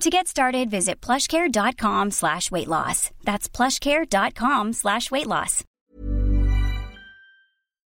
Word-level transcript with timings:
To 0.00 0.10
get 0.10 0.26
started, 0.26 0.70
visit 0.70 1.00
plushcare.com 1.00 2.10
slash 2.10 2.50
weight 2.50 2.68
loss. 2.68 3.10
That's 3.24 3.48
plushcare.com 3.48 4.72
slash 4.72 5.10
weight 5.10 5.26
loss. 5.26 5.64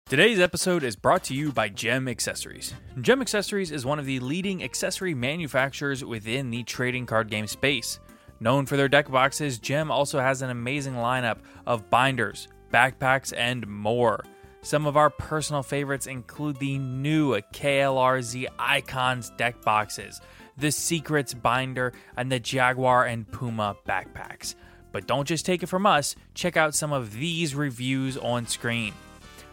Today's 0.09 0.39
episode 0.39 0.85
is 0.85 0.95
brought 0.95 1.25
to 1.25 1.35
you 1.35 1.51
by 1.51 1.69
Gem 1.69 2.07
Accessories. 2.07 2.73
Gem 3.01 3.21
Accessories 3.21 3.73
is 3.73 3.85
one 3.85 3.99
of 3.99 4.07
the 4.07 4.21
leading 4.21 4.63
accessory 4.63 5.15
manufacturers 5.15 6.05
within 6.05 6.51
the 6.51 6.63
trading 6.63 7.07
card 7.07 7.29
game 7.29 7.49
space. 7.49 7.99
Known 8.39 8.67
for 8.67 8.77
their 8.77 8.89
deck 8.89 9.11
boxes, 9.11 9.59
Gem 9.59 9.91
also 9.91 10.21
has 10.21 10.43
an 10.43 10.51
amazing 10.51 10.95
lineup 10.95 11.39
of 11.67 11.91
binders, 11.91 12.47
backpacks, 12.73 13.33
and 13.37 13.67
more. 13.67 14.23
Some 14.63 14.87
of 14.87 14.97
our 14.97 15.11
personal 15.11 15.65
favorites 15.65 16.07
include 16.07 16.57
the 16.59 16.79
new 16.79 17.35
KLRZ 17.53 18.47
Icons 18.61 19.31
deck 19.37 19.61
boxes, 19.63 20.21
the 20.57 20.71
Secrets 20.71 21.35
binder, 21.35 21.93
and 22.17 22.31
the 22.31 22.41
Jaguar 22.41 23.05
and 23.05 23.31
Puma 23.31 23.77
backpacks. 23.87 24.55
But 24.93 25.07
don't 25.07 25.29
just 25.29 25.45
take 25.45 25.63
it 25.63 25.67
from 25.67 25.87
us, 25.87 26.17
check 26.35 26.57
out 26.57 26.75
some 26.75 26.93
of 26.93 27.13
these 27.13 27.55
reviews 27.55 28.17
on 28.17 28.47
screen. 28.47 28.95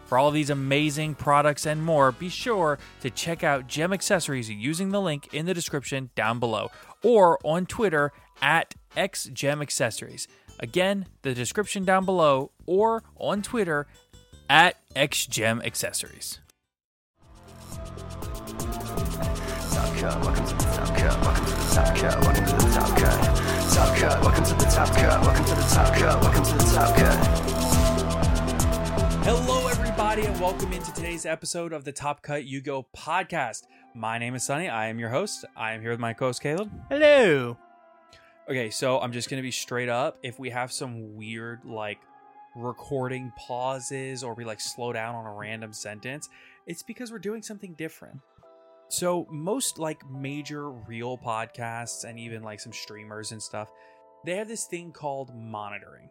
For 0.06 0.18
all 0.18 0.32
these 0.32 0.50
amazing 0.50 1.16
products 1.16 1.66
and 1.66 1.84
more, 1.84 2.12
be 2.12 2.30
sure 2.30 2.78
to 3.02 3.10
check 3.10 3.44
out 3.44 3.68
Gem 3.68 3.92
Accessories 3.92 4.50
using 4.50 4.90
the 4.90 5.02
link 5.02 5.34
in 5.34 5.46
the 5.46 5.54
description 5.54 6.12
down 6.16 6.40
below 6.40 6.70
or 7.02 7.40
on 7.44 7.66
Twitter 7.66 8.12
at 8.42 8.76
XGemAccessories. 8.96 10.28
Again, 10.60 11.08
the 11.24 11.34
description 11.34 11.84
down 11.84 12.06
below 12.06 12.52
or 12.66 13.04
on 13.18 13.42
Twitter 13.42 13.88
at 14.50 14.78
XGemAccessories. 14.96 16.40
Top 20.00 20.63
Cut, 21.04 21.22
welcome 21.22 21.46
to 21.46 21.52
the 21.52 21.68
Top 21.74 21.96
Cut, 21.98 22.16
welcome 22.24 22.46
to 22.46 22.56
the 22.56 22.72
Top 22.72 22.98
Cut, 22.98 23.12
welcome 23.12 23.36
to 23.36 23.36
the 23.44 23.74
Top 23.74 23.98
Cut. 23.98 23.98
Top 23.98 23.98
Cut, 23.98 24.24
welcome 24.24 24.46
to 24.46 24.56
the 24.56 24.64
Top 24.64 24.96
Cut, 24.96 25.22
welcome 25.22 25.44
to 25.44 25.54
the 25.54 25.64
Top 25.64 25.94
Cut, 25.96 26.22
welcome 26.22 26.44
to 26.46 26.54
the 26.54 26.64
Top 26.74 26.96
Cut. 26.96 27.18
Hello, 29.26 29.68
everybody, 29.68 30.22
and 30.22 30.40
welcome 30.40 30.72
into 30.72 30.94
today's 30.94 31.26
episode 31.26 31.74
of 31.74 31.84
the 31.84 31.92
Top 31.92 32.22
Cut 32.22 32.46
You 32.46 32.62
Go 32.62 32.88
podcast. 32.96 33.64
My 33.94 34.18
name 34.18 34.34
is 34.34 34.46
Sunny. 34.46 34.70
I 34.70 34.88
am 34.88 34.98
your 34.98 35.10
host. 35.10 35.44
I 35.58 35.74
am 35.74 35.82
here 35.82 35.92
with 35.92 36.00
my 36.00 36.14
co-host 36.14 36.42
Caleb. 36.42 36.72
Hello. 36.88 37.58
Okay, 38.48 38.70
so 38.70 39.02
I'm 39.02 39.12
just 39.12 39.30
gonna 39.30 39.42
be 39.42 39.52
straight 39.52 39.90
up. 39.90 40.18
If 40.24 40.40
we 40.40 40.52
have 40.52 40.72
some 40.72 41.18
weird 41.18 41.66
like 41.66 42.00
recording 42.56 43.34
pauses 43.36 44.24
or 44.24 44.36
we 44.36 44.46
like 44.46 44.62
slow 44.62 44.94
down 44.94 45.16
on 45.16 45.26
a 45.26 45.34
random 45.34 45.74
sentence, 45.74 46.30
it's 46.66 46.82
because 46.82 47.12
we're 47.12 47.20
doing 47.20 47.42
something 47.42 47.74
different. 47.74 48.22
So 48.90 49.26
most 49.30 49.80
like 49.80 50.08
major 50.10 50.70
real 50.70 51.18
podcasts 51.18 52.04
and 52.04 52.20
even 52.20 52.44
like 52.44 52.60
some 52.60 52.74
streamers 52.74 53.32
and 53.32 53.42
stuff, 53.42 53.72
they 54.26 54.36
have 54.36 54.48
this 54.48 54.66
thing 54.66 54.92
called 54.92 55.36
monitoring. 55.36 56.10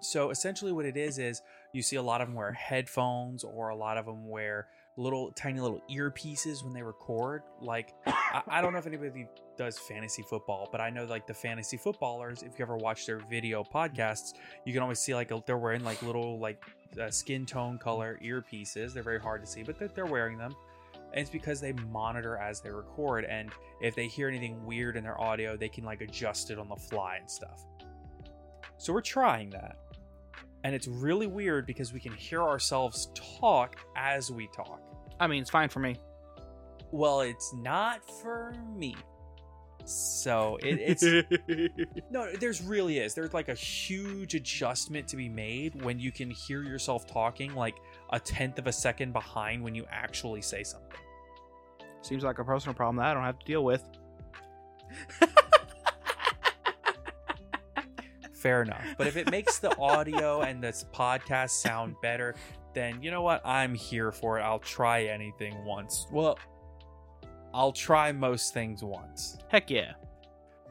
So 0.00 0.30
essentially 0.30 0.72
what 0.72 0.86
it 0.86 0.96
is 0.96 1.18
is 1.18 1.42
you 1.72 1.82
see 1.82 1.96
a 1.96 2.02
lot 2.02 2.20
of 2.20 2.28
them 2.28 2.34
wear 2.34 2.52
headphones 2.52 3.44
or 3.44 3.68
a 3.68 3.76
lot 3.76 3.98
of 3.98 4.06
them 4.06 4.28
wear 4.28 4.68
little 4.96 5.32
tiny 5.32 5.60
little 5.60 5.82
earpieces 5.90 6.64
when 6.64 6.72
they 6.72 6.82
record. 6.82 7.42
Like 7.60 7.94
I, 8.06 8.42
I 8.48 8.60
don't 8.60 8.72
know 8.72 8.78
if 8.78 8.86
anybody 8.86 9.26
does 9.56 9.78
fantasy 9.78 10.22
football, 10.22 10.68
but 10.70 10.80
I 10.80 10.90
know 10.90 11.04
like 11.04 11.26
the 11.26 11.34
fantasy 11.34 11.76
footballers. 11.76 12.42
If 12.42 12.58
you 12.58 12.64
ever 12.64 12.76
watch 12.76 13.06
their 13.06 13.18
video 13.18 13.62
podcasts, 13.62 14.34
you 14.64 14.72
can 14.72 14.82
always 14.82 14.98
see 14.98 15.14
like 15.14 15.32
they're 15.46 15.58
wearing 15.58 15.84
like 15.84 16.02
little 16.02 16.38
like 16.38 16.62
uh, 17.00 17.10
skin 17.10 17.46
tone 17.46 17.78
color 17.78 18.18
earpieces. 18.22 18.92
They're 18.92 19.02
very 19.02 19.20
hard 19.20 19.42
to 19.42 19.46
see, 19.46 19.62
but 19.62 19.78
they're, 19.78 19.88
they're 19.88 20.06
wearing 20.06 20.38
them. 20.38 20.54
And 21.12 21.20
it's 21.20 21.30
because 21.30 21.60
they 21.60 21.72
monitor 21.72 22.36
as 22.36 22.60
they 22.60 22.70
record, 22.70 23.24
and 23.24 23.50
if 23.80 23.94
they 23.94 24.06
hear 24.06 24.28
anything 24.28 24.64
weird 24.64 24.96
in 24.96 25.02
their 25.02 25.20
audio, 25.20 25.56
they 25.56 25.68
can 25.68 25.84
like 25.84 26.00
adjust 26.00 26.50
it 26.50 26.58
on 26.58 26.68
the 26.68 26.76
fly 26.76 27.16
and 27.16 27.30
stuff. 27.30 27.64
So 28.78 28.92
we're 28.92 29.00
trying 29.00 29.50
that. 29.50 29.76
And 30.62 30.74
it's 30.74 30.86
really 30.86 31.26
weird 31.26 31.66
because 31.66 31.92
we 31.92 32.00
can 32.00 32.12
hear 32.12 32.42
ourselves 32.42 33.10
talk 33.14 33.76
as 33.96 34.30
we 34.30 34.48
talk. 34.48 34.80
I 35.18 35.26
mean, 35.26 35.42
it's 35.42 35.50
fine 35.50 35.68
for 35.68 35.80
me. 35.80 35.96
Well, 36.92 37.20
it's 37.20 37.52
not 37.54 38.00
for 38.22 38.52
me. 38.76 38.96
So 39.84 40.58
it, 40.62 40.78
it's 40.78 41.02
no, 42.10 42.30
there's 42.32 42.62
really 42.62 42.98
is. 42.98 43.14
There's 43.14 43.34
like 43.34 43.48
a 43.48 43.54
huge 43.54 44.34
adjustment 44.34 45.08
to 45.08 45.16
be 45.16 45.28
made 45.28 45.82
when 45.82 45.98
you 45.98 46.12
can 46.12 46.30
hear 46.30 46.62
yourself 46.62 47.06
talking 47.06 47.54
like 47.54 47.76
a 48.10 48.20
tenth 48.20 48.58
of 48.58 48.66
a 48.66 48.72
second 48.72 49.12
behind 49.12 49.62
when 49.62 49.74
you 49.74 49.86
actually 49.90 50.42
say 50.42 50.62
something. 50.62 50.98
Seems 52.02 52.24
like 52.24 52.38
a 52.38 52.44
personal 52.44 52.74
problem 52.74 52.96
that 52.96 53.06
I 53.06 53.14
don't 53.14 53.24
have 53.24 53.38
to 53.38 53.46
deal 53.46 53.64
with. 53.64 53.84
Fair 58.32 58.62
enough. 58.62 58.82
But 58.96 59.06
if 59.06 59.16
it 59.18 59.30
makes 59.30 59.58
the 59.58 59.76
audio 59.78 60.40
and 60.46 60.62
this 60.62 60.86
podcast 60.94 61.50
sound 61.50 61.94
better, 62.00 62.34
then 62.72 63.02
you 63.02 63.10
know 63.10 63.22
what? 63.22 63.44
I'm 63.44 63.74
here 63.74 64.12
for 64.12 64.38
it. 64.38 64.42
I'll 64.42 64.58
try 64.58 65.04
anything 65.04 65.64
once. 65.64 66.06
Well, 66.10 66.38
I'll 67.52 67.72
try 67.72 68.12
most 68.12 68.54
things 68.54 68.82
once. 68.82 69.36
Heck 69.48 69.70
yeah. 69.70 69.92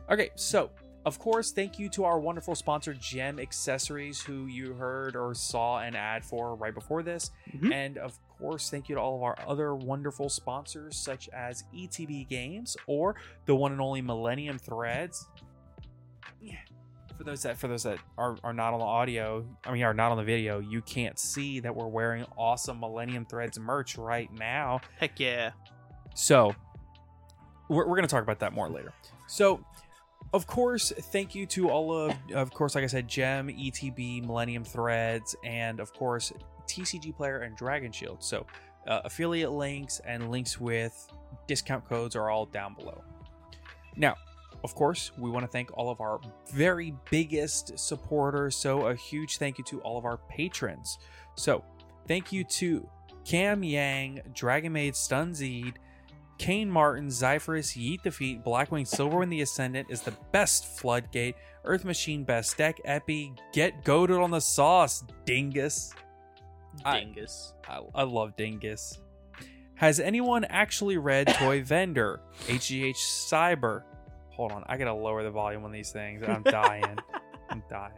Okay, 0.09 0.31
so 0.35 0.71
of 1.05 1.17
course, 1.19 1.51
thank 1.51 1.79
you 1.79 1.89
to 1.89 2.03
our 2.03 2.19
wonderful 2.19 2.55
sponsor, 2.55 2.93
Gem 2.93 3.39
Accessories, 3.39 4.21
who 4.21 4.47
you 4.47 4.73
heard 4.73 5.15
or 5.15 5.33
saw 5.33 5.79
an 5.79 5.95
ad 5.95 6.25
for 6.25 6.55
right 6.55 6.73
before 6.73 7.03
this. 7.03 7.31
Mhm. 7.51 7.73
And 7.73 7.97
of 7.97 8.19
course, 8.37 8.69
thank 8.69 8.89
you 8.89 8.95
to 8.95 9.01
all 9.01 9.15
of 9.15 9.23
our 9.23 9.37
other 9.47 9.75
wonderful 9.75 10.29
sponsors, 10.29 10.97
such 10.97 11.29
as 11.29 11.63
ETB 11.73 12.25
Games 12.25 12.75
or 12.87 13.15
the 13.45 13.55
one 13.55 13.71
and 13.71 13.81
only 13.81 14.01
Millennium 14.01 14.57
Threads. 14.57 15.27
Yeah. 16.41 16.57
For 17.17 17.23
those 17.23 17.43
that 17.43 17.57
for 17.57 17.67
those 17.67 17.83
that 17.83 17.99
are, 18.17 18.37
are 18.43 18.53
not 18.53 18.73
on 18.73 18.79
the 18.79 18.85
audio, 18.85 19.45
I 19.65 19.73
mean 19.73 19.83
are 19.83 19.93
not 19.93 20.11
on 20.11 20.17
the 20.17 20.23
video, 20.23 20.59
you 20.59 20.81
can't 20.81 21.19
see 21.19 21.59
that 21.59 21.75
we're 21.75 21.87
wearing 21.87 22.25
awesome 22.37 22.79
Millennium 22.79 23.25
Threads 23.25 23.59
merch 23.59 23.97
right 23.97 24.31
now. 24.31 24.79
Heck 24.99 25.19
yeah. 25.19 25.51
So, 26.15 26.55
we're, 27.69 27.87
we're 27.87 27.95
going 27.95 28.03
to 28.03 28.07
talk 28.07 28.23
about 28.23 28.39
that 28.39 28.53
more 28.53 28.69
later. 28.69 28.93
So, 29.27 29.63
of 30.33 30.45
course, 30.45 30.91
thank 30.95 31.33
you 31.33 31.45
to 31.47 31.69
all 31.69 31.91
of, 31.91 32.15
of 32.33 32.51
course, 32.51 32.75
like 32.75 32.83
I 32.83 32.87
said, 32.87 33.07
Gem, 33.07 33.47
ETB, 33.47 34.25
Millennium 34.25 34.63
Threads, 34.63 35.35
and 35.43 35.79
of 35.79 35.91
course, 35.93 36.31
TCG 36.67 37.15
Player 37.15 37.39
and 37.39 37.55
Dragon 37.55 37.91
Shield. 37.91 38.23
So, 38.23 38.45
uh, 38.87 39.01
affiliate 39.05 39.51
links 39.51 39.99
and 40.05 40.31
links 40.31 40.59
with 40.59 41.11
discount 41.47 41.87
codes 41.87 42.15
are 42.15 42.29
all 42.29 42.45
down 42.45 42.75
below. 42.75 43.03
Now, 43.95 44.15
of 44.63 44.75
course, 44.75 45.11
we 45.17 45.29
want 45.29 45.45
to 45.45 45.51
thank 45.51 45.75
all 45.77 45.89
of 45.89 45.99
our 46.01 46.19
very 46.53 46.93
biggest 47.09 47.77
supporters. 47.79 48.55
So, 48.55 48.87
a 48.87 48.95
huge 48.95 49.37
thank 49.37 49.57
you 49.57 49.63
to 49.65 49.79
all 49.81 49.97
of 49.97 50.05
our 50.05 50.17
patrons. 50.29 50.99
So, 51.35 51.63
thank 52.07 52.31
you 52.31 52.43
to 52.43 52.87
Cam 53.25 53.63
Yang, 53.63 54.21
Dragon 54.33 54.73
Maid 54.73 54.93
Stunzeed, 54.93 55.75
Kane 56.39 56.71
Martin, 56.71 57.07
Zyphorus, 57.09 57.77
Yeet 57.77 58.01
the 58.01 58.09
Feet, 58.11 58.43
Blackwing 58.43 58.85
Silverwind 58.87 59.29
the 59.29 59.41
Ascendant 59.41 59.87
is 59.91 60.01
the 60.01 60.13
best 60.31 60.65
Floodgate, 60.65 61.35
Earth 61.65 61.83
Machine 61.83 62.23
Best 62.23 62.57
Deck, 62.57 62.79
Epi, 62.85 63.33
Get 63.53 63.83
Goaded 63.83 64.17
on 64.17 64.31
the 64.31 64.39
Sauce, 64.39 65.03
Dingus. 65.25 65.93
I- 66.85 67.01
Dingus. 67.01 67.53
I, 67.67 67.81
I 67.93 68.03
love 68.03 68.35
Dingus. 68.37 68.99
Has 69.75 69.99
anyone 69.99 70.45
actually 70.45 70.97
read 70.97 71.27
Toy 71.35 71.61
Vendor? 71.61 72.21
HGH 72.47 72.95
Cyber. 72.95 73.83
Hold 74.29 74.53
on, 74.53 74.63
I 74.67 74.77
gotta 74.77 74.93
lower 74.93 75.21
the 75.23 75.31
volume 75.31 75.65
on 75.65 75.71
these 75.71 75.91
things. 75.91 76.23
I'm 76.25 76.43
dying. 76.43 76.97
I'm 77.49 77.61
dying. 77.69 77.91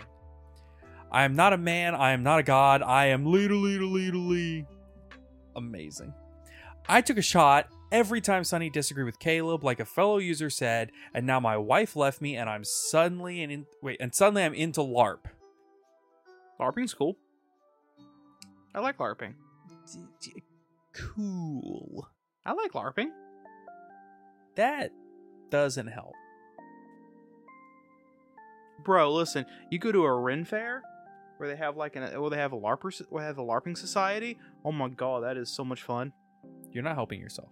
I 1.12 1.24
am 1.24 1.36
not 1.36 1.54
a 1.54 1.58
man. 1.58 1.94
I 1.94 2.12
am 2.14 2.24
not 2.24 2.40
a 2.40 2.44
god. 2.44 2.82
I 2.82 3.08
am 3.08 3.32
leader, 3.32 3.54
leader, 3.56 3.84
leader, 3.86 4.18
leader. 4.18 4.68
Amazing. 5.56 6.14
I 6.88 7.02
took 7.02 7.18
a 7.18 7.22
shot 7.22 7.68
every 7.92 8.22
time 8.22 8.44
Sonny 8.44 8.70
disagreed 8.70 9.06
with 9.06 9.20
Caleb, 9.20 9.64
like 9.64 9.80
a 9.80 9.86
fellow 9.86 10.18
user 10.18 10.50
said, 10.50 10.92
and 11.14 11.26
now 11.26 11.40
my 11.40 11.58
wife 11.58 11.96
left 11.96 12.22
me, 12.22 12.36
and 12.36 12.50
I'm 12.50 12.64
suddenly 12.64 13.42
and 13.44 13.52
in, 13.52 13.66
wait, 13.82 13.98
and 14.00 14.14
suddenly 14.14 14.44
I'm 14.44 14.54
into 14.54 14.82
LARP. 14.82 15.26
LARPing's 16.60 16.94
cool. 16.94 17.18
I 18.74 18.80
like 18.80 18.98
LARPing. 18.98 19.34
D- 19.92 20.00
d- 20.22 20.44
Cool. 20.94 22.08
I 22.46 22.52
like 22.54 22.74
LARPing. 22.74 23.10
That 24.56 24.92
doesn't 25.50 25.88
help. 25.88 26.14
Bro, 28.84 29.14
listen, 29.14 29.46
you 29.70 29.80
go 29.80 29.92
to 29.92 30.04
a 30.04 30.14
Ren 30.14 30.44
fair 30.44 30.82
where 31.38 31.48
they 31.48 31.56
have 31.56 31.78
like 31.78 31.96
an 31.96 32.20
where 32.20 32.30
they 32.30 32.38
have 32.38 32.52
a 32.52 32.58
LARPer 32.60 33.02
where 33.10 33.24
they 33.24 33.28
have 33.28 33.38
a 33.38 33.44
LARPing 33.44 33.78
society. 33.78 34.38
Oh 34.66 34.72
my 34.72 34.90
god, 34.90 35.24
that 35.24 35.38
is 35.38 35.50
so 35.50 35.64
much 35.64 35.82
fun. 35.84 36.14
You're 36.72 36.84
not 36.84 36.96
helping 36.96 37.22
yourself. 37.22 37.50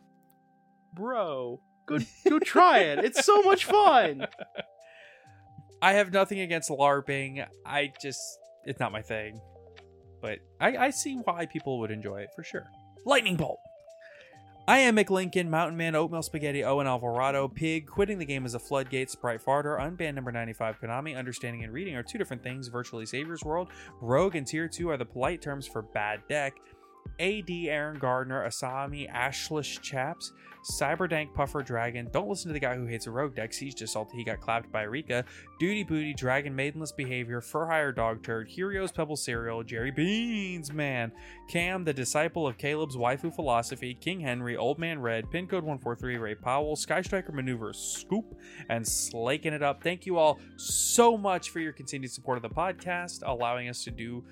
Bro, 0.94 1.62
go 1.86 2.00
go 2.27 2.39
try 2.44 2.80
it. 2.80 3.00
It's 3.03 3.25
so 3.25 3.41
much 3.41 3.65
fun. 3.65 4.27
I 5.81 5.94
have 5.94 6.12
nothing 6.12 6.41
against 6.41 6.69
LARPing. 6.69 7.45
I 7.65 7.94
just, 8.01 8.19
it's 8.65 8.80
not 8.80 8.91
my 8.91 9.01
thing. 9.01 9.39
But 10.21 10.39
I, 10.59 10.75
I 10.75 10.89
see 10.89 11.15
why 11.15 11.45
people 11.45 11.80
would 11.80 11.91
enjoy 11.91 12.21
it 12.21 12.31
for 12.36 12.44
sure. 12.44 12.68
Lightning 13.06 13.38
Bolt. 13.38 13.59
I 14.68 14.80
am 14.80 14.97
McLincoln, 14.97 15.47
Mountain 15.47 15.77
Man, 15.77 15.95
Oatmeal 15.95 16.21
Spaghetti, 16.21 16.63
Owen 16.63 16.86
Alvarado, 16.86 17.47
Pig, 17.47 17.88
quitting 17.88 18.19
the 18.19 18.25
game 18.25 18.45
as 18.45 18.53
a 18.53 18.59
floodgate, 18.59 19.09
Sprite 19.09 19.44
Farter, 19.44 19.80
Unbanned 19.80 20.13
number 20.13 20.31
95, 20.31 20.80
Konami, 20.80 21.18
Understanding 21.18 21.63
and 21.63 21.74
Reading 21.74 21.95
are 21.95 22.03
two 22.03 22.19
different 22.19 22.44
things, 22.44 22.68
Virtually 22.68 23.06
Savior's 23.06 23.44
World, 23.44 23.69
Rogue 24.00 24.35
and 24.35 24.45
Tier 24.45 24.68
2 24.68 24.89
are 24.89 24.97
the 24.97 25.06
polite 25.06 25.42
terms 25.42 25.65
for 25.65 25.81
bad 25.81 26.21
deck, 26.30 26.53
AD 27.19 27.49
Aaron 27.49 27.99
Gardner, 27.99 28.47
Asami, 28.47 29.11
Ashlish 29.11 29.81
Chaps, 29.81 30.31
Cyberdank 30.63 31.33
Puffer 31.33 31.61
Dragon. 31.61 32.07
Don't 32.11 32.29
listen 32.29 32.47
to 32.47 32.53
the 32.53 32.59
guy 32.59 32.75
who 32.75 32.85
hates 32.85 33.07
a 33.07 33.11
rogue 33.11 33.35
deck. 33.35 33.53
He's 33.53 33.75
just 33.75 33.93
salty 33.93 34.17
he 34.17 34.23
got 34.23 34.39
clapped 34.39 34.71
by 34.71 34.83
Rika. 34.83 35.25
Duty 35.59 35.83
Booty, 35.83 36.13
Dragon 36.13 36.55
Maidenless 36.55 36.91
Behavior, 36.93 37.41
Fur 37.41 37.65
Hire 37.65 37.91
Dog 37.91 38.23
Turd, 38.23 38.47
Heroes 38.47 38.91
Pebble 38.91 39.17
Cereal, 39.17 39.63
Jerry 39.63 39.91
Beans 39.91 40.71
Man, 40.71 41.11
Cam, 41.49 41.83
the 41.83 41.93
disciple 41.93 42.47
of 42.47 42.57
Caleb's 42.57 42.95
waifu 42.95 43.33
philosophy, 43.33 43.93
King 43.93 44.21
Henry, 44.21 44.55
Old 44.55 44.79
Man 44.79 44.99
Red, 44.99 45.29
Pin 45.29 45.47
Code 45.47 45.63
143, 45.63 46.17
Ray 46.17 46.35
Powell, 46.35 46.75
Sky 46.75 47.01
Striker 47.01 47.33
Maneuver, 47.33 47.73
Scoop, 47.73 48.35
and 48.69 48.87
Slaking 48.87 49.53
It 49.53 49.63
Up. 49.63 49.83
Thank 49.83 50.05
you 50.05 50.17
all 50.17 50.39
so 50.55 51.17
much 51.17 51.49
for 51.49 51.59
your 51.59 51.73
continued 51.73 52.11
support 52.11 52.37
of 52.37 52.43
the 52.43 52.49
podcast, 52.49 53.23
allowing 53.25 53.67
us 53.67 53.83
to 53.83 53.91
do 53.91 54.23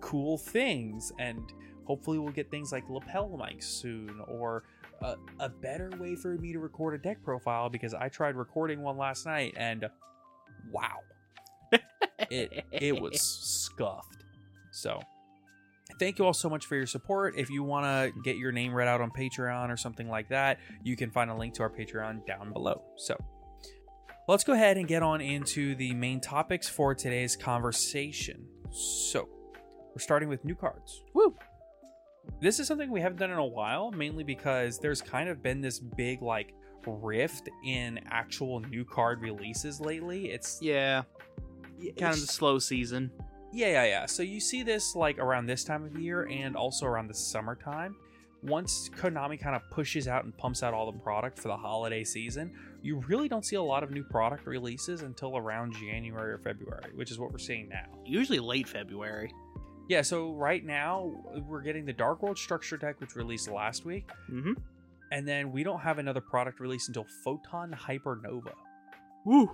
cool 0.00 0.36
things 0.36 1.12
and 1.18 1.52
hopefully 1.84 2.18
we'll 2.18 2.32
get 2.32 2.50
things 2.50 2.72
like 2.72 2.88
lapel 2.88 3.28
mics 3.30 3.64
soon 3.64 4.20
or 4.28 4.64
a, 5.02 5.16
a 5.40 5.48
better 5.48 5.90
way 5.98 6.14
for 6.14 6.36
me 6.36 6.52
to 6.52 6.58
record 6.58 6.94
a 6.94 6.98
deck 6.98 7.22
profile 7.22 7.68
because 7.68 7.92
i 7.94 8.08
tried 8.08 8.36
recording 8.36 8.82
one 8.82 8.96
last 8.96 9.26
night 9.26 9.54
and 9.56 9.88
wow. 10.70 11.00
It 12.30 12.64
it 12.70 13.00
was 13.00 13.20
scuffed. 13.20 14.24
So 14.70 15.00
thank 15.98 16.18
you 16.18 16.24
all 16.24 16.32
so 16.32 16.48
much 16.48 16.66
for 16.66 16.76
your 16.76 16.86
support. 16.86 17.34
If 17.36 17.50
you 17.50 17.62
want 17.64 17.84
to 17.84 18.20
get 18.22 18.36
your 18.36 18.52
name 18.52 18.72
read 18.72 18.86
out 18.86 19.00
on 19.00 19.10
patreon 19.10 19.70
or 19.70 19.76
something 19.76 20.08
like 20.08 20.28
that 20.28 20.58
you 20.84 20.96
can 20.96 21.10
find 21.10 21.30
a 21.30 21.34
link 21.34 21.54
to 21.54 21.62
our 21.62 21.70
patreon 21.70 22.24
down 22.26 22.52
below. 22.52 22.82
So 22.96 23.16
let's 24.28 24.44
go 24.44 24.52
ahead 24.52 24.76
and 24.76 24.86
get 24.86 25.02
on 25.02 25.20
into 25.20 25.74
the 25.74 25.92
main 25.94 26.20
topics 26.20 26.68
for 26.68 26.94
today's 26.94 27.34
conversation. 27.34 28.46
So 28.70 29.28
we're 29.90 29.98
starting 29.98 30.28
with 30.28 30.44
new 30.44 30.54
cards. 30.54 31.02
Woo. 31.14 31.34
This 32.40 32.58
is 32.60 32.66
something 32.66 32.90
we 32.90 33.00
haven't 33.00 33.18
done 33.18 33.30
in 33.30 33.38
a 33.38 33.44
while 33.44 33.90
mainly 33.92 34.24
because 34.24 34.78
there's 34.78 35.00
kind 35.02 35.28
of 35.28 35.42
been 35.42 35.60
this 35.60 35.78
big 35.78 36.22
like 36.22 36.54
rift 36.86 37.48
in 37.64 38.00
actual 38.10 38.60
new 38.60 38.84
card 38.84 39.20
releases 39.20 39.80
lately. 39.80 40.30
It's 40.30 40.58
Yeah, 40.60 41.02
it's- 41.80 41.94
kind 41.98 42.12
of 42.14 42.20
the 42.20 42.26
slow 42.26 42.58
season. 42.58 43.10
yeah 43.52 43.68
yeah 43.68 43.84
yeah. 43.84 44.06
So 44.06 44.22
you 44.22 44.40
see 44.40 44.62
this 44.62 44.94
like 44.96 45.18
around 45.18 45.46
this 45.46 45.62
time 45.64 45.84
of 45.84 45.98
year 45.98 46.26
and 46.30 46.56
also 46.56 46.86
around 46.86 47.08
the 47.08 47.14
summertime. 47.14 47.94
Once 48.42 48.88
konami 48.96 49.38
kind 49.40 49.54
of 49.54 49.62
pushes 49.70 50.08
out 50.08 50.24
and 50.24 50.36
pumps 50.36 50.64
out 50.64 50.74
all 50.74 50.90
the 50.90 50.98
product 50.98 51.38
for 51.38 51.46
the 51.46 51.56
holiday 51.56 52.02
season 52.02 52.52
you 52.82 52.96
really 53.06 53.28
don't 53.28 53.44
see 53.46 53.54
a 53.54 53.62
lot 53.62 53.84
of 53.84 53.92
new 53.92 54.02
product 54.02 54.44
releases 54.48 55.02
until 55.02 55.36
around 55.36 55.72
january 55.74 56.32
or 56.32 56.38
february 56.38 56.90
which 56.96 57.12
is 57.12 57.20
what 57.20 57.30
we're 57.30 57.38
seeing 57.38 57.68
now. 57.68 57.84
Usually 58.04 58.40
late 58.40 58.66
February. 58.66 59.32
Yeah 59.92 60.02
so 60.02 60.32
right 60.48 60.64
now 60.64 60.92
we're 61.48 61.62
getting 61.68 61.84
the 61.84 61.92
dark 62.04 62.22
world 62.22 62.38
structure 62.46 62.76
deck 62.76 63.00
which 63.00 63.14
released 63.22 63.48
last 63.50 63.84
week 63.84 64.06
Mm-hmm. 64.30 64.52
and 65.14 65.22
then 65.30 65.52
we 65.52 65.62
don't 65.62 65.80
have 65.88 65.98
another 65.98 66.20
product 66.32 66.56
released 66.60 66.88
until 66.88 67.06
Photon 67.24 67.68
Hypernova. 67.86 68.54
Woo. 69.26 69.50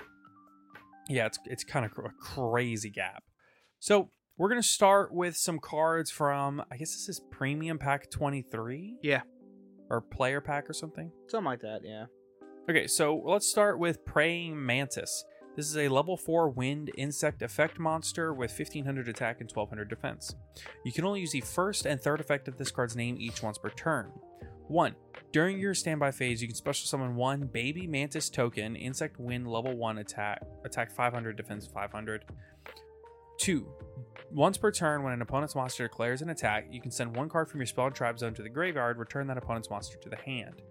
Yeah, 1.09 1.27
it's 1.27 1.39
it's 1.55 1.65
kind 1.65 1.85
of 1.87 1.93
a 2.05 2.11
crazy 2.21 2.91
gap. 2.91 3.23
So 3.81 4.11
we're 4.37 4.49
gonna 4.51 4.63
start 4.63 5.13
with 5.13 5.37
some 5.37 5.59
cards 5.59 6.11
from 6.11 6.61
I 6.71 6.77
guess 6.77 6.93
this 6.93 7.09
is 7.09 7.21
Premium 7.31 7.79
Pack 7.79 8.11
twenty 8.11 8.43
three. 8.43 8.99
Yeah. 9.03 9.23
or 9.91 10.01
Player 10.03 10.41
Pack 10.41 10.69
or 10.71 10.75
something. 10.75 11.11
Something 11.29 11.47
like 11.47 11.61
that. 11.61 11.81
Yeah. 11.85 12.07
Okay, 12.71 12.87
so 12.87 13.23
let's 13.25 13.49
start 13.51 13.79
with 13.79 14.05
Praying 14.05 14.65
Mantis. 14.65 15.25
This 15.59 15.71
is 15.71 15.77
a 15.77 15.89
level 15.89 16.17
4 16.17 16.51
wind 16.51 16.93
insect 16.97 17.43
effect 17.43 17.81
monster 17.81 18.33
with 18.33 18.57
1500 18.57 19.09
attack 19.09 19.41
and 19.41 19.51
1200 19.51 19.89
defense. 19.91 20.37
You 20.85 20.93
can 20.93 21.05
only 21.05 21.19
use 21.19 21.33
the 21.33 21.41
first 21.41 21.85
and 21.85 22.01
third 22.01 22.21
effect 22.21 22.47
of 22.47 22.57
this 22.57 22.71
card's 22.71 22.95
name 22.95 23.17
each 23.19 23.43
once 23.43 23.59
per 23.59 23.71
turn. 23.71 24.13
1. 24.69 24.95
During 25.33 25.59
your 25.59 25.75
standby 25.75 26.13
phase, 26.13 26.41
you 26.41 26.47
can 26.47 26.55
special 26.55 26.87
summon 26.87 27.17
one 27.17 27.49
baby 27.53 27.89
mantis 27.89 28.31
token, 28.31 28.77
insect 28.77 29.19
wind 29.19 29.49
level 29.49 29.77
1 29.77 29.99
attack, 29.99 30.43
attack 30.65 30.93
500, 30.93 31.37
defense 31.37 31.67
500. 31.67 32.25
2. 33.39 33.67
Once 34.31 34.59
per 34.59 34.71
turn, 34.71 35.03
when 35.03 35.13
an 35.13 35.23
opponent's 35.23 35.57
monster 35.57 35.89
declares 35.89 36.23
an 36.23 36.31
attack, 36.31 36.69
you 36.71 36.81
can 36.81 36.93
send 36.93 37.17
one 37.17 37.29
card 37.29 37.51
from 37.51 37.59
your 37.59 37.67
spell 37.67 37.87
and 37.87 37.97
trap 37.97 38.17
zone 38.17 38.33
to 38.33 38.43
the 38.43 38.49
graveyard, 38.49 38.97
return 38.97 39.27
that 39.27 39.37
opponent's 39.37 39.71
monster 39.71 39.99
to 39.99 40.09
the 40.09 40.19
hand. 40.19 40.63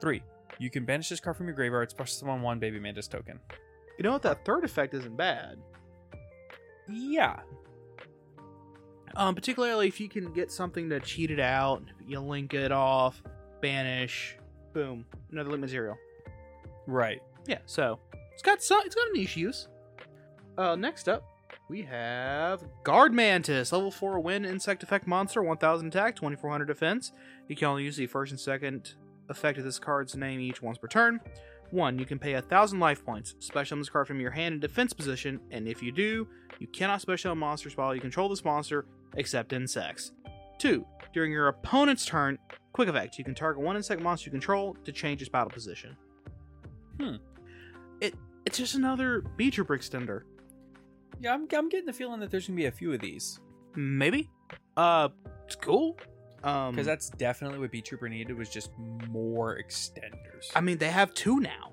3. 0.00 0.20
You 0.58 0.68
can 0.68 0.84
banish 0.84 1.10
this 1.10 1.20
card 1.20 1.36
from 1.36 1.46
your 1.46 1.54
graveyard, 1.54 1.90
special 1.90 2.12
summon 2.16 2.42
one 2.42 2.58
baby 2.58 2.80
mantis 2.80 3.06
token. 3.06 3.38
You 3.98 4.04
know 4.04 4.12
what? 4.12 4.22
That 4.22 4.44
third 4.44 4.64
effect 4.64 4.94
isn't 4.94 5.16
bad. 5.16 5.58
Yeah. 6.88 7.40
Um, 9.14 9.34
particularly 9.34 9.88
if 9.88 10.00
you 10.00 10.08
can 10.08 10.32
get 10.32 10.50
something 10.50 10.88
to 10.88 11.00
cheat 11.00 11.30
it 11.30 11.40
out, 11.40 11.82
you 12.06 12.18
link 12.20 12.54
it 12.54 12.72
off, 12.72 13.22
banish, 13.60 14.36
boom, 14.72 15.04
another 15.30 15.50
link 15.50 15.60
material. 15.60 15.96
Right. 16.86 17.20
Yeah, 17.46 17.58
so 17.66 17.98
it's 18.32 18.42
got 18.42 18.62
some, 18.62 18.80
it's 18.84 18.94
got 18.94 19.08
a 19.08 19.12
niche 19.12 19.36
use. 19.36 19.68
Uh, 20.56 20.76
next 20.76 21.08
up 21.08 21.24
we 21.72 21.82
have 21.82 22.62
Guard 22.84 23.14
Mantis, 23.14 23.72
level 23.72 23.90
four 23.90 24.20
win, 24.20 24.44
insect 24.44 24.82
effect 24.82 25.06
monster, 25.06 25.42
1000 25.42 25.88
attack, 25.88 26.16
2400 26.16 26.66
defense. 26.66 27.12
You 27.48 27.56
can 27.56 27.68
only 27.68 27.84
use 27.84 27.96
the 27.96 28.06
first 28.06 28.30
and 28.30 28.38
second 28.38 28.94
effect 29.30 29.58
of 29.58 29.64
this 29.64 29.78
card's 29.78 30.14
name 30.14 30.38
each 30.38 30.60
once 30.60 30.76
per 30.76 30.86
turn. 30.86 31.20
One, 31.72 31.98
you 31.98 32.04
can 32.04 32.18
pay 32.18 32.34
a 32.34 32.42
thousand 32.42 32.80
life 32.80 33.02
points, 33.02 33.34
special 33.38 33.76
on 33.76 33.80
this 33.80 33.88
card 33.88 34.06
from 34.06 34.20
your 34.20 34.30
hand 34.30 34.52
in 34.54 34.60
defense 34.60 34.92
position, 34.92 35.40
and 35.50 35.66
if 35.66 35.82
you 35.82 35.90
do, 35.90 36.28
you 36.58 36.66
cannot 36.66 37.00
special 37.00 37.30
summon 37.30 37.38
monsters 37.38 37.78
while 37.78 37.94
you 37.94 38.00
control 38.00 38.28
this 38.28 38.44
monster 38.44 38.84
except 39.16 39.54
insects. 39.54 40.12
Two, 40.58 40.86
during 41.14 41.32
your 41.32 41.48
opponent's 41.48 42.04
turn, 42.04 42.38
quick 42.74 42.90
effect, 42.90 43.16
you 43.16 43.24
can 43.24 43.34
target 43.34 43.62
one 43.62 43.74
insect 43.74 44.02
monster 44.02 44.28
you 44.28 44.32
control 44.32 44.76
to 44.84 44.92
change 44.92 45.22
its 45.22 45.30
battle 45.30 45.50
position. 45.50 45.96
Hmm. 47.00 47.16
It 48.02 48.14
it's 48.44 48.58
just 48.58 48.74
another 48.74 49.22
Beetrooper 49.38 49.68
extender. 49.68 50.24
Yeah, 51.22 51.32
I'm, 51.32 51.48
I'm 51.56 51.70
getting 51.70 51.86
the 51.86 51.92
feeling 51.94 52.20
that 52.20 52.30
there's 52.30 52.48
going 52.48 52.56
to 52.56 52.62
be 52.62 52.66
a 52.66 52.72
few 52.72 52.92
of 52.92 53.00
these. 53.00 53.40
Maybe. 53.74 54.28
Uh, 54.76 55.08
it's 55.46 55.56
cool. 55.56 55.96
Um, 56.44 56.72
Because 56.72 56.86
that's 56.86 57.10
definitely 57.10 57.58
what 57.58 57.70
Beetrooper 57.72 58.08
needed 58.10 58.36
was 58.36 58.48
just 58.50 58.70
more 59.08 59.58
extenders. 59.58 60.50
I 60.56 60.60
mean, 60.60 60.78
they 60.78 60.90
have 60.90 61.14
two 61.14 61.40
now. 61.40 61.72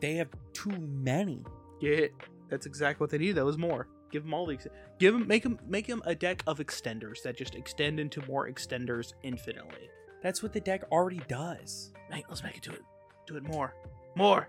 they 0.00 0.14
have 0.16 0.28
too 0.52 0.70
many. 0.80 1.44
Yeah, 1.80 2.06
that's 2.48 2.66
exactly 2.66 3.04
what 3.04 3.10
they 3.10 3.18
need. 3.18 3.32
That 3.32 3.44
was 3.44 3.58
more. 3.58 3.88
Give 4.10 4.24
them 4.24 4.34
all 4.34 4.46
the 4.46 4.54
ex- 4.54 4.66
give 4.98 5.14
them 5.14 5.26
make 5.26 5.42
them 5.42 5.58
make 5.66 5.86
them 5.86 6.02
a 6.04 6.14
deck 6.14 6.42
of 6.46 6.58
extenders 6.58 7.22
that 7.22 7.36
just 7.36 7.54
extend 7.54 7.98
into 8.00 8.20
more 8.26 8.48
extenders 8.50 9.14
infinitely. 9.22 9.88
That's 10.22 10.42
what 10.42 10.52
the 10.52 10.60
deck 10.60 10.82
already 10.92 11.22
does. 11.28 11.92
Mate, 12.10 12.24
let's 12.28 12.42
make 12.42 12.56
it 12.56 12.62
do 12.62 12.72
it. 12.72 12.82
Do 13.26 13.36
it 13.36 13.42
more, 13.44 13.74
more, 14.16 14.48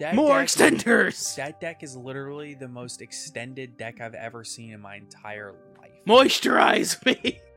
That 0.00 0.14
more 0.16 0.40
deck- 0.40 0.48
extenders. 0.48 1.34
That 1.36 1.60
deck 1.60 1.82
is 1.82 1.96
literally 1.96 2.54
the 2.54 2.68
most 2.68 3.00
extended 3.02 3.76
deck 3.76 4.00
I've 4.00 4.14
ever 4.14 4.42
seen 4.44 4.72
in 4.72 4.80
my 4.80 4.96
entire 4.96 5.52
life. 5.80 5.92
Moisturize 6.06 7.04
me. 7.06 7.40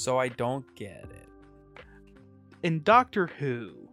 So 0.00 0.16
I 0.18 0.28
don't 0.28 0.64
get 0.76 1.04
it. 1.10 1.84
In 2.62 2.82
Doctor 2.82 3.26
Who, 3.38 3.86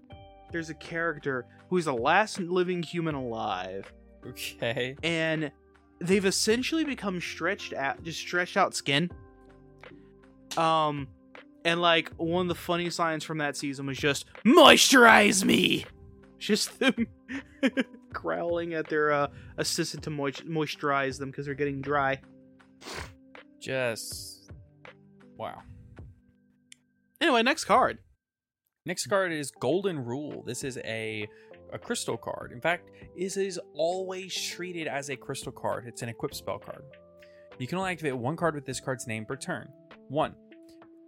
there's 0.53 0.69
a 0.69 0.73
character 0.75 1.45
who 1.69 1.75
is 1.75 1.83
the 1.85 1.93
last 1.93 2.39
living 2.39 2.81
human 2.81 3.13
alive, 3.13 3.91
Okay. 4.25 4.95
and 5.03 5.51
they've 5.99 6.25
essentially 6.25 6.85
become 6.85 7.19
stretched 7.19 7.73
out, 7.73 8.01
just 8.03 8.19
stretched 8.19 8.55
out 8.55 8.73
skin. 8.73 9.09
Um, 10.55 11.09
and 11.65 11.81
like 11.81 12.09
one 12.15 12.43
of 12.43 12.47
the 12.47 12.55
funniest 12.55 12.99
lines 12.99 13.25
from 13.25 13.39
that 13.39 13.57
season 13.57 13.85
was 13.85 13.97
just 13.97 14.25
"moisturize 14.45 15.43
me," 15.43 15.85
just 16.39 16.79
them 16.79 17.05
growling 18.13 18.73
at 18.75 18.87
their 18.87 19.11
uh, 19.11 19.27
assistant 19.57 20.03
to 20.05 20.09
moist- 20.09 20.47
moisturize 20.47 21.19
them 21.19 21.31
because 21.31 21.45
they're 21.45 21.53
getting 21.53 21.81
dry. 21.81 22.21
Just 23.59 24.49
wow. 25.37 25.61
Anyway, 27.19 27.43
next 27.43 27.65
card. 27.65 27.99
Next 28.85 29.07
card 29.07 29.31
is 29.31 29.51
Golden 29.51 29.99
Rule. 29.99 30.43
This 30.45 30.63
is 30.63 30.77
a 30.77 31.27
a 31.73 31.77
crystal 31.77 32.17
card. 32.17 32.51
In 32.53 32.61
fact, 32.61 32.89
this 33.17 33.35
is 33.35 33.59
always 33.73 34.33
treated 34.33 34.87
as 34.87 35.09
a 35.09 35.17
crystal 35.17 35.51
card. 35.51 35.85
It's 35.87 36.01
an 36.01 36.09
equip 36.09 36.33
spell 36.33 36.59
card. 36.59 36.83
You 37.57 37.67
can 37.67 37.77
only 37.77 37.91
activate 37.91 38.17
one 38.17 38.37
card 38.37 38.55
with 38.55 38.65
this 38.65 38.79
card's 38.79 39.07
name 39.07 39.25
per 39.25 39.35
turn. 39.35 39.67
One. 40.07 40.35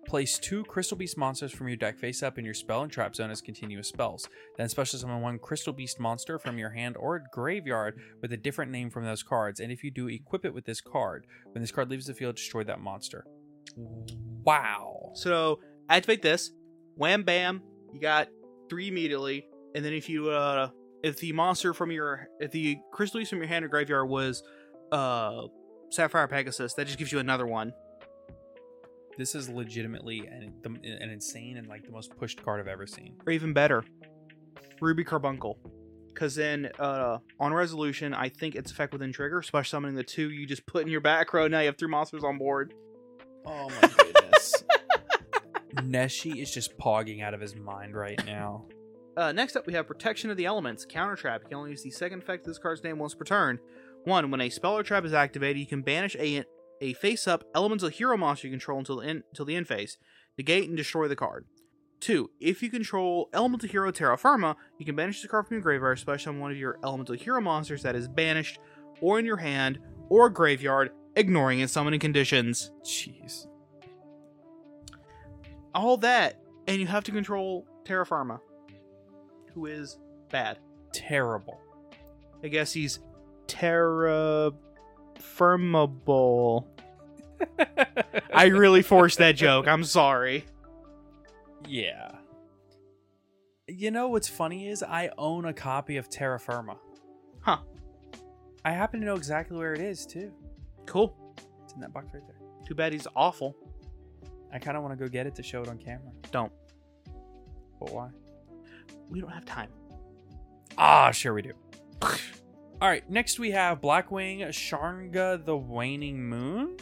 Place 0.08 0.40
two 0.40 0.64
Crystal 0.64 0.98
Beast 0.98 1.18
monsters 1.18 1.52
from 1.52 1.68
your 1.68 1.78
deck 1.78 2.00
face 2.00 2.24
up 2.24 2.40
in 2.40 2.46
your 2.46 2.56
spell 2.56 2.82
and 2.82 2.92
trap 2.92 3.16
zone 3.16 3.30
as 3.30 3.42
continuous 3.42 3.90
spells. 3.90 4.28
Then 4.58 4.68
special 4.68 4.98
summon 4.98 5.22
one 5.22 5.38
Crystal 5.38 5.72
Beast 5.72 6.00
monster 6.00 6.40
from 6.40 6.58
your 6.58 6.72
hand 6.72 6.98
or 6.98 7.22
graveyard 7.32 8.00
with 8.22 8.34
a 8.34 8.38
different 8.38 8.72
name 8.72 8.90
from 8.90 9.06
those 9.06 9.22
cards. 9.22 9.60
And 9.60 9.72
if 9.72 9.84
you 9.84 9.92
do, 9.92 10.08
equip 10.08 10.46
it 10.46 10.54
with 10.54 10.66
this 10.66 10.82
card. 10.82 11.28
When 11.52 11.62
this 11.62 11.72
card 11.72 11.92
leaves 11.92 12.08
the 12.08 12.16
field, 12.16 12.38
destroy 12.38 12.64
that 12.64 12.80
monster. 12.80 13.24
Wow. 14.44 15.12
So 15.14 15.60
activate 15.90 16.22
this. 16.22 16.52
Wham 16.96 17.24
bam. 17.24 17.62
You 17.94 18.00
got 18.00 18.28
three 18.70 18.88
immediately. 18.88 19.48
And 19.76 19.84
then 19.84 19.94
if 19.94 20.10
you 20.10 20.30
uh 20.30 20.70
if 21.04 21.18
the 21.18 21.32
monster 21.32 21.74
from 21.74 21.92
your 21.92 22.28
if 22.40 22.52
the 22.52 22.78
crystal 22.92 23.24
from 23.26 23.40
your 23.40 23.48
hand 23.48 23.66
or 23.66 23.68
graveyard 23.68 24.10
was 24.10 24.44
uh 24.92 25.44
Sapphire 25.92 26.28
Pegasus, 26.28 26.74
that 26.76 26.86
just 26.86 27.00
gives 27.00 27.12
you 27.12 27.20
another 27.20 27.48
one. 27.48 27.74
This 29.18 29.36
is 29.36 29.50
legitimately 29.50 30.20
an, 30.28 30.54
an 30.64 31.10
insane 31.10 31.58
and 31.58 31.68
like 31.68 31.84
the 31.84 31.92
most 31.92 32.16
pushed 32.18 32.44
card 32.44 32.60
I've 32.60 32.68
ever 32.68 32.88
seen. 32.88 33.16
Or 33.26 33.34
even 33.34 33.54
better, 33.54 33.84
Ruby 34.80 35.04
Carbuncle. 35.04 35.60
Cause 36.16 36.36
then 36.36 36.70
uh 36.80 37.20
on 37.40 37.54
resolution, 37.54 38.14
I 38.14 38.30
think 38.30 38.56
its 38.56 38.72
effect 38.72 38.94
within 38.94 39.14
trigger, 39.14 39.42
special 39.42 39.78
summoning 39.78 39.96
the 39.96 40.04
two 40.04 40.30
you 40.30 40.46
just 40.46 40.66
put 40.66 40.84
in 40.84 40.92
your 40.92 41.02
back 41.02 41.34
row, 41.34 41.48
now 41.48 41.60
you 41.60 41.68
have 41.68 41.78
three 41.78 41.90
monsters 41.90 42.24
on 42.24 42.38
board. 42.38 42.74
Oh 43.46 43.70
my. 43.70 43.89
Neshi 45.82 46.42
is 46.42 46.52
just 46.52 46.78
pogging 46.78 47.24
out 47.24 47.34
of 47.34 47.42
his 47.42 47.56
mind 47.56 47.96
right 47.96 48.24
now. 48.26 48.66
Uh, 49.18 49.34
next 49.34 49.58
up, 49.58 49.68
we 49.68 49.74
have 49.74 49.86
Protection 49.86 50.30
of 50.30 50.38
the 50.38 50.46
Elements, 50.46 50.86
Counter 50.86 51.18
Trap. 51.18 51.42
You 51.42 51.50
can 51.50 51.58
only 51.58 51.72
use 51.72 51.84
the 51.84 51.90
second 51.90 52.22
effect 52.22 52.44
of 52.44 52.48
this 52.48 52.58
card's 52.58 52.86
name 52.86 53.00
once 53.00 53.14
per 53.14 53.26
turn. 53.26 53.60
One, 54.06 54.32
when 54.32 54.40
a 54.40 54.50
spell 54.50 54.78
or 54.78 54.84
trap 54.84 55.04
is 55.04 55.12
activated, 55.12 55.60
you 55.60 55.66
can 55.66 55.82
banish 55.82 56.16
a 56.16 56.46
a 56.82 56.94
face-up 56.94 57.44
elemental 57.54 57.90
hero 57.90 58.16
monster 58.16 58.48
you 58.48 58.54
control 58.54 58.80
until 58.80 58.98
the 58.98 59.08
end, 59.08 59.24
until 59.32 59.46
the 59.46 59.58
end 59.58 59.68
phase. 59.68 59.98
Negate 60.38 60.70
and 60.70 60.78
destroy 60.78 61.10
the 61.10 61.18
card. 61.18 61.46
Two, 62.00 62.32
if 62.40 62.64
you 62.64 62.70
control 62.70 63.30
elemental 63.34 63.68
hero 63.68 63.92
Terra 63.92 64.18
Firma, 64.18 64.56
you 64.78 64.86
can 64.86 64.96
banish 64.96 65.22
the 65.22 65.28
card 65.28 65.48
from 65.48 65.56
your 65.56 65.64
graveyard, 65.64 66.00
special 66.00 66.34
on 66.34 66.40
one 66.40 66.52
of 66.52 66.58
your 66.58 66.80
elemental 66.82 67.16
hero 67.16 67.42
monsters 67.42 67.84
that 67.84 67.96
is 67.96 68.08
banished, 68.08 68.58
or 69.02 69.20
in 69.20 69.26
your 69.26 69.38
hand, 69.38 69.80
or 70.08 70.30
graveyard, 70.30 70.92
ignoring 71.18 71.60
its 71.60 71.74
summoning 71.74 72.00
conditions. 72.00 72.72
Jeez. 72.86 73.49
All 75.74 75.98
that, 75.98 76.42
and 76.68 76.80
you 76.80 76.88
have 76.88 77.04
to 77.06 77.12
control 77.12 77.66
Terra 77.86 78.06
Firma, 78.06 78.40
who 79.54 79.66
is 79.66 79.98
bad. 80.30 80.60
Terrible. 80.92 81.60
I 82.44 82.48
guess 82.48 82.74
he's 82.74 83.00
terra 83.48 84.52
firmable. 85.18 86.66
I 88.34 88.46
really 88.46 88.82
forced 88.82 89.18
that 89.20 89.36
joke. 89.36 89.68
I'm 89.68 89.84
sorry. 89.84 90.46
Yeah. 91.68 92.12
You 93.68 93.92
know 93.92 94.08
what's 94.08 94.28
funny 94.28 94.68
is 94.68 94.82
I 94.82 95.12
own 95.18 95.46
a 95.46 95.54
copy 95.54 95.98
of 95.98 96.10
Terra 96.10 96.40
Firma. 96.40 96.78
Huh. 97.42 97.60
I 98.66 98.72
happen 98.72 99.00
to 99.00 99.06
know 99.06 99.16
exactly 99.16 99.58
where 99.58 99.74
it 99.74 99.82
is 99.82 100.06
too. 100.06 100.32
Cool. 100.86 101.16
It's 101.64 101.74
in 101.74 101.82
that 101.82 101.94
box 101.94 102.08
right 102.14 102.24
there. 102.26 102.38
Too 102.68 102.76
bad 102.76 102.94
he's 102.94 103.08
awful. 103.16 103.56
I 104.52 104.60
kind 104.60 104.76
of 104.78 104.84
want 104.84 104.98
to 104.98 105.04
go 105.04 105.10
get 105.10 105.28
it 105.28 105.36
to 105.36 105.44
show 105.44 105.62
it 105.62 105.68
on 105.68 105.78
camera. 105.78 106.12
Don't. 106.32 106.52
But 107.80 107.94
why? 107.94 108.10
We 109.10 109.22
don't 109.22 109.32
have 109.32 109.46
time. 109.46 109.70
Ah, 110.78 111.12
sure 111.12 111.34
we 111.34 111.42
do. 111.42 111.54
All 112.82 112.88
right, 112.88 113.08
next 113.10 113.40
we 113.40 113.52
have 113.52 113.82
Blackwing 113.82 114.48
Sharnga 114.48 115.44
the 115.44 115.58
Waning 115.58 116.24
Moon. 116.24 116.78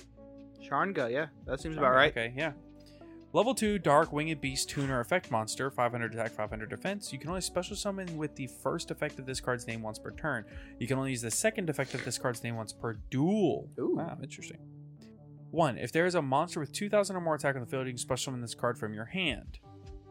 Sharnga, 0.63 1.11
yeah, 1.11 1.27
that 1.45 1.59
seems 1.59 1.77
about 1.77 1.95
right. 1.95 2.11
Okay, 2.11 2.33
yeah. 2.35 2.51
Level 3.33 3.53
2 3.53 3.79
Dark 3.79 4.13
Winged 4.13 4.39
Beast 4.39 4.69
Tuner 4.69 4.99
Effect 4.99 5.31
Monster, 5.31 5.69
500 5.69 6.13
attack, 6.13 6.31
500 6.31 6.69
defense. 6.69 7.11
You 7.11 7.19
can 7.19 7.29
only 7.29 7.41
special 7.41 7.75
summon 7.75 8.17
with 8.17 8.35
the 8.35 8.47
first 8.47 8.89
effect 8.89 9.19
of 9.19 9.25
this 9.25 9.41
card's 9.41 9.67
name 9.67 9.81
once 9.81 9.99
per 9.99 10.11
turn. 10.11 10.45
You 10.79 10.87
can 10.87 10.97
only 10.97 11.11
use 11.11 11.21
the 11.21 11.31
second 11.31 11.69
effect 11.69 11.93
of 11.93 12.05
this 12.05 12.17
card's 12.17 12.43
name 12.43 12.55
once 12.55 12.71
per 12.73 12.93
duel. 13.09 13.69
Ooh. 13.79 13.95
Wow, 13.97 14.17
interesting. 14.23 14.59
1. 15.57 15.79
If 15.79 15.91
there 15.91 16.05
is 16.05 16.13
a 16.13 16.21
monster 16.21 16.59
with 16.59 16.71
2000 16.71 17.15
or 17.15 17.19
more 17.19 17.33
attack 17.33 17.55
on 17.55 17.61
the 17.61 17.67
field, 17.67 17.87
you 17.87 17.93
can 17.93 17.97
special 17.97 18.31
summon 18.31 18.41
this 18.41 18.53
card 18.53 18.77
from 18.77 18.93
your 18.93 19.05
hand. 19.05 19.57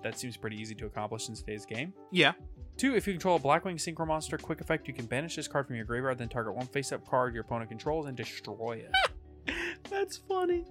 That 0.02 0.18
seems 0.18 0.36
pretty 0.36 0.60
easy 0.60 0.74
to 0.74 0.86
accomplish 0.86 1.28
in 1.28 1.36
today's 1.36 1.64
game. 1.64 1.94
Yeah. 2.10 2.32
Two, 2.76 2.96
if 2.96 3.06
you 3.06 3.12
control 3.12 3.36
a 3.36 3.40
Blackwing 3.40 3.76
Synchro 3.76 4.06
monster, 4.08 4.36
quick 4.38 4.60
effect, 4.60 4.88
you 4.88 4.92
can 4.92 5.06
banish 5.06 5.36
this 5.36 5.46
card 5.46 5.68
from 5.68 5.76
your 5.76 5.84
graveyard, 5.84 6.18
then 6.18 6.28
target 6.28 6.54
one 6.56 6.66
face 6.66 6.90
up 6.90 7.08
card 7.08 7.32
your 7.32 7.42
opponent 7.42 7.70
controls 7.70 8.06
and 8.06 8.16
destroy 8.16 8.84
it. 8.84 9.54
That's 9.88 10.16
funny. 10.16 10.64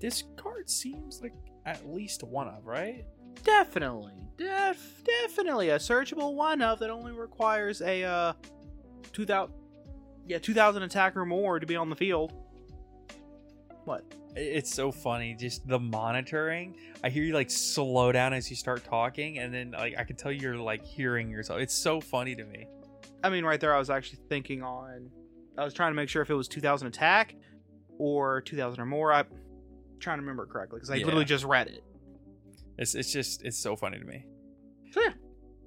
this 0.00 0.24
card 0.36 0.68
seems 0.68 1.22
like 1.22 1.34
at 1.64 1.88
least 1.88 2.24
one 2.24 2.48
of, 2.48 2.66
right? 2.66 3.04
Definitely. 3.44 4.28
Def- 4.36 5.04
definitely 5.04 5.70
a 5.70 5.78
searchable 5.78 6.34
one 6.34 6.62
of 6.62 6.80
that 6.80 6.90
only 6.90 7.12
requires 7.12 7.80
a 7.80 8.02
uh 8.02 8.32
2000 9.12 9.54
yeah, 10.26 10.38
2000 10.38 10.82
attack 10.82 11.16
or 11.16 11.24
more 11.24 11.60
to 11.60 11.66
be 11.66 11.76
on 11.76 11.90
the 11.90 11.96
field. 11.96 12.32
What? 13.84 14.04
It's 14.36 14.72
so 14.72 14.92
funny, 14.92 15.34
just 15.34 15.66
the 15.66 15.78
monitoring. 15.78 16.76
I 17.02 17.08
hear 17.10 17.24
you 17.24 17.34
like 17.34 17.50
slow 17.50 18.12
down 18.12 18.32
as 18.32 18.48
you 18.48 18.54
start 18.56 18.84
talking, 18.84 19.38
and 19.38 19.52
then 19.52 19.72
like 19.72 19.94
I 19.98 20.04
can 20.04 20.16
tell 20.16 20.30
you're 20.30 20.56
like 20.56 20.84
hearing 20.84 21.30
yourself. 21.30 21.60
It's 21.60 21.74
so 21.74 22.00
funny 22.00 22.36
to 22.36 22.44
me. 22.44 22.66
I 23.24 23.28
mean, 23.30 23.44
right 23.44 23.60
there, 23.60 23.74
I 23.74 23.78
was 23.78 23.90
actually 23.90 24.20
thinking 24.28 24.62
on. 24.62 25.10
I 25.58 25.64
was 25.64 25.74
trying 25.74 25.90
to 25.90 25.96
make 25.96 26.08
sure 26.08 26.22
if 26.22 26.30
it 26.30 26.34
was 26.34 26.46
2000 26.48 26.86
attack 26.88 27.34
or 27.98 28.40
2000 28.42 28.80
or 28.80 28.86
more. 28.86 29.12
I'm 29.12 29.26
trying 29.98 30.18
to 30.18 30.22
remember 30.22 30.44
it 30.44 30.50
correctly 30.50 30.76
because 30.76 30.90
I 30.90 30.94
Yeah. 30.96 31.04
literally 31.06 31.24
just 31.24 31.44
read 31.44 31.66
it. 31.66 31.82
It's 32.78 32.94
it's 32.94 33.12
just 33.12 33.44
it's 33.44 33.58
so 33.58 33.74
funny 33.76 33.98
to 33.98 34.04
me. 34.04 34.24
So 34.92 35.00
yeah. 35.02 35.12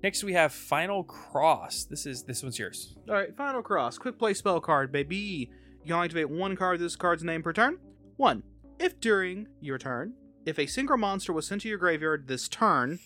Next 0.01 0.23
we 0.23 0.33
have 0.33 0.51
Final 0.53 1.03
Cross. 1.03 1.85
This 1.85 2.05
is 2.05 2.23
this 2.23 2.41
one's 2.43 2.57
yours. 2.57 2.95
All 3.09 3.15
right, 3.15 3.35
final 3.35 3.61
cross. 3.61 3.97
Quick 3.97 4.17
play 4.17 4.33
spell 4.33 4.59
card, 4.61 4.91
baby. 4.91 5.49
You 5.83 5.93
can 5.93 6.03
activate 6.03 6.29
one 6.29 6.55
card 6.55 6.79
this 6.79 6.95
card's 6.95 7.23
name 7.23 7.43
per 7.43 7.51
turn. 7.53 7.77
One. 8.17 8.43
If 8.79 8.99
during 8.99 9.47
your 9.61 9.77
turn, 9.77 10.13
if 10.45 10.57
a 10.57 10.65
synchro 10.65 10.97
monster 10.97 11.31
was 11.31 11.47
sent 11.47 11.61
to 11.61 11.69
your 11.69 11.77
graveyard 11.77 12.27
this 12.27 12.47
turn, 12.47 12.99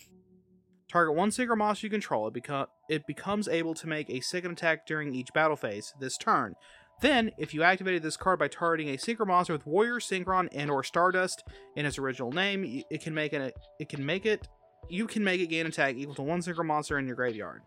target 0.89 1.15
one 1.15 1.29
synchro 1.29 1.57
monster 1.57 1.85
you 1.85 1.91
control. 1.91 2.27
It, 2.27 2.33
beco- 2.33 2.67
it 2.89 3.05
becomes 3.05 3.47
able 3.47 3.73
to 3.75 3.87
make 3.87 4.09
a 4.09 4.21
second 4.21 4.51
attack 4.51 4.87
during 4.87 5.13
each 5.13 5.33
battle 5.33 5.57
phase 5.57 5.93
this 5.99 6.17
turn. 6.17 6.55
Then, 7.01 7.31
if 7.37 7.53
you 7.53 7.61
activated 7.61 8.01
this 8.01 8.17
card 8.17 8.39
by 8.39 8.47
targeting 8.47 8.91
a 8.91 8.97
synchro 8.97 9.27
monster 9.27 9.53
with 9.53 9.67
Warrior, 9.67 9.99
Synchron, 9.99 10.47
and/or 10.51 10.83
Stardust 10.83 11.43
in 11.75 11.85
its 11.85 11.99
original 11.99 12.31
name, 12.31 12.83
it 12.89 13.01
can 13.01 13.13
make 13.13 13.33
an 13.33 13.51
it 13.79 13.89
can 13.89 14.03
make 14.03 14.25
it 14.25 14.47
you 14.89 15.05
can 15.05 15.23
make 15.23 15.39
it 15.39 15.47
gain 15.47 15.67
attack 15.67 15.95
equal 15.95 16.15
to 16.15 16.23
one 16.23 16.39
synchro 16.39 16.65
monster 16.65 16.97
in 16.97 17.05
your 17.05 17.15
graveyard. 17.15 17.61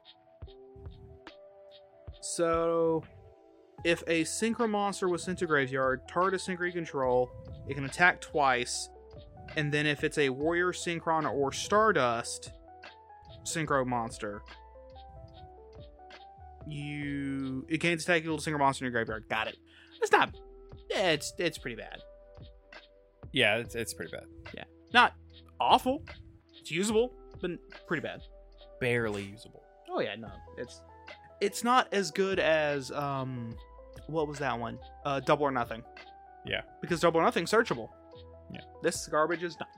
So, 2.22 3.04
if 3.84 4.02
a 4.06 4.24
synchro 4.24 4.68
monster 4.68 5.08
was 5.08 5.22
sent 5.22 5.38
to 5.38 5.46
graveyard, 5.46 6.06
target 6.08 6.40
a 6.40 6.50
synchro 6.50 6.66
you 6.66 6.72
control, 6.72 7.30
it 7.68 7.74
can 7.74 7.84
attack 7.84 8.20
twice, 8.20 8.88
and 9.56 9.72
then 9.72 9.86
if 9.86 10.04
it's 10.04 10.18
a 10.18 10.28
warrior, 10.28 10.72
synchron, 10.72 11.30
or 11.30 11.52
stardust, 11.52 12.52
synchro 13.44 13.86
monster, 13.86 14.42
you 16.66 17.64
it 17.68 17.78
gains 17.78 18.02
attack 18.04 18.22
equal 18.22 18.38
to 18.38 18.50
synchro 18.50 18.58
monster 18.58 18.84
in 18.84 18.92
your 18.92 18.98
graveyard. 18.98 19.24
Got 19.28 19.48
it. 19.48 19.56
It's 20.00 20.12
not. 20.12 20.34
It's 20.90 21.32
it's 21.38 21.58
pretty 21.58 21.76
bad. 21.76 21.98
Yeah, 23.32 23.56
it's, 23.56 23.74
it's 23.74 23.94
pretty 23.94 24.10
bad. 24.10 24.24
Yeah, 24.54 24.64
not 24.92 25.14
awful. 25.60 26.02
It's 26.58 26.70
usable, 26.70 27.14
but 27.40 27.52
pretty 27.86 28.02
bad. 28.02 28.20
Barely 28.80 29.22
usable. 29.22 29.62
Oh 29.88 30.00
yeah, 30.00 30.16
no, 30.16 30.28
it's 30.58 30.80
it's 31.40 31.64
not 31.64 31.88
as 31.92 32.10
good 32.10 32.38
as 32.38 32.90
um, 32.92 33.54
what 34.10 34.28
was 34.28 34.38
that 34.38 34.58
one? 34.58 34.78
Uh, 35.04 35.20
Double 35.20 35.44
or 35.44 35.50
Nothing. 35.50 35.82
Yeah. 36.44 36.62
Because 36.80 37.00
Double 37.00 37.20
or 37.20 37.24
Nothing 37.24 37.44
searchable. 37.44 37.88
Yeah. 38.52 38.60
This 38.82 39.06
garbage 39.06 39.42
is 39.42 39.58
not. 39.58 39.68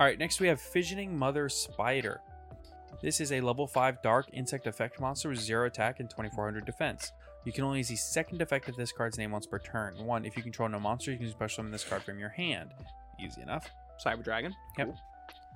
All 0.00 0.06
right, 0.06 0.18
next 0.18 0.40
we 0.40 0.48
have 0.48 0.60
Fissioning 0.60 1.10
Mother 1.10 1.48
Spider. 1.48 2.20
This 3.02 3.20
is 3.20 3.32
a 3.32 3.40
level 3.40 3.66
5 3.66 4.02
dark 4.02 4.28
insect 4.32 4.66
effect 4.66 5.00
monster 5.00 5.28
with 5.28 5.40
0 5.40 5.66
attack 5.66 6.00
and 6.00 6.08
2400 6.08 6.64
defense. 6.64 7.12
You 7.44 7.52
can 7.52 7.64
only 7.64 7.78
use 7.78 7.88
the 7.88 7.96
second 7.96 8.40
effect 8.40 8.68
of 8.68 8.76
this 8.76 8.92
card's 8.92 9.18
name 9.18 9.32
once 9.32 9.46
per 9.46 9.58
turn. 9.58 9.94
1. 10.04 10.24
If 10.24 10.36
you 10.36 10.42
control 10.42 10.68
no 10.68 10.78
monster, 10.78 11.10
you 11.10 11.18
can 11.18 11.28
special 11.28 11.56
summon 11.56 11.72
this 11.72 11.84
card 11.84 12.02
from 12.02 12.18
your 12.18 12.28
hand. 12.28 12.70
Easy 13.20 13.42
enough. 13.42 13.68
Cyber 14.04 14.22
Dragon. 14.22 14.54
Yep. 14.78 14.96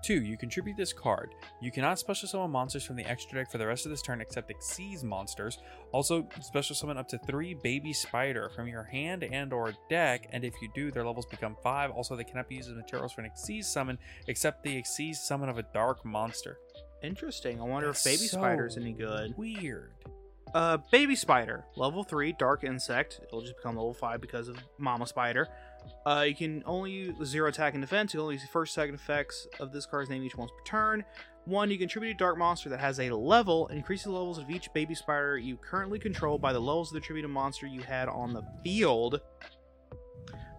2. 0.06 0.22
You 0.22 0.36
contribute 0.36 0.76
this 0.76 0.92
card. 0.92 1.34
You 1.60 1.72
cannot 1.72 1.98
special 1.98 2.28
summon 2.28 2.52
monsters 2.52 2.84
from 2.84 2.94
the 2.94 3.04
extra 3.04 3.40
deck 3.40 3.50
for 3.50 3.58
the 3.58 3.66
rest 3.66 3.86
of 3.86 3.90
this 3.90 4.02
turn 4.02 4.20
except 4.20 4.52
Xyz 4.52 5.02
monsters. 5.02 5.58
Also, 5.90 6.28
special 6.40 6.76
summon 6.76 6.96
up 6.96 7.08
to 7.08 7.18
3 7.18 7.54
Baby 7.54 7.92
Spider 7.92 8.48
from 8.54 8.68
your 8.68 8.84
hand 8.84 9.25
and 9.25 9.52
or 9.52 9.75
deck, 9.90 10.28
and 10.30 10.44
if 10.44 10.54
you 10.62 10.68
do, 10.76 10.92
their 10.92 11.04
levels 11.04 11.26
become 11.26 11.56
5. 11.60 11.90
Also, 11.90 12.14
they 12.14 12.22
cannot 12.22 12.48
be 12.48 12.54
used 12.54 12.70
as 12.70 12.76
materials 12.76 13.12
for 13.12 13.22
an 13.22 13.30
Xyz 13.36 13.64
summon 13.64 13.98
except 14.28 14.62
the 14.62 14.80
Xyz 14.80 15.16
summon 15.16 15.48
of 15.48 15.58
a 15.58 15.64
dark 15.75 16.04
monster. 16.04 16.58
Interesting. 17.02 17.60
I 17.60 17.64
wonder 17.64 17.88
That's 17.88 18.06
if 18.06 18.12
Baby 18.12 18.28
so 18.28 18.38
Spider's 18.38 18.76
any 18.76 18.92
good. 18.92 19.34
Weird. 19.36 19.90
Uh, 20.54 20.78
Baby 20.92 21.16
Spider, 21.16 21.64
level 21.75 22.04
3, 22.04 22.32
Dark 22.38 22.62
Insect. 22.62 23.20
It'll 23.25 23.42
just 23.42 23.56
become 23.56 23.75
level 23.75 23.92
5 23.92 24.20
because 24.20 24.46
of 24.46 24.56
Mama 24.78 25.06
Spider. 25.06 25.48
Uh, 26.06 26.22
you 26.22 26.36
can 26.36 26.62
only 26.66 26.92
use 26.92 27.16
0 27.25 27.48
attack 27.48 27.75
and 27.75 27.82
defense. 27.82 28.14
You 28.14 28.18
can 28.18 28.22
only 28.22 28.34
use 28.36 28.42
the 28.42 28.48
first, 28.48 28.72
second 28.72 28.94
effects 28.94 29.48
of 29.58 29.72
this 29.72 29.86
card's 29.86 30.08
name 30.08 30.22
each 30.22 30.36
once 30.36 30.52
per 30.52 30.62
turn. 30.64 31.04
1. 31.46 31.70
You 31.70 31.78
contribute 31.78 32.12
a 32.12 32.14
Dark 32.14 32.38
Monster 32.38 32.68
that 32.68 32.78
has 32.78 33.00
a 33.00 33.10
level, 33.10 33.66
increases 33.68 34.04
the 34.04 34.12
levels 34.12 34.38
of 34.38 34.48
each 34.48 34.72
Baby 34.72 34.94
Spider 34.94 35.36
you 35.36 35.56
currently 35.56 35.98
control 35.98 36.38
by 36.38 36.52
the 36.52 36.60
levels 36.60 36.90
of 36.90 36.94
the 36.94 36.98
attributed 36.98 37.30
monster 37.30 37.66
you 37.66 37.80
had 37.80 38.08
on 38.08 38.32
the 38.32 38.42
field. 38.62 39.20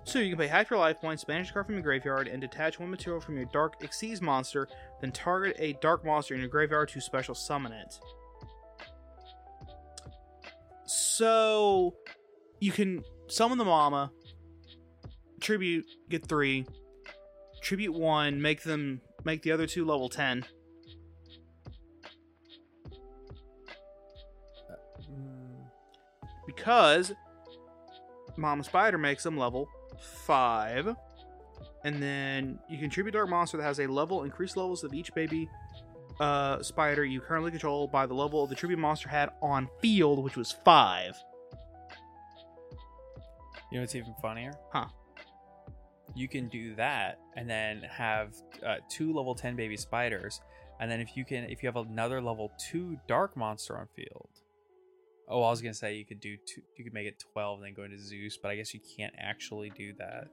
2. 0.05 0.21
You 0.21 0.35
can 0.35 0.39
pay 0.39 0.47
half 0.47 0.69
your 0.69 0.79
life 0.79 0.99
points, 0.99 1.23
banish 1.23 1.49
a 1.49 1.53
card 1.53 1.65
from 1.65 1.75
your 1.75 1.83
graveyard, 1.83 2.27
and 2.27 2.41
detach 2.41 2.77
one 2.77 2.89
material 2.89 3.21
from 3.21 3.37
your 3.37 3.45
Dark 3.45 3.81
Xyz 3.81 4.21
monster, 4.21 4.67
then 4.99 5.11
target 5.11 5.55
a 5.59 5.73
Dark 5.81 6.05
Monster 6.05 6.33
in 6.33 6.41
your 6.41 6.49
graveyard 6.49 6.89
to 6.89 7.01
special 7.01 7.35
summon 7.35 7.71
it. 7.71 7.99
So 10.85 11.95
you 12.59 12.71
can 12.71 13.03
summon 13.27 13.57
the 13.57 13.65
mama, 13.65 14.11
tribute, 15.47 15.85
get 16.09 16.25
three, 16.27 16.65
tribute 17.61 17.93
one, 17.93 18.41
make 18.41 18.63
them 18.63 18.99
make 19.23 19.41
the 19.43 19.51
other 19.53 19.65
two 19.65 19.85
level 19.85 20.09
ten. 20.09 20.43
Because 26.45 27.13
Mom 28.35 28.61
Spider 28.61 28.97
makes 28.97 29.23
them 29.23 29.37
level 29.37 29.69
five. 30.25 30.93
And 31.85 32.03
then 32.03 32.59
you 32.69 32.77
contribute 32.77 33.13
Dark 33.13 33.29
Monster 33.29 33.55
that 33.55 33.63
has 33.63 33.79
a 33.79 33.87
level, 33.87 34.23
increased 34.23 34.57
levels 34.57 34.83
of 34.83 34.93
each 34.93 35.13
baby 35.15 35.47
uh, 36.19 36.61
spider 36.61 37.05
you 37.05 37.21
currently 37.21 37.51
control 37.51 37.87
by 37.87 38.05
the 38.05 38.13
level 38.13 38.45
the 38.47 38.55
tribute 38.55 38.79
monster 38.79 39.07
had 39.07 39.29
on 39.41 39.69
field, 39.81 40.21
which 40.21 40.35
was 40.35 40.51
five. 40.65 41.15
You 43.71 43.77
know 43.77 43.83
what's 43.83 43.95
even 43.95 44.13
funnier? 44.21 44.51
Huh. 44.73 44.87
You 46.17 46.27
can 46.27 46.47
do 46.47 46.73
that 46.75 47.19
and 47.35 47.47
then 47.47 47.83
have 47.83 48.33
uh, 48.65 48.77
two 48.89 49.13
level 49.13 49.35
10 49.35 49.55
baby 49.55 49.77
spiders. 49.77 50.41
And 50.79 50.89
then 50.89 50.99
if 50.99 51.15
you 51.15 51.23
can, 51.23 51.43
if 51.43 51.61
you 51.61 51.67
have 51.67 51.75
another 51.75 52.19
level 52.19 52.51
two 52.59 52.97
dark 53.07 53.37
monster 53.37 53.77
on 53.77 53.87
field. 53.95 54.29
Oh, 55.29 55.43
I 55.43 55.51
was 55.51 55.61
gonna 55.61 55.75
say 55.75 55.95
you 55.95 56.05
could 56.05 56.19
do 56.19 56.35
two. 56.37 56.61
You 56.75 56.83
could 56.83 56.93
make 56.93 57.05
it 57.05 57.23
12 57.33 57.59
and 57.59 57.67
then 57.67 57.73
go 57.75 57.83
into 57.83 57.99
Zeus, 57.99 58.35
but 58.35 58.49
I 58.49 58.55
guess 58.55 58.73
you 58.73 58.79
can't 58.97 59.13
actually 59.19 59.69
do 59.69 59.93
that. 59.99 60.29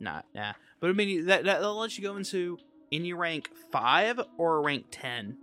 Not, 0.00 0.24
nah. 0.34 0.54
But 0.80 0.88
I 0.90 0.92
mean, 0.94 1.26
that, 1.26 1.44
that, 1.44 1.60
that 1.60 1.68
lets 1.68 1.98
you 1.98 2.04
go 2.04 2.16
into 2.16 2.56
any 2.90 3.12
rank 3.12 3.50
5 3.72 4.20
or 4.38 4.62
rank 4.62 4.86
10. 4.90 5.36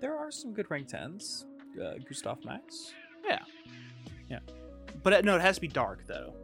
There 0.00 0.16
are 0.16 0.30
some 0.30 0.52
good 0.52 0.70
rank 0.70 0.90
10s. 0.90 1.44
Uh, 1.80 1.94
Gustav 2.08 2.44
Max. 2.44 2.92
Yeah. 3.24 3.40
Yeah. 4.28 4.40
But 5.02 5.12
uh, 5.12 5.20
no, 5.22 5.36
it 5.36 5.40
has 5.40 5.56
to 5.56 5.60
be 5.60 5.68
dark, 5.68 6.06
though. 6.06 6.34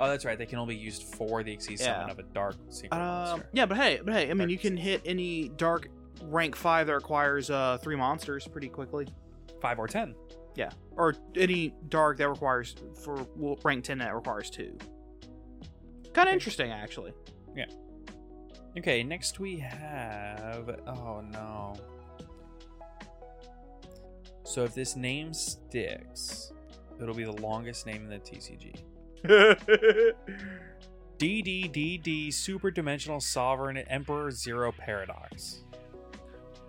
Oh, 0.00 0.08
that's 0.08 0.24
right. 0.24 0.38
They 0.38 0.46
can 0.46 0.58
only 0.58 0.74
be 0.76 0.80
used 0.80 1.02
for 1.14 1.42
the 1.42 1.54
Xyz 1.56 1.78
Yeah. 1.78 1.84
summon 2.00 2.10
of 2.10 2.18
a 2.18 2.22
dark 2.22 2.56
synchro 2.70 2.92
Um, 2.94 2.98
monster. 2.98 3.48
yeah, 3.52 3.66
but 3.66 3.76
hey, 3.76 4.00
but 4.02 4.14
hey, 4.14 4.24
I 4.24 4.28
mean, 4.28 4.38
Dark 4.38 4.50
you 4.50 4.58
can 4.58 4.76
hit 4.76 5.02
any 5.04 5.50
dark 5.50 5.88
rank 6.22 6.56
5 6.56 6.86
that 6.86 6.94
requires 6.94 7.50
uh, 7.50 7.76
three 7.82 7.96
monsters 7.96 8.48
pretty 8.48 8.68
quickly. 8.68 9.06
Five 9.60 9.78
or 9.78 9.86
ten. 9.86 10.14
Yeah. 10.56 10.70
Or 10.96 11.14
any 11.36 11.74
dark 11.90 12.16
that 12.16 12.28
requires, 12.28 12.74
for 13.04 13.26
well, 13.36 13.58
rank 13.62 13.84
10 13.84 13.98
that 13.98 14.14
requires 14.14 14.48
two. 14.50 14.76
Kind 16.14 16.28
of 16.28 16.32
interesting, 16.32 16.70
actually. 16.70 17.12
Yeah. 17.54 17.66
Okay, 18.78 19.02
next 19.02 19.38
we 19.38 19.58
have. 19.58 20.80
Oh 20.86 21.20
no. 21.20 21.74
So 24.44 24.64
if 24.64 24.74
this 24.74 24.96
name 24.96 25.32
sticks, 25.34 26.52
it'll 27.00 27.14
be 27.14 27.24
the 27.24 27.32
longest 27.32 27.86
name 27.86 28.04
in 28.04 28.08
the 28.10 28.18
TCG. 28.18 28.74
DDDD 31.18 32.32
Super 32.32 32.70
Dimensional 32.70 33.20
Sovereign 33.20 33.76
Emperor 33.76 34.30
Zero 34.30 34.72
Paradox. 34.72 35.64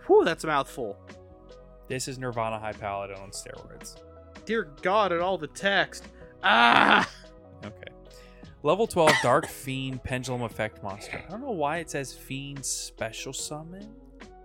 Whew, 0.08 0.26
that's 0.26 0.44
a 0.44 0.48
mouthful. 0.48 0.98
This 1.88 2.08
is 2.08 2.18
Nirvana 2.18 2.60
High 2.60 2.74
Paladin 2.74 3.18
on 3.18 3.32
steroids. 3.32 3.96
Dear 4.46 4.70
God, 4.82 5.12
at 5.12 5.22
all 5.22 5.38
the 5.38 5.48
text. 5.48 6.08
Ah! 6.44 7.10
Okay. 7.64 7.94
Level 8.64 8.88
12 8.88 9.12
Dark 9.24 9.48
Fiend 9.48 10.04
Pendulum 10.04 10.42
Effect 10.42 10.84
Monster. 10.84 11.24
I 11.28 11.32
don't 11.32 11.42
know 11.42 11.52
why 11.52 11.78
it 11.78 11.90
says 11.90 12.14
Fiend 12.14 12.66
Special 12.66 13.34
Summon. 13.34 13.88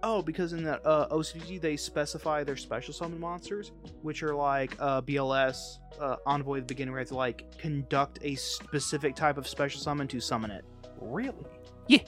Oh, 0.09 0.23
because 0.23 0.53
in 0.53 0.63
the 0.63 0.81
uh, 0.87 1.09
OCG 1.09 1.61
they 1.61 1.77
specify 1.77 2.45
their 2.45 2.57
special 2.57 2.95
summon 2.95 3.19
monsters, 3.19 3.73
which 4.03 4.23
are 4.23 4.37
like 4.37 4.77
uh, 4.79 5.03
BLS, 5.03 5.79
uh, 6.01 6.15
Envoy 6.25 6.59
at 6.59 6.61
the 6.61 6.75
beginning, 6.75 6.93
where 6.93 7.01
you 7.01 7.03
have 7.03 7.09
to 7.09 7.17
like 7.17 7.59
conduct 7.59 8.21
a 8.23 8.37
specific 8.37 9.17
type 9.17 9.37
of 9.37 9.49
special 9.49 9.81
summon 9.81 10.07
to 10.07 10.21
summon 10.21 10.53
it. 10.53 10.65
Really? 11.01 11.35
Yeah. 11.89 12.05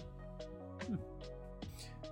Hmm. 0.87 0.94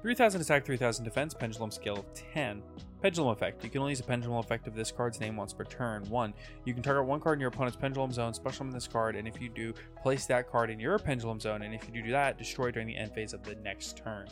3000 0.03 0.41
attack, 0.41 0.67
3000 0.67 1.05
defense, 1.05 1.35
pendulum 1.35 1.71
scale 1.71 1.99
of 1.99 2.13
10. 2.15 2.65
Pendulum 3.01 3.31
effect. 3.31 3.63
You 3.63 3.71
can 3.71 3.81
only 3.81 3.93
use 3.93 4.01
a 4.01 4.03
pendulum 4.03 4.39
effect 4.39 4.67
of 4.67 4.75
this 4.75 4.91
card's 4.91 5.21
name 5.21 5.37
once 5.37 5.53
per 5.53 5.63
turn. 5.63 6.03
1. 6.11 6.35
You 6.65 6.75
can 6.75 6.83
target 6.83 7.07
one 7.07 7.21
card 7.21 7.37
in 7.37 7.41
your 7.41 7.51
opponent's 7.51 7.77
pendulum 7.77 8.11
zone, 8.11 8.35
special 8.35 8.59
summon 8.59 8.75
this 8.75 8.89
card, 8.89 9.15
and 9.15 9.29
if 9.29 9.41
you 9.41 9.49
do, 9.51 9.73
place 10.03 10.27
that 10.27 10.51
card 10.51 10.69
in 10.69 10.81
your 10.81 10.99
pendulum 10.99 11.39
zone, 11.39 11.63
and 11.63 11.73
if 11.73 11.87
you 11.87 12.03
do 12.03 12.11
that, 12.11 12.39
destroy 12.39 12.73
during 12.73 12.89
the 12.89 12.97
end 12.97 13.15
phase 13.15 13.33
of 13.33 13.45
the 13.45 13.55
next 13.63 13.97
turn. 13.99 14.27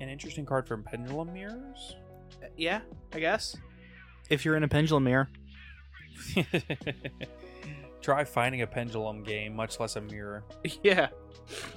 An 0.00 0.08
interesting 0.08 0.46
card 0.46 0.66
from 0.66 0.82
Pendulum 0.82 1.32
Mirrors? 1.32 1.96
Uh, 2.42 2.46
Yeah, 2.56 2.80
I 3.12 3.20
guess. 3.20 3.56
If 4.30 4.44
you're 4.44 4.56
in 4.56 4.62
a 4.64 4.68
pendulum 4.68 5.04
mirror. 5.04 5.28
Try 8.00 8.24
finding 8.24 8.62
a 8.62 8.66
pendulum 8.66 9.22
game, 9.22 9.54
much 9.54 9.78
less 9.78 9.96
a 9.96 10.00
mirror. 10.00 10.44
yeah. 10.82 11.08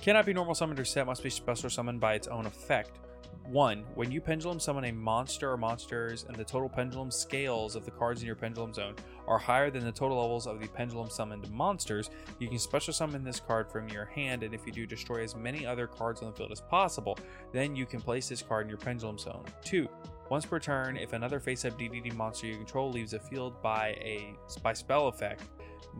Cannot 0.02 0.26
be 0.26 0.34
normal 0.34 0.56
summoned 0.56 0.80
or 0.80 0.86
set, 0.86 1.06
must 1.06 1.24
be 1.24 1.30
special 1.30 1.70
summoned 1.70 2.00
by 2.00 2.14
its 2.14 2.28
own 2.28 2.46
effect. 2.46 3.00
1. 3.46 3.86
When 3.96 4.12
you 4.12 4.22
pendulum 4.22 4.60
summon 4.60 4.86
a 4.86 4.92
monster 4.92 5.52
or 5.52 5.58
monsters 5.58 6.26
and 6.28 6.36
the 6.36 6.44
total 6.44 6.70
pendulum 6.70 7.12
scales 7.12 7.76
of 7.76 7.86
the 7.86 7.92
cards 7.92 8.22
in 8.22 8.28
your 8.28 8.36
pendulum 8.36 8.74
zone 8.74 8.96
are 9.28 9.38
higher 9.38 9.70
than 9.70 9.84
the 9.84 9.92
total 9.92 10.18
levels 10.18 10.48
of 10.48 10.60
the 10.60 10.68
pendulum 10.68 11.10
summoned 11.10 11.50
monsters, 11.52 12.10
you 12.40 12.48
can 12.48 12.60
special 12.60 12.94
summon 12.94 13.24
this 13.24 13.40
card 13.40 13.72
from 13.72 13.88
your 13.90 14.06
hand, 14.06 14.44
and 14.44 14.54
if 14.54 14.66
you 14.66 14.72
do, 14.72 14.86
destroy 14.86 15.24
as 15.24 15.36
many 15.36 15.66
other 15.66 15.88
cards 15.88 16.22
on 16.22 16.32
the 16.32 16.36
field 16.36 16.52
as 16.52 16.62
possible. 16.62 17.18
Then 17.52 17.76
you 17.76 17.86
can 17.86 18.02
place 18.02 18.30
this 18.30 18.42
card 18.42 18.66
in 18.66 18.70
your 18.70 18.78
pendulum 18.78 19.18
zone. 19.18 19.46
2. 19.66 19.88
Once 20.30 20.46
per 20.46 20.60
turn, 20.60 20.98
if 20.98 21.14
another 21.14 21.40
face-up 21.40 21.78
DDD 21.78 22.14
monster 22.16 22.48
you 22.48 22.56
control 22.56 22.92
leaves 22.92 23.12
the 23.12 23.20
field 23.20 23.62
by 23.62 23.90
a 24.00 24.36
by 24.62 24.74
spell 24.74 25.08
effect, 25.08 25.44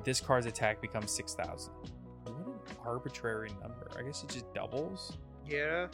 this 0.04 0.20
card's 0.20 0.48
attack 0.48 0.82
becomes 0.82 1.12
6,000. 1.12 1.72
What 2.24 2.36
an 2.36 2.78
arbitrary 2.86 3.52
number. 3.62 3.90
I 3.98 4.02
guess 4.02 4.24
it 4.24 4.30
just 4.30 4.52
doubles. 4.54 5.18
Yeah. 5.46 5.88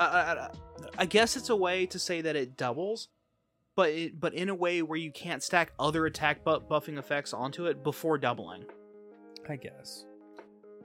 I, 0.00 0.04
I, 0.04 0.32
I- 0.46 0.50
I 0.98 1.04
guess 1.06 1.36
it's 1.36 1.50
a 1.50 1.56
way 1.56 1.84
to 1.86 1.98
say 1.98 2.20
that 2.22 2.36
it 2.36 2.56
doubles, 2.56 3.08
but 3.76 3.90
it, 3.90 4.18
but 4.18 4.32
in 4.34 4.48
a 4.48 4.54
way 4.54 4.80
where 4.82 4.98
you 4.98 5.12
can't 5.12 5.42
stack 5.42 5.72
other 5.78 6.06
attack 6.06 6.42
bu- 6.42 6.60
buffing 6.60 6.98
effects 6.98 7.32
onto 7.34 7.66
it 7.66 7.84
before 7.84 8.16
doubling. 8.18 8.64
I 9.48 9.56
guess. 9.56 10.04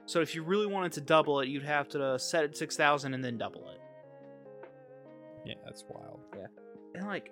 So 0.04 0.20
if 0.20 0.34
you 0.34 0.42
really 0.42 0.66
wanted 0.66 0.92
to 0.92 1.00
double 1.00 1.40
it, 1.40 1.48
you'd 1.48 1.62
have 1.64 1.88
to 1.90 2.18
set 2.18 2.44
it 2.44 2.56
six 2.56 2.76
thousand 2.76 3.14
and 3.14 3.24
then 3.24 3.38
double 3.38 3.68
it. 3.70 3.80
Yeah, 5.46 5.54
that's 5.64 5.84
wild. 5.88 6.20
Yeah, 6.36 6.46
and 6.94 7.06
like 7.06 7.30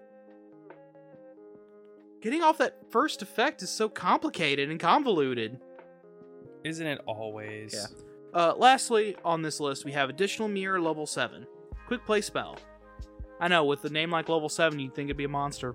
getting 2.23 2.43
off 2.43 2.59
that 2.59 2.79
first 2.91 3.21
effect 3.23 3.63
is 3.63 3.71
so 3.71 3.89
complicated 3.89 4.71
and 4.71 4.81
convoluted. 4.81 5.61
Isn't 6.65 6.87
it 6.87 7.01
always? 7.07 7.75
Yeah. 7.75 7.87
Uh, 8.41 8.55
lastly, 8.57 9.17
on 9.25 9.43
this 9.43 9.61
list, 9.61 9.85
we 9.85 9.93
have 9.93 10.09
additional 10.09 10.49
mirror 10.49 10.81
level 10.81 11.07
7. 11.07 11.47
Quick 11.87 12.05
play 12.05 12.21
spell. 12.21 12.59
I 13.41 13.49
know, 13.49 13.65
with 13.65 13.85
a 13.85 13.91
name 13.91 14.11
like 14.11 14.29
level 14.29 14.49
7, 14.49 14.79
you'd 14.79 14.95
think 14.95 15.09
it'd 15.09 15.17
be 15.17 15.25
a 15.25 15.29
monster. 15.29 15.75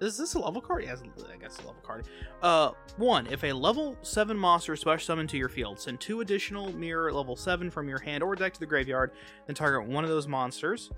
Is 0.00 0.16
this 0.16 0.34
a 0.34 0.38
level 0.38 0.60
card? 0.60 0.84
Yes, 0.84 1.02
I 1.32 1.36
guess 1.36 1.58
a 1.58 1.66
level 1.66 1.82
card. 1.82 2.06
Uh, 2.40 2.70
1. 2.98 3.26
If 3.26 3.42
a 3.42 3.52
level 3.52 3.96
7 4.02 4.36
monster 4.36 4.72
is 4.72 4.80
special 4.80 5.04
summoned 5.04 5.28
to 5.30 5.36
your 5.36 5.48
field, 5.48 5.80
send 5.80 6.00
2 6.00 6.20
additional 6.20 6.72
mirror 6.72 7.12
level 7.12 7.34
7 7.34 7.70
from 7.70 7.88
your 7.88 7.98
hand 7.98 8.22
or 8.22 8.36
deck 8.36 8.54
to 8.54 8.60
the 8.60 8.66
graveyard, 8.66 9.10
then 9.46 9.56
target 9.56 9.88
one 9.88 10.04
of 10.04 10.10
those 10.10 10.28
monsters. 10.28 10.90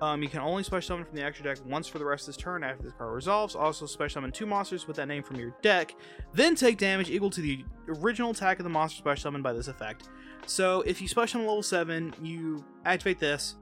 Um, 0.00 0.22
you 0.22 0.28
can 0.28 0.40
only 0.40 0.62
special 0.62 0.86
summon 0.94 1.04
from 1.04 1.16
the 1.16 1.24
extra 1.24 1.44
deck 1.44 1.58
once 1.66 1.88
for 1.88 1.98
the 1.98 2.04
rest 2.04 2.22
of 2.22 2.34
this 2.34 2.36
turn 2.36 2.62
after 2.62 2.82
this 2.82 2.92
card 2.92 3.14
resolves. 3.14 3.54
Also, 3.54 3.86
special 3.86 4.14
summon 4.14 4.32
two 4.32 4.46
monsters 4.46 4.86
with 4.86 4.96
that 4.96 5.08
name 5.08 5.22
from 5.22 5.36
your 5.36 5.54
deck, 5.60 5.94
then 6.32 6.54
take 6.54 6.78
damage 6.78 7.10
equal 7.10 7.30
to 7.30 7.40
the 7.40 7.64
original 7.88 8.30
attack 8.30 8.58
of 8.58 8.64
the 8.64 8.70
monster 8.70 8.98
special 8.98 9.22
summoned 9.22 9.44
by 9.44 9.52
this 9.52 9.68
effect. 9.68 10.08
So, 10.48 10.80
if 10.86 11.02
you 11.02 11.08
special 11.08 11.32
summon 11.32 11.46
level 11.46 11.62
7, 11.62 12.14
you 12.22 12.64
activate 12.86 13.18
this, 13.18 13.56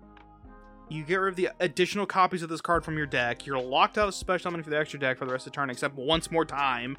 you 0.89 1.03
get 1.03 1.17
rid 1.17 1.31
of 1.31 1.37
the 1.37 1.49
additional 1.59 2.07
copies 2.07 2.45
of 2.45 2.49
this 2.49 2.61
card 2.61 2.85
from 2.85 2.97
your 2.97 3.07
deck, 3.07 3.45
you're 3.45 3.61
locked 3.61 3.99
out 3.99 4.07
of 4.07 4.15
special 4.15 4.45
summon 4.45 4.63
for 4.63 4.71
the 4.71 4.79
extra 4.79 5.01
deck 5.01 5.19
for 5.19 5.27
the 5.27 5.33
rest 5.33 5.49
of 5.49 5.53
the 5.53 5.57
turn, 5.57 5.69
except 5.69 5.97
once 5.97 6.31
more 6.31 6.45
time, 6.45 6.97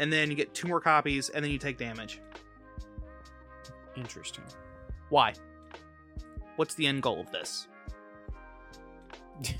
and 0.00 0.12
then 0.12 0.30
you 0.30 0.36
get 0.36 0.52
two 0.52 0.68
more 0.68 0.82
copies, 0.82 1.30
and 1.30 1.42
then 1.42 1.50
you 1.50 1.56
take 1.56 1.78
damage. 1.78 2.20
Interesting. 3.96 4.44
Why? 5.08 5.32
What's 6.56 6.74
the 6.74 6.86
end 6.86 7.02
goal 7.02 7.20
of 7.20 7.30
this? 7.32 7.66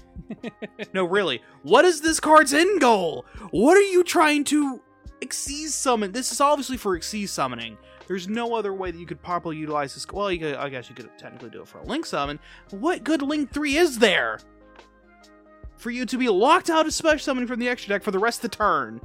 No, 0.94 1.04
really. 1.04 1.42
What 1.64 1.84
is 1.84 2.00
this 2.00 2.18
card's 2.18 2.54
end 2.54 2.80
goal? 2.80 3.26
What 3.50 3.76
are 3.76 3.82
you 3.82 4.04
trying 4.04 4.44
to 4.44 4.80
Xyz 5.20 5.68
summon? 5.68 6.12
This 6.12 6.32
is 6.32 6.40
obviously 6.40 6.76
for 6.76 6.96
Xyz 6.98 7.28
summoning. 7.28 7.76
There's 8.06 8.28
no 8.28 8.54
other 8.54 8.74
way 8.74 8.90
that 8.90 8.98
you 8.98 9.06
could 9.06 9.22
properly 9.22 9.56
utilize 9.56 9.94
this. 9.94 10.06
Well, 10.10 10.30
you 10.30 10.38
could, 10.38 10.54
I 10.56 10.68
guess 10.68 10.88
you 10.88 10.94
could 10.94 11.08
technically 11.18 11.50
do 11.50 11.62
it 11.62 11.68
for 11.68 11.78
a 11.78 11.84
Link 11.84 12.04
summon. 12.04 12.38
What 12.70 13.04
good 13.04 13.22
Link 13.22 13.50
3 13.52 13.76
is 13.76 13.98
there? 13.98 14.40
For 15.76 15.90
you 15.90 16.06
to 16.06 16.18
be 16.18 16.28
locked 16.28 16.70
out 16.70 16.86
of 16.86 16.92
special 16.92 17.18
summoning 17.18 17.46
from 17.46 17.60
the 17.60 17.68
extra 17.68 17.88
deck 17.94 18.02
for 18.02 18.10
the 18.10 18.18
rest 18.18 18.44
of 18.44 18.50
the 18.50 18.56
turn. 18.56 19.00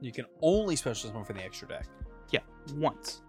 You 0.00 0.12
can 0.12 0.26
only 0.42 0.76
special 0.76 1.10
summon 1.10 1.24
for 1.24 1.32
the 1.32 1.42
extra 1.42 1.68
deck. 1.68 1.86
Yeah, 2.30 2.40
once. 2.74 3.22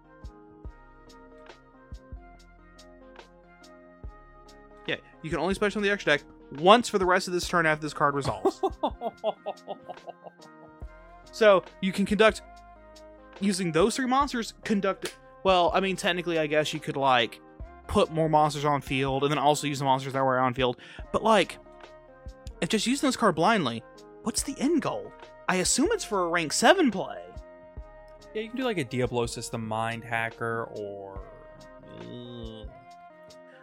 Yeah, 4.86 4.96
you 5.22 5.30
can 5.30 5.38
only 5.38 5.54
special 5.54 5.72
summon 5.72 5.88
the 5.88 5.92
extra 5.92 6.16
deck 6.16 6.26
once 6.58 6.88
for 6.88 6.98
the 6.98 7.06
rest 7.06 7.28
of 7.28 7.34
this 7.34 7.46
turn 7.46 7.66
after 7.66 7.82
this 7.82 7.92
card 7.92 8.14
resolves. 8.14 8.60
So 11.38 11.62
you 11.80 11.92
can 11.92 12.04
conduct 12.04 12.42
using 13.40 13.72
those 13.72 13.96
three 13.96 14.06
monsters. 14.06 14.54
Conduct 14.64 15.14
well. 15.44 15.70
I 15.74 15.80
mean, 15.80 15.96
technically, 15.96 16.38
I 16.38 16.46
guess 16.46 16.72
you 16.72 16.80
could 16.80 16.96
like 16.96 17.40
put 17.86 18.10
more 18.12 18.28
monsters 18.28 18.64
on 18.64 18.80
field 18.80 19.24
and 19.24 19.30
then 19.30 19.38
also 19.38 19.66
use 19.66 19.78
the 19.78 19.84
monsters 19.84 20.12
that 20.12 20.22
were 20.22 20.38
on 20.38 20.54
field. 20.54 20.76
But 21.12 21.22
like, 21.22 21.58
if 22.60 22.68
just 22.68 22.86
using 22.86 23.08
this 23.08 23.16
card 23.16 23.34
blindly, 23.34 23.82
what's 24.22 24.42
the 24.42 24.56
end 24.58 24.82
goal? 24.82 25.12
I 25.48 25.56
assume 25.56 25.88
it's 25.92 26.04
for 26.04 26.24
a 26.24 26.28
rank 26.28 26.52
seven 26.52 26.90
play. 26.90 27.22
yeah, 28.34 28.42
you 28.42 28.48
can 28.48 28.58
do 28.58 28.64
like 28.64 28.78
a 28.78 28.84
Diablosis 28.84 29.48
the 29.48 29.58
Mind 29.58 30.04
Hacker 30.04 30.64
or. 30.76 31.20
Ugh. 32.00 32.68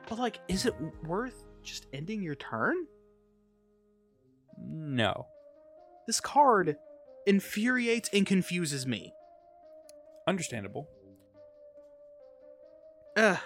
But 0.07 0.19
like, 0.19 0.39
is 0.47 0.65
it 0.65 0.75
worth 1.03 1.45
just 1.63 1.87
ending 1.93 2.21
your 2.21 2.35
turn? 2.35 2.87
No. 4.57 5.27
This 6.07 6.19
card 6.19 6.77
infuriates 7.25 8.09
and 8.13 8.25
confuses 8.25 8.85
me. 8.85 9.13
Understandable. 10.27 10.89
Ugh. 13.17 13.37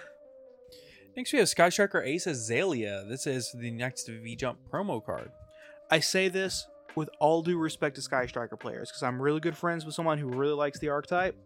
Next, 1.16 1.32
we 1.32 1.38
have 1.38 1.48
Sky 1.48 1.68
Striker 1.68 2.02
Ace 2.02 2.26
Azalea. 2.26 3.04
This 3.08 3.26
is 3.26 3.52
the 3.52 3.70
next 3.70 4.08
V 4.08 4.36
Jump 4.36 4.58
promo 4.72 5.04
card. 5.04 5.30
I 5.90 6.00
say 6.00 6.28
this 6.28 6.66
with 6.94 7.10
all 7.18 7.42
due 7.42 7.58
respect 7.58 7.96
to 7.96 8.02
Sky 8.02 8.26
Striker 8.26 8.56
players 8.56 8.90
because 8.90 9.02
I'm 9.02 9.20
really 9.20 9.40
good 9.40 9.56
friends 9.56 9.84
with 9.84 9.94
someone 9.94 10.18
who 10.18 10.28
really 10.28 10.54
likes 10.54 10.78
the 10.78 10.88
archetype. 10.88 11.36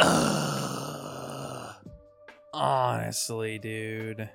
Honestly, 2.54 3.58
dude. 3.58 4.28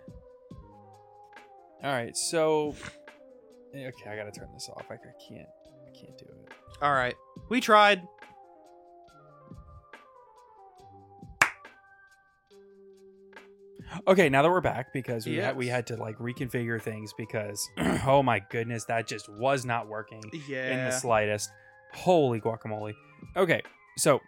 All 1.84 1.92
right, 1.92 2.16
so 2.18 2.76
eh, 3.74 3.88
okay, 3.88 4.10
I 4.10 4.16
gotta 4.16 4.32
turn 4.32 4.50
this 4.54 4.70
off. 4.76 4.86
I, 4.90 4.96
I 4.96 4.98
can't, 5.28 5.48
I 5.86 5.98
can't 5.98 6.18
do 6.18 6.26
it. 6.26 6.52
All 6.82 6.94
right, 6.94 7.16
we 7.50 7.62
tried. 7.62 8.02
Okay, 14.08 14.30
now 14.30 14.42
that 14.42 14.50
we're 14.50 14.62
back 14.62 14.92
because 14.94 15.26
we 15.26 15.36
had 15.36 15.56
we 15.58 15.68
had 15.68 15.88
to 15.88 15.96
like 15.96 16.18
reconfigure 16.18 16.82
things 16.82 17.14
because 17.18 17.68
oh 18.06 18.22
my 18.24 18.40
goodness, 18.50 18.86
that 18.86 19.08
just 19.08 19.30
was 19.30 19.66
not 19.66 19.88
working 19.88 20.22
Yeah. 20.48 20.72
in 20.72 20.86
the 20.86 20.92
slightest. 20.92 21.50
Holy 21.94 22.42
guacamole. 22.42 22.94
Okay, 23.36 23.62
so 23.98 24.20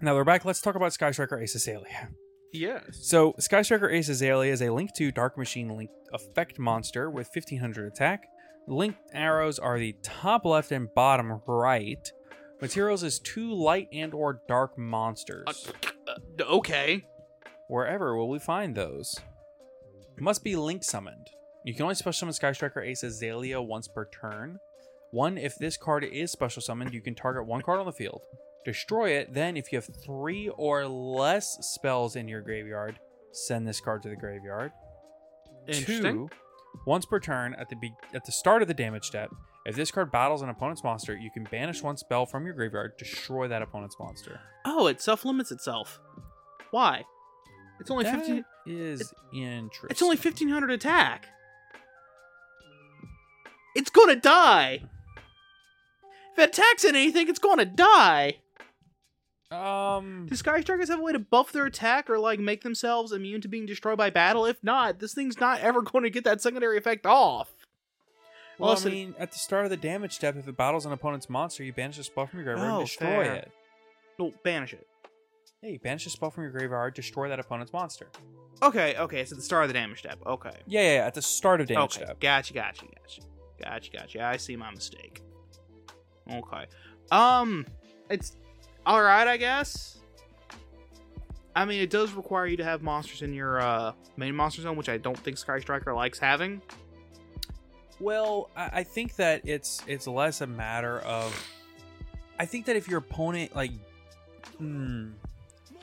now 0.00 0.12
that 0.12 0.16
we're 0.18 0.24
back. 0.24 0.44
Let's 0.44 0.60
talk 0.60 0.74
about 0.74 0.92
Sky 0.92 1.10
Striker 1.12 1.38
Ace 1.40 1.54
Azalea. 1.54 2.08
yes. 2.52 2.82
So, 3.02 3.34
Sky 3.38 3.62
Striker 3.62 3.88
Ace 3.88 4.08
Azalea 4.08 4.52
is 4.52 4.60
a 4.62 4.70
Link 4.70 4.90
2 4.96 5.12
Dark 5.12 5.38
Machine 5.38 5.68
Link 5.76 5.90
effect 6.12 6.58
monster 6.58 7.08
with 7.10 7.28
1500 7.32 7.86
attack. 7.92 8.24
Linked 8.68 8.98
arrows 9.12 9.58
are 9.58 9.78
the 9.78 9.94
top 10.02 10.44
left 10.44 10.72
and 10.72 10.88
bottom 10.94 11.40
right. 11.46 12.10
Materials 12.60 13.02
is 13.02 13.18
two 13.20 13.52
light 13.52 13.88
and 13.92 14.12
or 14.14 14.40
dark 14.48 14.76
monsters. 14.78 15.68
Uh, 16.06 16.14
okay. 16.42 17.04
Wherever 17.72 18.14
will 18.14 18.28
we 18.28 18.38
find 18.38 18.74
those? 18.74 19.18
It 20.18 20.22
Must 20.22 20.44
be 20.44 20.56
Link 20.56 20.84
summoned. 20.84 21.28
You 21.64 21.72
can 21.72 21.84
only 21.84 21.94
special 21.94 22.12
summon 22.12 22.34
Sky 22.34 22.52
Striker 22.52 22.82
Ace 22.82 23.02
Azalea 23.02 23.62
once 23.62 23.88
per 23.88 24.04
turn. 24.10 24.58
One, 25.10 25.38
if 25.38 25.56
this 25.56 25.78
card 25.78 26.04
is 26.04 26.30
special 26.30 26.60
summoned, 26.60 26.92
you 26.92 27.00
can 27.00 27.14
target 27.14 27.46
one 27.46 27.62
card 27.62 27.80
on 27.80 27.86
the 27.86 27.92
field, 27.92 28.26
destroy 28.66 29.12
it. 29.12 29.32
Then, 29.32 29.56
if 29.56 29.72
you 29.72 29.78
have 29.78 29.88
three 30.04 30.50
or 30.50 30.86
less 30.86 31.56
spells 31.62 32.14
in 32.14 32.28
your 32.28 32.42
graveyard, 32.42 32.98
send 33.32 33.66
this 33.66 33.80
card 33.80 34.02
to 34.02 34.10
the 34.10 34.16
graveyard. 34.16 34.72
Interesting. 35.66 36.28
Two, 36.28 36.30
once 36.86 37.06
per 37.06 37.20
turn 37.20 37.54
at 37.54 37.70
the 37.70 37.76
be- 37.76 37.96
at 38.12 38.26
the 38.26 38.32
start 38.32 38.60
of 38.60 38.68
the 38.68 38.74
damage 38.74 39.06
step, 39.06 39.30
if 39.64 39.76
this 39.76 39.90
card 39.90 40.12
battles 40.12 40.42
an 40.42 40.50
opponent's 40.50 40.84
monster, 40.84 41.16
you 41.16 41.30
can 41.30 41.44
banish 41.44 41.82
one 41.82 41.96
spell 41.96 42.26
from 42.26 42.44
your 42.44 42.54
graveyard, 42.54 42.98
destroy 42.98 43.48
that 43.48 43.62
opponent's 43.62 43.96
monster. 43.98 44.40
Oh, 44.66 44.88
it 44.88 45.00
self 45.00 45.24
limits 45.24 45.50
itself. 45.50 45.98
Why? 46.70 47.04
It's 47.80 47.90
only 47.90 48.04
That 48.04 48.16
fifteen. 48.16 48.44
is 48.66 49.12
interesting. 49.32 49.88
It's 49.90 50.02
only 50.02 50.16
fifteen 50.16 50.48
hundred 50.48 50.70
attack. 50.70 51.28
It's 53.74 53.90
gonna 53.90 54.16
die. 54.16 54.82
If 56.32 56.38
it 56.38 56.48
attacks 56.50 56.84
at 56.84 56.94
anything, 56.94 57.28
it's 57.28 57.38
gonna 57.38 57.64
die. 57.64 58.38
Um, 59.50 60.26
Do 60.30 60.34
Sky 60.36 60.62
Strikers 60.62 60.88
have 60.88 60.98
a 60.98 61.02
way 61.02 61.12
to 61.12 61.18
buff 61.18 61.52
their 61.52 61.66
attack 61.66 62.08
or 62.08 62.18
like 62.18 62.40
make 62.40 62.62
themselves 62.62 63.12
immune 63.12 63.42
to 63.42 63.48
being 63.48 63.66
destroyed 63.66 63.98
by 63.98 64.08
battle? 64.08 64.46
If 64.46 64.62
not, 64.64 64.98
this 64.98 65.12
thing's 65.12 65.38
not 65.40 65.60
ever 65.60 65.82
going 65.82 66.04
to 66.04 66.10
get 66.10 66.24
that 66.24 66.40
secondary 66.40 66.78
effect 66.78 67.04
off. 67.04 67.52
well, 68.58 68.70
Unless 68.70 68.86
I 68.86 68.88
it- 68.88 68.92
mean, 68.92 69.14
at 69.18 69.30
the 69.32 69.38
start 69.38 69.64
of 69.64 69.70
the 69.70 69.76
damage 69.76 70.14
step, 70.14 70.36
if 70.36 70.48
it 70.48 70.56
battles 70.56 70.86
an 70.86 70.92
opponent's 70.92 71.28
monster, 71.28 71.62
you 71.64 71.72
banish 71.74 71.98
a 71.98 72.04
spell 72.04 72.26
from 72.26 72.38
your 72.38 72.44
graveyard 72.54 72.70
Oh, 72.72 72.78
and 72.78 72.86
destroy 72.86 73.06
fair. 73.24 73.34
it. 73.34 73.52
No, 74.18 74.32
banish 74.42 74.72
it. 74.72 74.86
Yeah, 75.62 75.70
you 75.70 75.78
banish 75.78 76.06
a 76.06 76.10
spell 76.10 76.30
from 76.30 76.42
your 76.42 76.52
graveyard, 76.52 76.94
destroy 76.94 77.28
that 77.28 77.38
opponent's 77.38 77.72
monster. 77.72 78.08
Okay, 78.62 78.96
okay, 78.96 79.20
it's 79.20 79.30
at 79.30 79.38
the 79.38 79.44
start 79.44 79.64
of 79.64 79.68
the 79.68 79.74
damage 79.74 80.00
step. 80.00 80.18
Okay. 80.26 80.50
Yeah, 80.66 80.82
yeah, 80.82 80.94
yeah, 80.94 81.06
at 81.06 81.14
the 81.14 81.22
start 81.22 81.60
of 81.60 81.68
damage 81.68 81.96
okay, 81.96 82.04
step. 82.04 82.20
gotcha, 82.20 82.52
gotcha, 82.52 82.84
gotcha. 82.86 83.22
Gotcha, 83.62 83.90
gotcha. 83.92 84.24
I 84.24 84.36
see 84.36 84.56
my 84.56 84.70
mistake. 84.72 85.22
Okay. 86.28 86.66
Um, 87.12 87.64
it's 88.10 88.36
alright, 88.86 89.28
I 89.28 89.36
guess. 89.36 90.00
I 91.54 91.64
mean, 91.64 91.80
it 91.80 91.90
does 91.90 92.12
require 92.12 92.46
you 92.46 92.56
to 92.56 92.64
have 92.64 92.82
monsters 92.82 93.22
in 93.22 93.32
your 93.32 93.60
uh, 93.60 93.92
main 94.16 94.34
monster 94.34 94.62
zone, 94.62 94.76
which 94.76 94.88
I 94.88 94.96
don't 94.96 95.18
think 95.18 95.38
Sky 95.38 95.60
Striker 95.60 95.92
likes 95.92 96.18
having. 96.18 96.60
Well, 98.00 98.50
I, 98.56 98.70
I 98.72 98.82
think 98.82 99.16
that 99.16 99.42
it's 99.44 99.82
it's 99.86 100.08
less 100.08 100.40
a 100.40 100.46
matter 100.46 101.00
of. 101.00 101.48
I 102.38 102.46
think 102.46 102.66
that 102.66 102.74
if 102.74 102.88
your 102.88 102.98
opponent 102.98 103.54
like, 103.54 103.72
hmm, 104.56 105.10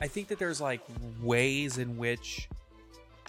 I 0.00 0.06
think 0.08 0.28
that 0.28 0.38
there's 0.38 0.60
like 0.60 0.80
ways 1.22 1.78
in 1.78 1.96
which 1.98 2.48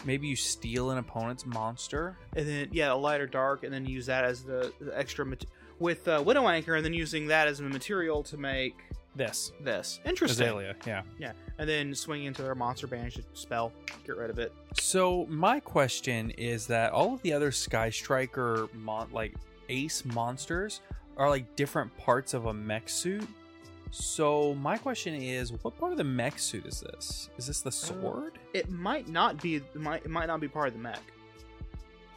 maybe 0.06 0.28
you 0.28 0.36
steal 0.36 0.92
an 0.92 0.98
opponent's 0.98 1.46
monster. 1.46 2.18
and 2.36 2.48
then 2.48 2.70
yeah, 2.72 2.94
a 2.94 2.96
light 2.96 3.22
or 3.22 3.28
dark, 3.28 3.64
and 3.64 3.74
then 3.74 3.86
use 3.86 4.06
that 4.08 4.24
as 4.24 4.44
the, 4.44 4.72
the 4.80 4.98
extra 4.98 5.26
mat- 5.26 5.46
with 5.80 6.08
uh, 6.08 6.22
Widow 6.26 6.48
Anchor, 6.48 6.76
and 6.76 6.86
then 6.86 6.94
using 6.94 7.28
that 7.28 7.48
as 7.48 7.60
a 7.60 7.64
material 7.64 8.24
to 8.24 8.38
make 8.38 8.76
This 9.16 9.52
this. 9.60 10.00
Interesting. 10.06 10.46
Azalea, 10.48 10.76
yeah. 10.88 11.02
Yeah, 11.20 11.34
and 11.58 11.68
then 11.68 11.94
swing 11.94 12.24
into 12.24 12.42
their 12.44 12.56
monster 12.56 12.88
banish 12.88 13.20
spell, 13.34 13.74
get 14.06 14.16
rid 14.16 14.30
of 14.30 14.40
it. 14.40 14.54
So 14.80 15.26
my 15.28 15.60
question 15.60 16.30
is 16.32 16.66
that 16.68 16.92
all 16.94 17.14
of 17.14 17.22
the 17.22 17.34
other 17.34 17.52
Sky 17.52 17.90
Striker 17.90 18.70
mon- 18.74 19.12
like 19.12 19.36
ace 19.70 20.06
monsters 20.06 20.82
are 21.18 21.30
like 21.30 21.56
different 21.56 21.96
parts 21.98 22.34
of 22.34 22.46
a 22.46 22.54
mech 22.54 22.88
suit. 22.90 23.28
So 23.92 24.56
my 24.56 24.78
question 24.78 25.14
is, 25.16 25.52
what 25.52 25.78
part 25.78 25.92
of 25.92 25.98
the 25.98 26.04
mech 26.04 26.40
suit 26.40 26.66
is 26.66 26.80
this? 26.80 27.30
Is 27.38 27.48
this 27.48 27.62
the 27.62 27.68
uh, 27.68 27.72
sword? 27.72 28.40
It 28.54 28.70
might 28.70 29.08
not 29.10 29.42
be. 29.42 29.58
It 29.58 29.76
might, 29.76 30.04
it 30.06 30.10
might 30.10 30.28
not 30.28 30.40
be 30.40 30.48
part 30.48 30.70
of 30.70 30.74
the 30.74 30.80
mech. 30.80 31.00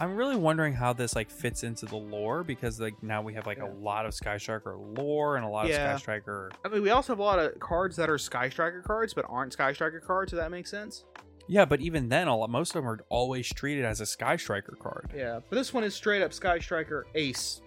I'm 0.01 0.17
really 0.17 0.37
wondering 0.37 0.73
how 0.73 0.93
this 0.93 1.15
like 1.15 1.31
fits 1.31 1.63
into 1.63 1.87
the 1.87 1.97
lore 1.97 2.43
because 2.43 2.81
like 2.81 3.01
now 3.03 3.23
we 3.23 3.33
have 3.35 3.47
like 3.47 3.59
Yeah. 3.59 3.69
a 3.69 3.75
lot 3.75 4.07
of 4.07 4.15
Sky 4.15 4.39
Striker 4.39 4.77
lore 4.77 5.37
and 5.37 5.45
a 5.45 5.49
lot 5.49 5.67
Yeah. 5.69 5.95
of 5.95 6.01
Sky 6.01 6.03
Striker. 6.03 6.51
I 6.65 6.69
mean, 6.69 6.83
we 6.83 6.91
also 6.91 7.13
have 7.13 7.21
a 7.21 7.23
lot 7.23 7.39
of 7.39 7.59
cards 7.61 7.97
that 7.97 8.11
are 8.11 8.19
Sky 8.19 8.49
Striker 8.49 8.83
cards, 8.83 9.15
but 9.15 9.25
aren't 9.29 9.53
Sky 9.53 9.73
Striker 9.73 10.01
cards. 10.01 10.33
If 10.33 10.39
that 10.39 10.51
makes 10.51 10.71
sense. 10.71 11.05
Yeah, 11.47 11.65
but 11.65 11.81
even 11.81 12.09
then, 12.09 12.27
a 12.27 12.37
lot, 12.37 12.51
most 12.51 12.71
of 12.75 12.83
them 12.83 12.89
are 12.91 13.01
always 13.09 13.49
treated 13.53 13.85
as 13.85 14.01
a 14.01 14.07
Sky 14.07 14.37
Striker 14.37 14.77
card. 14.81 15.13
Yeah, 15.15 15.41
but 15.49 15.57
this 15.57 15.73
one 15.75 15.85
is 15.85 15.95
straight 15.95 16.23
up 16.23 16.33
Sky 16.33 16.59
Striker 16.59 17.07
Ace. 17.15 17.63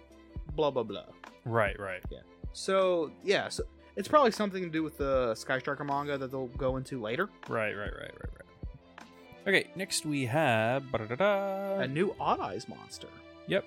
Blah 0.54 0.70
blah 0.70 0.82
blah. 0.82 1.04
Right, 1.44 1.78
right. 1.78 2.02
Yeah. 2.10 2.18
So 2.52 3.10
yeah, 3.24 3.48
so 3.48 3.62
it's 3.98 4.06
probably 4.06 4.30
something 4.30 4.62
to 4.62 4.68
do 4.68 4.84
with 4.84 4.96
the 4.96 5.34
Sky 5.34 5.58
Striker 5.58 5.82
manga 5.82 6.16
that 6.16 6.30
they'll 6.30 6.46
go 6.46 6.76
into 6.76 7.00
later. 7.02 7.28
Right, 7.48 7.74
right, 7.76 7.92
right, 7.92 8.14
right, 8.14 8.30
right. 8.38 9.06
Okay, 9.46 9.70
next 9.74 10.06
we 10.06 10.24
have 10.26 10.90
ba-da-da-da. 10.92 11.80
A 11.80 11.88
new 11.88 12.14
Odd 12.20 12.38
Eyes 12.38 12.68
monster. 12.68 13.08
Yep. 13.48 13.64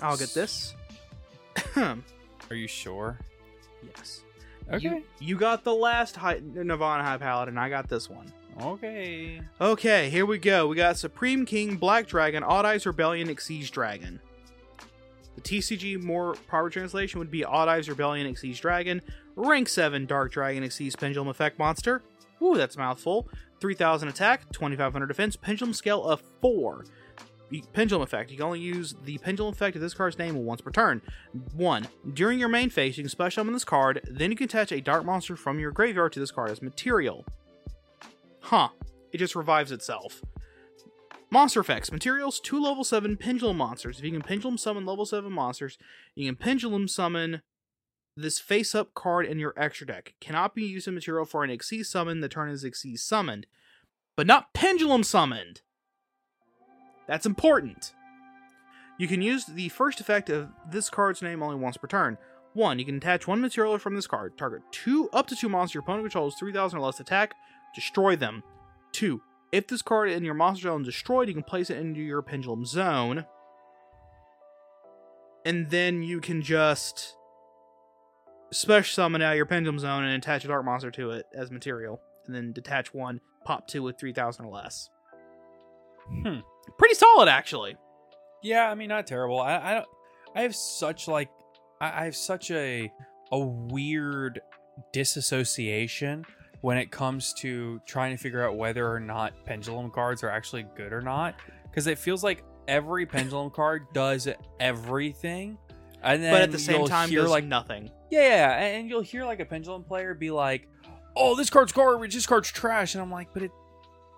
I'll 0.00 0.16
get 0.16 0.32
this. 0.34 0.74
Are 1.76 1.96
you 2.54 2.68
sure? 2.68 3.18
yes. 3.82 4.22
Okay. 4.72 4.88
You, 4.88 5.04
you 5.18 5.36
got 5.36 5.64
the 5.64 5.74
last 5.74 6.16
high, 6.16 6.40
Nirvana 6.54 7.02
High 7.02 7.18
Paladin. 7.18 7.58
I 7.58 7.68
got 7.68 7.88
this 7.88 8.08
one. 8.08 8.32
Okay. 8.60 9.40
Okay, 9.60 10.10
here 10.10 10.26
we 10.26 10.38
go. 10.38 10.68
We 10.68 10.76
got 10.76 10.96
Supreme 10.96 11.44
King, 11.44 11.76
Black 11.76 12.06
Dragon, 12.06 12.44
Odd 12.44 12.64
Eyes 12.66 12.86
Rebellion, 12.86 13.28
Exige 13.28 13.70
Dragon. 13.70 14.20
The 15.36 15.40
TCG 15.42 16.02
more 16.02 16.34
proper 16.48 16.70
translation 16.70 17.18
would 17.20 17.30
be 17.30 17.44
Odd 17.44 17.68
Eyes 17.68 17.88
Rebellion, 17.88 18.26
Exceeds 18.26 18.58
Dragon, 18.58 19.00
Rank 19.36 19.68
7 19.68 20.06
Dark 20.06 20.32
Dragon, 20.32 20.62
Exceeds 20.62 20.96
Pendulum 20.96 21.28
Effect 21.28 21.58
Monster. 21.58 22.02
Ooh, 22.42 22.56
that's 22.56 22.76
a 22.76 22.78
mouthful. 22.78 23.28
3000 23.60 24.08
attack, 24.08 24.50
2500 24.52 25.06
defense, 25.06 25.36
pendulum 25.36 25.72
scale 25.72 26.04
of 26.04 26.22
4. 26.40 26.84
Pendulum 27.72 28.02
effect. 28.02 28.30
You 28.30 28.36
can 28.36 28.46
only 28.46 28.60
use 28.60 28.96
the 29.04 29.18
pendulum 29.18 29.52
effect 29.52 29.76
of 29.76 29.82
this 29.82 29.94
card's 29.94 30.18
name 30.18 30.44
once 30.44 30.60
per 30.60 30.70
turn. 30.70 31.00
1. 31.54 31.86
During 32.12 32.38
your 32.38 32.48
main 32.48 32.70
phase, 32.70 32.98
you 32.98 33.04
can 33.04 33.08
special 33.08 33.42
summon 33.42 33.54
this 33.54 33.64
card, 33.64 34.00
then 34.10 34.30
you 34.30 34.36
can 34.36 34.46
attach 34.46 34.72
a 34.72 34.80
dark 34.80 35.04
monster 35.04 35.36
from 35.36 35.60
your 35.60 35.70
graveyard 35.70 36.12
to 36.14 36.20
this 36.20 36.32
card 36.32 36.50
as 36.50 36.60
material. 36.60 37.24
Huh. 38.40 38.70
It 39.12 39.18
just 39.18 39.36
revives 39.36 39.70
itself. 39.70 40.20
Monster 41.30 41.60
effects. 41.60 41.90
Materials, 41.90 42.38
two 42.40 42.60
level 42.62 42.84
7 42.84 43.16
pendulum 43.16 43.56
monsters. 43.56 43.98
If 43.98 44.04
you 44.04 44.12
can 44.12 44.22
pendulum 44.22 44.58
summon 44.58 44.86
level 44.86 45.04
7 45.04 45.30
monsters, 45.32 45.76
you 46.14 46.26
can 46.26 46.36
pendulum 46.36 46.88
summon 46.88 47.42
this 48.16 48.38
face 48.38 48.74
up 48.74 48.94
card 48.94 49.26
in 49.26 49.38
your 49.38 49.52
extra 49.56 49.86
deck. 49.86 50.14
Cannot 50.20 50.54
be 50.54 50.62
used 50.62 50.88
in 50.88 50.94
material 50.94 51.24
for 51.24 51.44
an 51.44 51.50
Xyz 51.50 51.86
summon. 51.86 52.20
The 52.20 52.28
turn 52.28 52.48
is 52.48 52.64
Xyz 52.64 53.00
summoned, 53.00 53.46
but 54.16 54.26
not 54.26 54.54
pendulum 54.54 55.02
summoned. 55.02 55.62
That's 57.06 57.26
important. 57.26 57.92
You 58.98 59.06
can 59.06 59.20
use 59.20 59.44
the 59.44 59.68
first 59.68 60.00
effect 60.00 60.30
of 60.30 60.48
this 60.70 60.88
card's 60.88 61.22
name 61.22 61.42
only 61.42 61.56
once 61.56 61.76
per 61.76 61.86
turn. 61.86 62.16
One, 62.54 62.78
you 62.78 62.86
can 62.86 62.96
attach 62.96 63.28
one 63.28 63.42
material 63.42 63.78
from 63.78 63.94
this 63.94 64.06
card. 64.06 64.38
Target 64.38 64.62
two 64.72 65.10
up 65.12 65.26
to 65.26 65.36
two 65.36 65.50
monsters 65.50 65.74
your 65.74 65.82
opponent 65.82 66.04
controls, 66.04 66.36
3,000 66.36 66.78
or 66.78 66.82
less 66.82 67.00
attack, 67.00 67.34
destroy 67.74 68.16
them. 68.16 68.42
Two, 68.92 69.20
if 69.56 69.66
this 69.68 69.80
card 69.80 70.10
in 70.10 70.22
your 70.22 70.34
monster 70.34 70.64
zone 70.64 70.82
is 70.82 70.88
destroyed, 70.88 71.28
you 71.28 71.34
can 71.34 71.42
place 71.42 71.70
it 71.70 71.78
into 71.78 72.00
your 72.00 72.20
pendulum 72.20 72.66
zone. 72.66 73.24
And 75.46 75.70
then 75.70 76.02
you 76.02 76.20
can 76.20 76.42
just 76.42 77.16
special 78.52 78.94
summon 78.94 79.22
out 79.22 79.36
your 79.36 79.46
pendulum 79.46 79.78
zone 79.78 80.04
and 80.04 80.12
attach 80.14 80.44
a 80.44 80.48
dark 80.48 80.64
monster 80.64 80.90
to 80.90 81.12
it 81.12 81.26
as 81.34 81.50
material. 81.50 82.02
And 82.26 82.34
then 82.34 82.52
detach 82.52 82.92
one, 82.92 83.20
pop 83.44 83.66
two 83.66 83.82
with 83.82 83.98
3,000 83.98 84.44
or 84.44 84.52
less. 84.52 84.90
Hmm. 86.06 86.40
Pretty 86.78 86.94
solid, 86.94 87.28
actually. 87.28 87.76
Yeah, 88.42 88.70
I 88.70 88.74
mean, 88.74 88.88
not 88.88 89.06
terrible. 89.06 89.40
I, 89.40 89.56
I 89.56 89.74
don't. 89.74 89.86
I 90.34 90.42
have 90.42 90.54
such 90.54 91.08
like, 91.08 91.30
I, 91.80 92.02
I 92.02 92.04
have 92.04 92.16
such 92.16 92.50
a 92.50 92.92
a 93.32 93.38
weird 93.38 94.40
disassociation 94.92 96.26
when 96.66 96.78
it 96.78 96.90
comes 96.90 97.32
to 97.32 97.80
trying 97.86 98.10
to 98.10 98.20
figure 98.20 98.44
out 98.44 98.56
whether 98.56 98.90
or 98.90 98.98
not 98.98 99.32
pendulum 99.44 99.88
cards 99.88 100.24
are 100.24 100.30
actually 100.30 100.66
good 100.74 100.92
or 100.92 101.00
not, 101.00 101.36
because 101.62 101.86
it 101.86 101.96
feels 101.96 102.24
like 102.24 102.42
every 102.66 103.06
pendulum 103.06 103.50
card 103.50 103.86
does 103.92 104.26
everything, 104.58 105.56
and 106.02 106.20
then 106.20 106.32
but 106.32 106.42
at 106.42 106.50
the 106.50 106.58
same 106.58 106.84
time, 106.88 107.08
hear 107.08 107.22
does 107.22 107.30
like 107.30 107.44
nothing. 107.44 107.88
Yeah, 108.10 108.20
yeah, 108.20 108.58
and 108.58 108.78
and 108.78 108.90
you'll 108.90 109.00
hear 109.00 109.24
like 109.24 109.38
a 109.38 109.44
pendulum 109.44 109.84
player 109.84 110.12
be 110.12 110.32
like, 110.32 110.68
"Oh, 111.14 111.36
this 111.36 111.50
card's 111.50 111.70
garbage. 111.70 112.12
This 112.12 112.26
card's 112.26 112.50
trash," 112.50 112.96
and 112.96 113.02
I'm 113.02 113.12
like, 113.12 113.28
"But 113.32 113.44
it, 113.44 113.52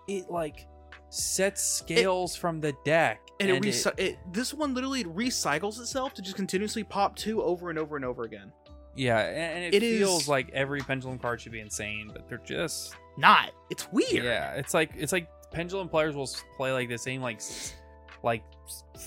it 0.08 0.30
like 0.30 0.66
sets 1.10 1.62
scales 1.62 2.34
from 2.34 2.62
the 2.62 2.72
deck, 2.82 3.20
And, 3.40 3.50
it, 3.50 3.62
recy- 3.62 3.98
it, 3.98 4.18
this 4.32 4.54
one 4.54 4.72
literally 4.72 5.04
recycles 5.04 5.78
itself 5.78 6.14
to 6.14 6.22
just 6.22 6.36
continuously 6.36 6.82
pop 6.82 7.14
two 7.14 7.42
over 7.42 7.68
and 7.68 7.78
over 7.78 7.96
and 7.96 8.06
over 8.06 8.24
again. 8.24 8.52
Yeah, 8.98 9.18
and, 9.20 9.64
it, 9.64 9.74
It 9.74 9.80
feels 9.80 10.22
is- 10.22 10.28
like 10.28 10.50
every 10.52 10.80
pendulum 10.80 11.18
card 11.18 11.40
should 11.40 11.52
be 11.52 11.60
insane, 11.60 12.10
but 12.12 12.28
they're 12.28 12.38
just 12.44 12.94
Not. 13.16 13.50
It's 13.70 13.90
weird. 13.92 14.24
yeah. 14.24 14.54
It's 14.54 14.74
like 14.74 14.90
it's 14.96 15.12
like 15.12 15.28
pendulum 15.52 15.88
players 15.88 16.14
will 16.14 16.28
play 16.56 16.72
like 16.72 16.88
the 16.88 16.98
same 16.98 17.22
like 17.22 17.40
like 18.22 18.42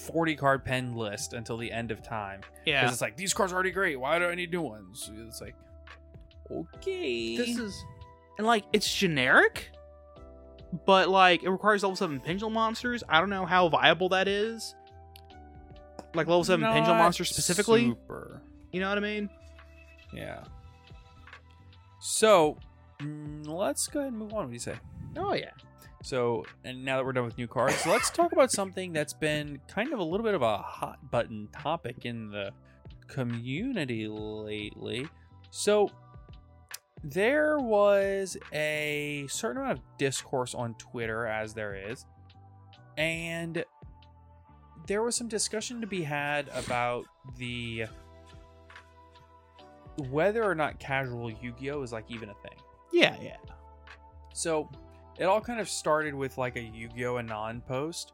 40 0.08 0.36
card 0.36 0.64
pen 0.66 0.96
list 0.96 1.34
until 1.34 1.58
the 1.58 1.72
end 1.72 1.92
of 1.92 2.02
time 2.02 2.42
Yeah. 2.66 2.82
because 2.82 2.94
it's 2.94 3.02
like 3.02 3.18
these 3.18 3.34
cards 3.34 3.52
are 3.52 3.56
already 3.56 3.72
great. 3.72 4.00
Why 4.00 4.18
do 4.20 4.26
I 4.26 4.36
need 4.36 4.52
new 4.52 4.62
ones? 4.62 5.12
It's 5.28 5.42
like 5.42 5.56
okay, 6.50 7.38
This 7.38 7.58
is 7.58 7.84
and 8.38 8.48
like 8.48 8.64
it's 8.74 8.92
generic, 8.94 9.70
but 10.86 11.10
like 11.10 11.44
it 11.44 11.50
requires 11.50 11.84
level 11.84 11.96
seven 11.96 12.20
pendulum 12.20 12.54
monsters. 12.54 13.04
I 13.10 13.20
don't 13.20 13.30
know 13.30 13.46
how 13.46 13.70
viable 13.70 14.10
that 14.10 14.28
is. 14.28 14.74
Like 16.14 16.28
level 16.28 16.44
seven 16.44 16.66
pendulum 16.72 16.98
monsters 16.98 17.30
specifically. 17.30 17.88
Super. 17.90 18.42
You 18.72 18.80
know 18.80 18.90
what 18.90 18.98
I 18.98 19.02
mean? 19.02 19.30
Yeah. 20.13 20.43
So, 22.00 22.58
mm, 23.00 23.47
let's 23.47 23.88
go 23.88 24.00
ahead 24.00 24.12
and 24.12 24.19
move 24.19 24.34
on. 24.34 24.39
What 24.39 24.47
do 24.47 24.54
you 24.54 24.60
say? 24.60 24.76
Oh 25.17 25.34
yeah. 25.34 25.52
So, 26.04 26.45
and 26.63 26.84
now 26.84 26.97
that 26.97 27.06
we're 27.06 27.13
done 27.13 27.26
with 27.26 27.38
new 27.38 27.47
cards, 27.47 27.86
let's 27.86 28.10
talk 28.10 28.32
about 28.32 28.52
something 28.52 28.91
that's 28.91 29.13
been 29.13 29.60
kind 29.67 29.93
of 29.93 30.00
a 30.00 30.04
little 30.04 30.26
bit 30.26 30.34
of 30.34 30.41
a 30.41 30.58
hot 30.58 31.12
button 31.12 31.47
topic 31.54 32.06
in 32.06 32.32
the 32.32 32.52
community 33.08 34.08
lately. 34.08 35.08
So, 35.52 35.91
there 37.04 37.58
was 37.60 38.38
a 38.52 39.26
certain 39.30 39.62
amount 39.62 39.78
of 39.78 39.84
discourse 39.97 40.56
on 40.56 40.74
Twitter, 40.76 41.28
as 41.28 41.54
there 41.54 41.76
is, 41.76 42.06
and 42.97 43.63
there 44.88 45.04
was 45.04 45.15
some 45.15 45.28
discussion 45.28 45.82
to 45.82 45.88
be 45.88 46.04
had 46.04 46.50
about 46.56 47.06
the 47.38 47.86
whether 50.10 50.44
or 50.44 50.56
not 50.56 50.80
casual 50.80 51.32
Yu-Gi-Oh 51.32 51.82
is 51.84 51.92
like 51.92 52.06
even 52.10 52.30
a 52.30 52.34
thing. 52.36 52.58
Yeah, 52.92 53.16
yeah. 53.22 53.38
So 54.34 54.70
it 55.18 55.26
all 55.26 55.42
kind 55.42 55.60
of 55.60 55.70
started 55.70 56.14
with 56.14 56.38
like 56.38 56.56
a 56.56 56.62
Yu-Gi-Oh! 56.62 57.18
Anon 57.18 57.62
post, 57.62 58.14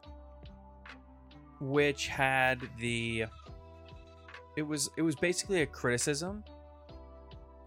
which 1.60 2.08
had 2.08 2.60
the 2.78 3.24
it 4.56 4.62
was 4.62 4.90
it 4.96 5.02
was 5.02 5.14
basically 5.14 5.62
a 5.62 5.66
criticism 5.66 6.44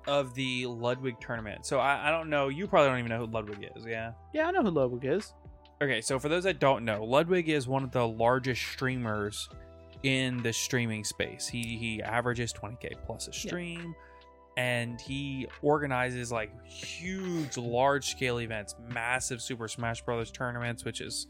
of 0.07 0.33
the 0.35 0.65
Ludwig 0.65 1.19
tournament. 1.19 1.65
So 1.65 1.79
I, 1.79 2.09
I 2.09 2.11
don't 2.11 2.29
know, 2.29 2.49
you 2.49 2.67
probably 2.67 2.89
don't 2.89 2.99
even 2.99 3.09
know 3.09 3.19
who 3.19 3.31
Ludwig 3.31 3.69
is, 3.75 3.85
yeah? 3.85 4.13
Yeah, 4.33 4.47
I 4.47 4.51
know 4.51 4.63
who 4.63 4.71
Ludwig 4.71 5.05
is. 5.05 5.33
Okay, 5.81 6.01
so 6.01 6.19
for 6.19 6.27
those 6.29 6.43
that 6.43 6.59
don't 6.59 6.83
know, 6.83 7.03
Ludwig 7.03 7.49
is 7.49 7.67
one 7.67 7.83
of 7.83 7.91
the 7.91 8.07
largest 8.07 8.61
streamers 8.61 9.49
in 10.03 10.41
the 10.43 10.53
streaming 10.53 11.03
space. 11.03 11.47
He 11.47 11.77
he 11.77 12.01
averages 12.03 12.53
20k 12.53 12.93
plus 13.05 13.27
a 13.27 13.33
stream 13.33 13.95
and 14.57 14.99
he 15.01 15.47
organizes 15.61 16.31
like 16.31 16.51
huge 16.65 17.57
large 17.57 18.09
scale 18.09 18.39
events, 18.39 18.75
massive 18.89 19.41
Super 19.41 19.67
Smash 19.67 20.01
Brothers 20.01 20.31
tournaments, 20.31 20.83
which 20.85 21.01
is 21.01 21.27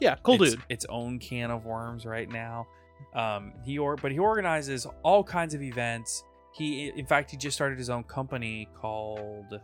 Yeah, 0.00 0.16
cool 0.22 0.42
its, 0.42 0.52
dude. 0.54 0.62
its 0.68 0.86
own 0.88 1.18
can 1.18 1.50
of 1.50 1.64
worms 1.64 2.06
right 2.06 2.28
now. 2.28 2.66
Um 3.14 3.52
he 3.64 3.78
or 3.78 3.96
but 3.96 4.12
he 4.12 4.18
organizes 4.18 4.86
all 5.02 5.22
kinds 5.24 5.54
of 5.54 5.62
events. 5.62 6.24
He 6.54 6.88
in 6.96 7.06
fact 7.06 7.30
he 7.30 7.36
just 7.36 7.54
started 7.56 7.78
his 7.78 7.90
own 7.90 8.04
company 8.04 8.68
called 8.74 9.60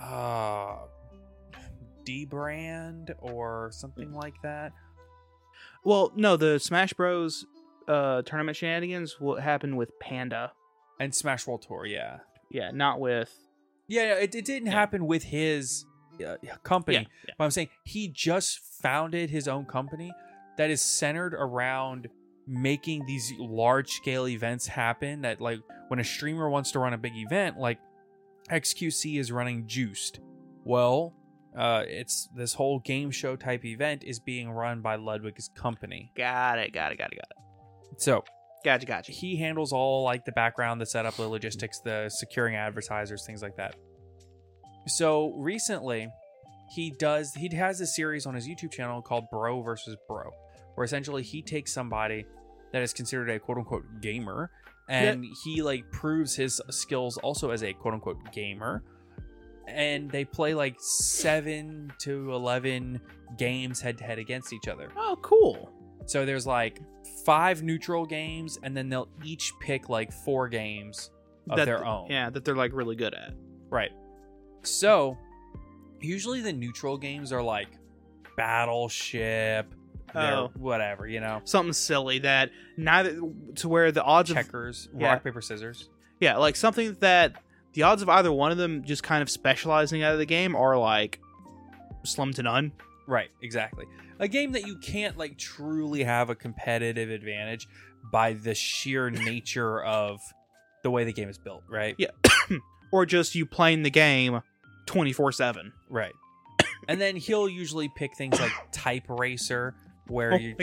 uh 0.00 0.76
D 2.04 2.24
brand 2.24 3.14
or 3.18 3.68
something 3.72 4.12
like 4.12 4.34
that. 4.42 4.72
Well, 5.84 6.12
no, 6.16 6.36
the 6.36 6.58
Smash 6.58 6.92
Bros. 6.94 7.46
Uh, 7.86 8.20
tournament 8.22 8.54
shenanigans 8.54 9.18
will 9.18 9.36
happen 9.40 9.74
with 9.74 9.98
Panda. 9.98 10.52
And 11.00 11.14
Smash 11.14 11.46
World 11.46 11.62
Tour, 11.62 11.86
yeah. 11.86 12.18
Yeah, 12.50 12.70
not 12.72 13.00
with. 13.00 13.32
Yeah, 13.86 14.02
yeah, 14.02 14.14
it, 14.14 14.34
it 14.34 14.44
didn't 14.44 14.68
happen 14.68 15.06
with 15.06 15.22
his 15.22 15.86
uh, 16.26 16.36
company. 16.62 16.96
Yeah, 16.96 17.04
yeah. 17.26 17.34
But 17.38 17.44
I'm 17.44 17.50
saying 17.50 17.68
he 17.84 18.08
just 18.08 18.60
founded 18.82 19.30
his 19.30 19.48
own 19.48 19.64
company 19.64 20.12
that 20.56 20.70
is 20.70 20.82
centered 20.82 21.34
around 21.34 22.08
making 22.46 23.06
these 23.06 23.32
large 23.38 23.90
scale 23.90 24.26
events 24.28 24.66
happen. 24.66 25.22
That, 25.22 25.40
like, 25.40 25.60
when 25.88 26.00
a 26.00 26.04
streamer 26.04 26.48
wants 26.50 26.72
to 26.72 26.78
run 26.78 26.92
a 26.94 26.98
big 26.98 27.16
event, 27.16 27.58
like 27.58 27.78
XQC 28.50 29.18
is 29.18 29.30
running 29.30 29.66
Juiced. 29.66 30.20
Well, 30.64 31.14
uh, 31.56 31.84
it's 31.86 32.28
this 32.34 32.54
whole 32.54 32.80
game 32.80 33.10
show 33.10 33.36
type 33.36 33.64
event 33.64 34.04
is 34.04 34.18
being 34.18 34.50
run 34.50 34.80
by 34.80 34.96
Ludwig's 34.96 35.50
company. 35.54 36.12
Got 36.16 36.58
it. 36.58 36.72
Got 36.72 36.92
it. 36.92 36.98
Got 36.98 37.12
it. 37.12 37.16
Got 37.16 37.30
it. 37.30 38.00
So 38.00 38.24
Gotcha. 38.64 38.86
Gotcha. 38.86 39.12
he 39.12 39.36
handles 39.36 39.72
all 39.72 40.02
like 40.04 40.24
the 40.24 40.32
background, 40.32 40.80
the 40.80 40.86
setup, 40.86 41.14
the 41.16 41.28
logistics, 41.28 41.80
the 41.80 42.08
securing 42.08 42.56
advertisers, 42.56 43.24
things 43.26 43.42
like 43.42 43.56
that. 43.56 43.76
So 44.86 45.32
recently, 45.36 46.08
he 46.70 46.90
does 46.90 47.32
he 47.34 47.54
has 47.56 47.80
a 47.80 47.86
series 47.86 48.26
on 48.26 48.34
his 48.34 48.48
YouTube 48.48 48.72
channel 48.72 49.00
called 49.02 49.24
Bro 49.30 49.62
versus 49.62 49.96
Bro, 50.08 50.30
where 50.74 50.84
essentially 50.84 51.22
he 51.22 51.42
takes 51.42 51.72
somebody 51.72 52.26
that 52.72 52.82
is 52.82 52.92
considered 52.92 53.30
a 53.30 53.38
quote 53.38 53.58
unquote 53.58 53.84
gamer 54.02 54.50
and 54.88 55.24
he 55.44 55.62
like 55.62 55.90
proves 55.90 56.34
his 56.34 56.60
skills 56.70 57.18
also 57.18 57.50
as 57.50 57.62
a 57.62 57.72
quote 57.72 57.94
unquote 57.94 58.18
gamer. 58.32 58.82
And 59.66 60.10
they 60.10 60.24
play 60.24 60.54
like 60.54 60.76
seven 60.78 61.92
to 61.98 62.32
eleven 62.32 63.00
games 63.36 63.80
head 63.80 63.98
to 63.98 64.04
head 64.04 64.18
against 64.18 64.52
each 64.54 64.66
other. 64.66 64.90
Oh, 64.96 65.18
cool. 65.20 65.70
So 66.06 66.24
there's 66.24 66.46
like 66.46 66.80
five 67.28 67.62
neutral 67.62 68.06
games, 68.06 68.58
and 68.62 68.74
then 68.74 68.88
they'll 68.88 69.08
each 69.22 69.52
pick 69.60 69.88
like 69.90 70.10
four 70.10 70.48
games 70.48 71.10
of 71.50 71.56
That- 71.58 71.66
their 71.66 71.84
own. 71.84 72.10
Yeah, 72.10 72.30
that 72.30 72.44
they're 72.44 72.56
like 72.56 72.72
really 72.72 72.96
good 72.96 73.12
at. 73.12 73.34
Right. 73.68 73.90
So 74.62 75.18
usually 76.00 76.40
the 76.40 76.52
neutral 76.54 76.96
games 76.96 77.30
are 77.32 77.42
like 77.42 77.68
Battleship, 78.36 79.66
Oh. 80.14 80.50
whatever, 80.56 81.06
you 81.06 81.20
know, 81.20 81.42
Something 81.44 81.72
silly 81.74 82.20
that 82.20 82.50
neither 82.76 83.20
to 83.56 83.68
where 83.68 83.92
the 83.92 84.02
odds 84.02 84.30
of 84.30 84.36
checkers, 84.36 84.88
yeah. 84.96 85.08
rock 85.12 85.22
paper 85.24 85.42
scissors. 85.42 85.90
yeah, 86.20 86.36
like 86.38 86.56
something 86.56 86.96
that 87.00 87.34
the 87.74 87.82
odds 87.82 88.00
of 88.00 88.08
either 88.08 88.32
one 88.32 88.50
of 88.50 88.56
them 88.58 88.84
just 88.84 89.02
kind 89.02 89.20
of 89.22 89.28
specializing 89.28 90.02
out 90.02 90.12
of 90.14 90.18
the 90.18 90.24
game 90.26 90.56
are 90.56 90.78
like 90.78 91.20
slim 92.04 92.32
to 92.32 92.42
none. 92.42 92.72
Right, 93.08 93.30
exactly. 93.40 93.86
A 94.20 94.28
game 94.28 94.52
that 94.52 94.66
you 94.66 94.76
can't 94.76 95.16
like 95.16 95.38
truly 95.38 96.04
have 96.04 96.28
a 96.28 96.34
competitive 96.34 97.08
advantage 97.08 97.66
by 98.12 98.34
the 98.34 98.54
sheer 98.54 99.08
nature 99.10 99.82
of 99.82 100.20
the 100.82 100.90
way 100.90 101.04
the 101.04 101.12
game 101.12 101.30
is 101.30 101.38
built, 101.38 101.64
right? 101.68 101.94
Yeah. 101.98 102.10
Or 102.90 103.04
just 103.04 103.34
you 103.34 103.44
playing 103.44 103.82
the 103.82 103.90
game 103.90 104.40
twenty 104.86 105.12
four 105.12 105.30
seven. 105.30 105.74
Right. 105.90 106.14
and 106.88 106.98
then 106.98 107.16
he'll 107.16 107.46
usually 107.46 107.90
pick 107.94 108.16
things 108.16 108.40
like 108.40 108.50
TypeRacer, 108.72 109.72
where 110.06 110.32
Oh 110.32 110.36
you 110.36 110.54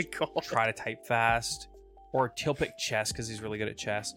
try 0.42 0.66
to 0.66 0.72
type 0.72 1.06
fast, 1.06 1.68
or 2.12 2.32
he'll 2.36 2.54
pick 2.54 2.76
chess 2.78 3.12
because 3.12 3.28
he's 3.28 3.40
really 3.40 3.58
good 3.58 3.68
at 3.68 3.78
chess. 3.78 4.12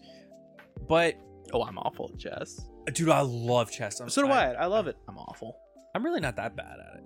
But 0.88 1.14
Oh, 1.52 1.62
I'm 1.62 1.78
awful 1.78 2.10
at 2.12 2.18
chess. 2.18 2.60
dude, 2.92 3.10
I 3.10 3.20
love 3.20 3.70
chess. 3.70 4.00
I'm, 4.00 4.08
So 4.08 4.22
do 4.22 4.28
I. 4.28 4.52
I 4.52 4.66
love 4.66 4.88
it. 4.88 4.96
I'm 5.08 5.16
awful. 5.16 5.56
I'm 5.94 6.04
really 6.04 6.20
not 6.20 6.34
that 6.34 6.56
bad 6.56 6.78
at 6.80 6.98
it. 6.98 7.04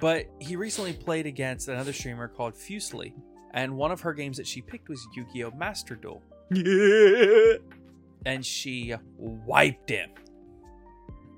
But 0.00 0.26
he 0.40 0.56
recently 0.56 0.92
played 0.92 1.26
against 1.26 1.68
another 1.68 1.92
streamer 1.92 2.28
called 2.28 2.54
Fuslie, 2.54 3.14
and 3.52 3.76
one 3.76 3.92
of 3.92 4.00
her 4.00 4.12
games 4.12 4.36
that 4.38 4.46
she 4.46 4.60
picked 4.60 4.88
was 4.88 5.06
Yu-Gi-Oh! 5.14 5.52
Master 5.52 5.94
Duel, 5.94 6.22
Yeah. 6.50 7.58
and 8.26 8.44
she 8.44 8.94
wiped 9.16 9.90
him. 9.90 10.10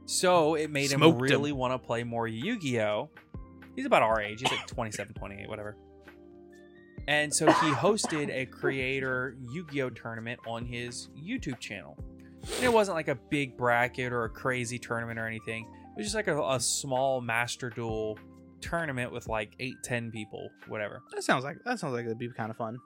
So 0.06 0.54
it 0.54 0.70
made 0.70 0.90
him 0.92 1.00
Smoked 1.00 1.16
him. 1.16 1.22
really 1.22 1.52
want 1.52 1.74
to 1.74 1.78
play 1.84 2.04
more 2.04 2.26
Yu-Gi-Oh! 2.28 3.10
He's 3.74 3.84
about 3.86 4.02
our 4.02 4.20
age. 4.22 4.40
He's 4.40 4.50
like 4.50 4.66
27, 4.66 5.14
28, 5.14 5.48
whatever. 5.48 5.76
And 7.08 7.32
so 7.32 7.46
he 7.46 7.70
hosted 7.72 8.30
a 8.30 8.46
creator 8.46 9.36
Yu-Gi-Oh! 9.52 9.90
tournament 9.90 10.40
on 10.46 10.64
his 10.64 11.08
YouTube 11.20 11.58
channel. 11.60 11.96
And 12.56 12.64
it 12.64 12.72
wasn't 12.72 12.94
like 12.96 13.08
a 13.08 13.16
big 13.30 13.56
bracket 13.56 14.12
or 14.12 14.24
a 14.24 14.30
crazy 14.30 14.78
tournament 14.78 15.18
or 15.18 15.26
anything. 15.26 15.64
It 15.64 15.98
was 15.98 16.06
just 16.06 16.14
like 16.14 16.28
a, 16.28 16.40
a 16.42 16.60
small 16.60 17.20
Master 17.20 17.68
Duel 17.70 18.18
tournament 18.60 19.12
with 19.12 19.28
like 19.28 19.54
eight, 19.60 19.76
ten 19.82 20.10
people, 20.10 20.48
whatever. 20.68 21.02
That 21.14 21.22
sounds 21.22 21.44
like 21.44 21.56
that 21.64 21.78
sounds 21.78 21.94
like 21.94 22.04
it'd 22.04 22.18
be 22.18 22.28
kind 22.36 22.50
of 22.50 22.56
fun. 22.56 22.78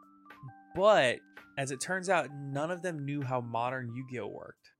But 0.75 1.19
as 1.59 1.71
it 1.71 1.81
turns 1.81 2.09
out, 2.09 2.29
none 2.33 2.71
of 2.71 2.83
them 2.83 3.05
knew 3.05 3.23
how 3.23 3.41
modern 3.41 3.93
Yu-Gi-Oh 3.95 4.29
worked. 4.29 4.71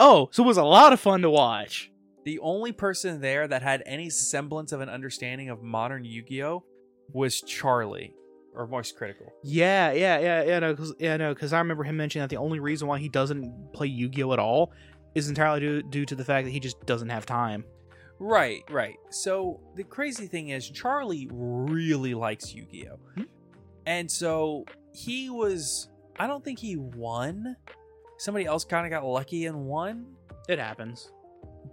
Oh, 0.00 0.28
so 0.32 0.42
it 0.42 0.46
was 0.46 0.56
a 0.56 0.64
lot 0.64 0.92
of 0.92 1.00
fun 1.00 1.22
to 1.22 1.30
watch. 1.30 1.90
The 2.24 2.38
only 2.40 2.72
person 2.72 3.20
there 3.20 3.46
that 3.46 3.62
had 3.62 3.82
any 3.86 4.10
semblance 4.10 4.72
of 4.72 4.80
an 4.80 4.88
understanding 4.88 5.50
of 5.50 5.62
modern 5.62 6.04
Yu-Gi-Oh 6.04 6.64
was 7.12 7.40
Charlie, 7.42 8.14
or 8.54 8.66
MoistCr1TiKaL. 8.66 9.30
Yeah, 9.44 9.92
yeah, 9.92 10.18
yeah, 10.18 10.42
yeah. 10.44 10.58
No, 10.58 10.74
cause 10.74 10.94
yeah, 10.98 11.16
no, 11.16 11.32
because 11.32 11.52
I 11.52 11.58
remember 11.58 11.84
him 11.84 11.96
mentioning 11.96 12.22
that 12.22 12.30
the 12.30 12.40
only 12.40 12.60
reason 12.60 12.88
why 12.88 12.98
he 12.98 13.08
doesn't 13.08 13.72
play 13.72 13.86
Yu-Gi-Oh 13.86 14.32
at 14.32 14.38
all 14.38 14.72
is 15.14 15.28
entirely 15.28 15.60
due, 15.60 15.82
due 15.82 16.06
to 16.06 16.14
the 16.14 16.24
fact 16.24 16.46
that 16.46 16.50
he 16.50 16.60
just 16.60 16.84
doesn't 16.86 17.10
have 17.10 17.24
time. 17.24 17.64
Right, 18.18 18.62
right. 18.70 18.96
So 19.10 19.60
the 19.74 19.84
crazy 19.84 20.26
thing 20.26 20.50
is, 20.50 20.68
Charlie 20.70 21.28
really 21.30 22.14
likes 22.14 22.54
Yu 22.54 22.64
Gi 22.70 22.88
Oh! 22.90 22.98
Hmm. 23.16 23.22
And 23.86 24.10
so 24.10 24.64
he 24.92 25.30
was, 25.30 25.88
I 26.18 26.26
don't 26.26 26.44
think 26.44 26.58
he 26.58 26.76
won. 26.76 27.56
Somebody 28.18 28.46
else 28.46 28.64
kind 28.64 28.86
of 28.86 28.90
got 28.90 29.04
lucky 29.06 29.46
and 29.46 29.66
won. 29.66 30.06
It 30.48 30.58
happens. 30.58 31.10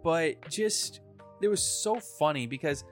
But 0.03 0.49
just, 0.49 1.01
it 1.41 1.47
was 1.47 1.61
so 1.61 1.99
funny 1.99 2.47
because 2.47 2.83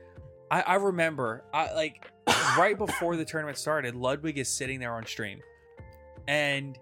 I, 0.52 0.62
I 0.62 0.76
remember, 0.76 1.44
I 1.54 1.74
like, 1.74 2.12
right 2.58 2.78
before 2.78 3.16
the 3.16 3.26
tournament 3.26 3.58
started, 3.58 3.96
Ludwig 3.96 4.38
is 4.38 4.48
sitting 4.48 4.80
there 4.80 4.94
on 4.94 5.06
stream. 5.06 5.40
And 6.28 6.78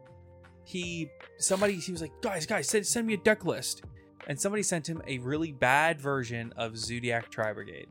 he, 0.65 1.10
somebody, 1.38 1.75
he 1.75 1.91
was 1.91 2.01
like, 2.01 2.12
guys, 2.21 2.45
guys, 2.45 2.67
send, 2.67 2.86
send 2.86 3.08
me 3.08 3.13
a 3.13 3.17
deck 3.17 3.45
list. 3.45 3.84
And 4.25 4.39
somebody 4.39 4.63
sent 4.63 4.88
him 4.89 5.01
a 5.08 5.19
really 5.19 5.51
bad 5.51 6.01
version 6.01 6.53
of 6.58 6.77
Zoodiac 6.77 7.30
Tri 7.30 7.53
Brigade. 7.53 7.88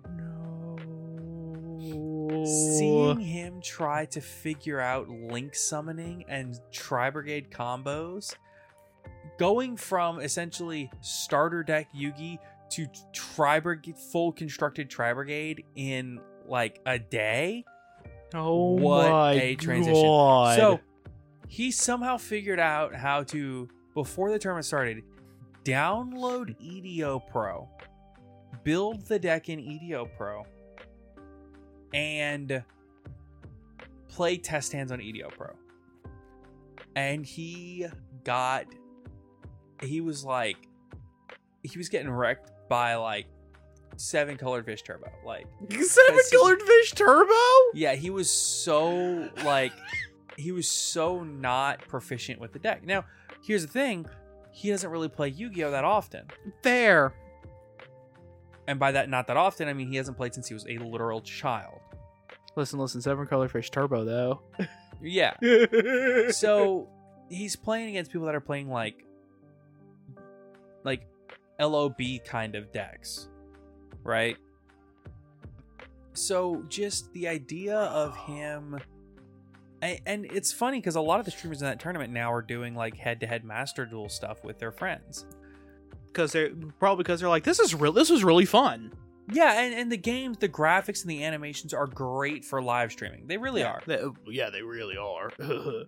No. 1.78 2.44
Seeing 2.44 3.20
him 3.20 3.60
try 3.62 4.06
to 4.06 4.20
figure 4.20 4.80
out 4.80 5.08
link 5.08 5.54
summoning 5.54 6.24
and 6.28 6.58
Tri 6.72 7.10
Brigade 7.10 7.50
combos, 7.50 8.34
going 9.38 9.76
from 9.76 10.20
essentially 10.20 10.90
starter 11.00 11.62
deck 11.62 11.88
Yugi 11.96 12.38
to 12.70 12.86
Tri 13.12 13.60
Brigade, 13.60 13.96
full 13.96 14.32
constructed 14.32 14.90
Tri 14.90 15.12
Brigade 15.12 15.64
in 15.76 16.20
like 16.46 16.80
a 16.84 16.98
day. 16.98 17.64
Oh 18.34 18.72
what 18.72 19.08
my 19.10 19.32
a 19.34 19.54
transition. 19.54 20.02
god. 20.02 20.56
So 20.56 20.80
he 21.48 21.70
somehow 21.70 22.16
figured 22.16 22.58
out 22.58 22.94
how 22.94 23.22
to, 23.24 23.68
before 23.94 24.30
the 24.30 24.38
tournament 24.38 24.66
started, 24.66 25.04
download 25.66 26.54
EDO 26.60 27.18
Pro, 27.30 27.68
build 28.62 29.04
the 29.06 29.18
deck 29.18 29.48
in 29.48 29.58
EDO 29.58 30.06
Pro, 30.16 30.46
and 31.92 32.62
play 34.08 34.36
test 34.36 34.72
hands 34.72 34.92
on 34.92 35.00
EDO 35.00 35.28
Pro. 35.30 35.52
And 36.94 37.26
he 37.26 37.86
got, 38.24 38.66
he 39.82 40.00
was 40.00 40.24
like, 40.24 40.56
he 41.62 41.76
was 41.76 41.88
getting 41.88 42.10
wrecked 42.10 42.52
by 42.68 42.94
like 42.94 43.26
seven 43.96 44.36
colored 44.36 44.64
fish 44.64 44.82
turbo. 44.82 45.10
Like, 45.24 45.46
seven 45.70 46.20
colored 46.32 46.62
fish 46.62 46.92
turbo. 46.92 47.34
yeah, 47.74 47.94
he 47.94 48.10
was 48.10 48.32
so 48.32 49.28
like 49.44 49.72
he 50.36 50.52
was 50.52 50.68
so 50.68 51.24
not 51.24 51.80
proficient 51.88 52.40
with 52.40 52.52
the 52.52 52.58
deck. 52.58 52.86
Now, 52.86 53.04
here's 53.42 53.62
the 53.62 53.72
thing, 53.72 54.06
he 54.56 54.70
doesn't 54.70 54.90
really 54.90 55.10
play 55.10 55.28
Yu-Gi-Oh 55.28 55.70
that 55.70 55.84
often. 55.84 56.26
Fair. 56.62 57.12
And 58.66 58.80
by 58.80 58.90
that 58.92 59.10
not 59.10 59.26
that 59.26 59.36
often, 59.36 59.68
I 59.68 59.74
mean 59.74 59.88
he 59.88 59.96
hasn't 59.96 60.16
played 60.16 60.32
since 60.32 60.48
he 60.48 60.54
was 60.54 60.66
a 60.66 60.78
literal 60.78 61.20
child. 61.20 61.78
Listen, 62.56 62.78
listen. 62.78 63.02
Seven 63.02 63.26
color 63.26 63.48
fish 63.48 63.70
turbo 63.70 64.04
though. 64.04 64.40
Yeah. 65.02 65.34
So, 66.30 66.88
he's 67.28 67.54
playing 67.54 67.90
against 67.90 68.10
people 68.10 68.26
that 68.26 68.34
are 68.34 68.40
playing 68.40 68.70
like 68.70 69.04
like 70.84 71.06
LOB 71.60 72.00
kind 72.24 72.54
of 72.54 72.72
decks, 72.72 73.28
right? 74.02 74.38
So 76.14 76.64
just 76.68 77.12
the 77.12 77.28
idea 77.28 77.76
of 77.76 78.16
him 78.16 78.80
and, 79.82 80.00
and 80.06 80.24
it's 80.26 80.52
funny 80.52 80.78
because 80.78 80.96
a 80.96 81.00
lot 81.00 81.18
of 81.20 81.24
the 81.26 81.30
streamers 81.32 81.60
in 81.60 81.66
that 81.66 81.80
tournament 81.80 82.12
now 82.12 82.32
are 82.32 82.42
doing 82.42 82.74
like 82.74 82.96
head-to-head 82.96 83.44
master 83.44 83.86
duel 83.86 84.08
stuff 84.08 84.42
with 84.44 84.58
their 84.58 84.72
friends. 84.72 85.26
because 86.06 86.32
they're 86.32 86.50
probably 86.78 87.02
because 87.02 87.20
they're 87.20 87.28
like, 87.28 87.44
this 87.44 87.58
is 87.60 87.74
real. 87.74 87.92
This 87.92 88.10
was 88.10 88.24
really 88.24 88.46
fun. 88.46 88.92
Yeah, 89.32 89.60
and, 89.60 89.74
and 89.74 89.90
the 89.90 89.96
games, 89.96 90.38
the 90.38 90.48
graphics 90.48 91.02
and 91.02 91.10
the 91.10 91.24
animations 91.24 91.74
are 91.74 91.86
great 91.88 92.44
for 92.44 92.62
live 92.62 92.92
streaming. 92.92 93.26
They 93.26 93.36
really 93.38 93.62
are. 93.64 93.82
They- 93.84 93.98
oh, 93.98 94.14
yeah, 94.28 94.50
they 94.50 94.62
really 94.62 94.96
are. 94.96 95.30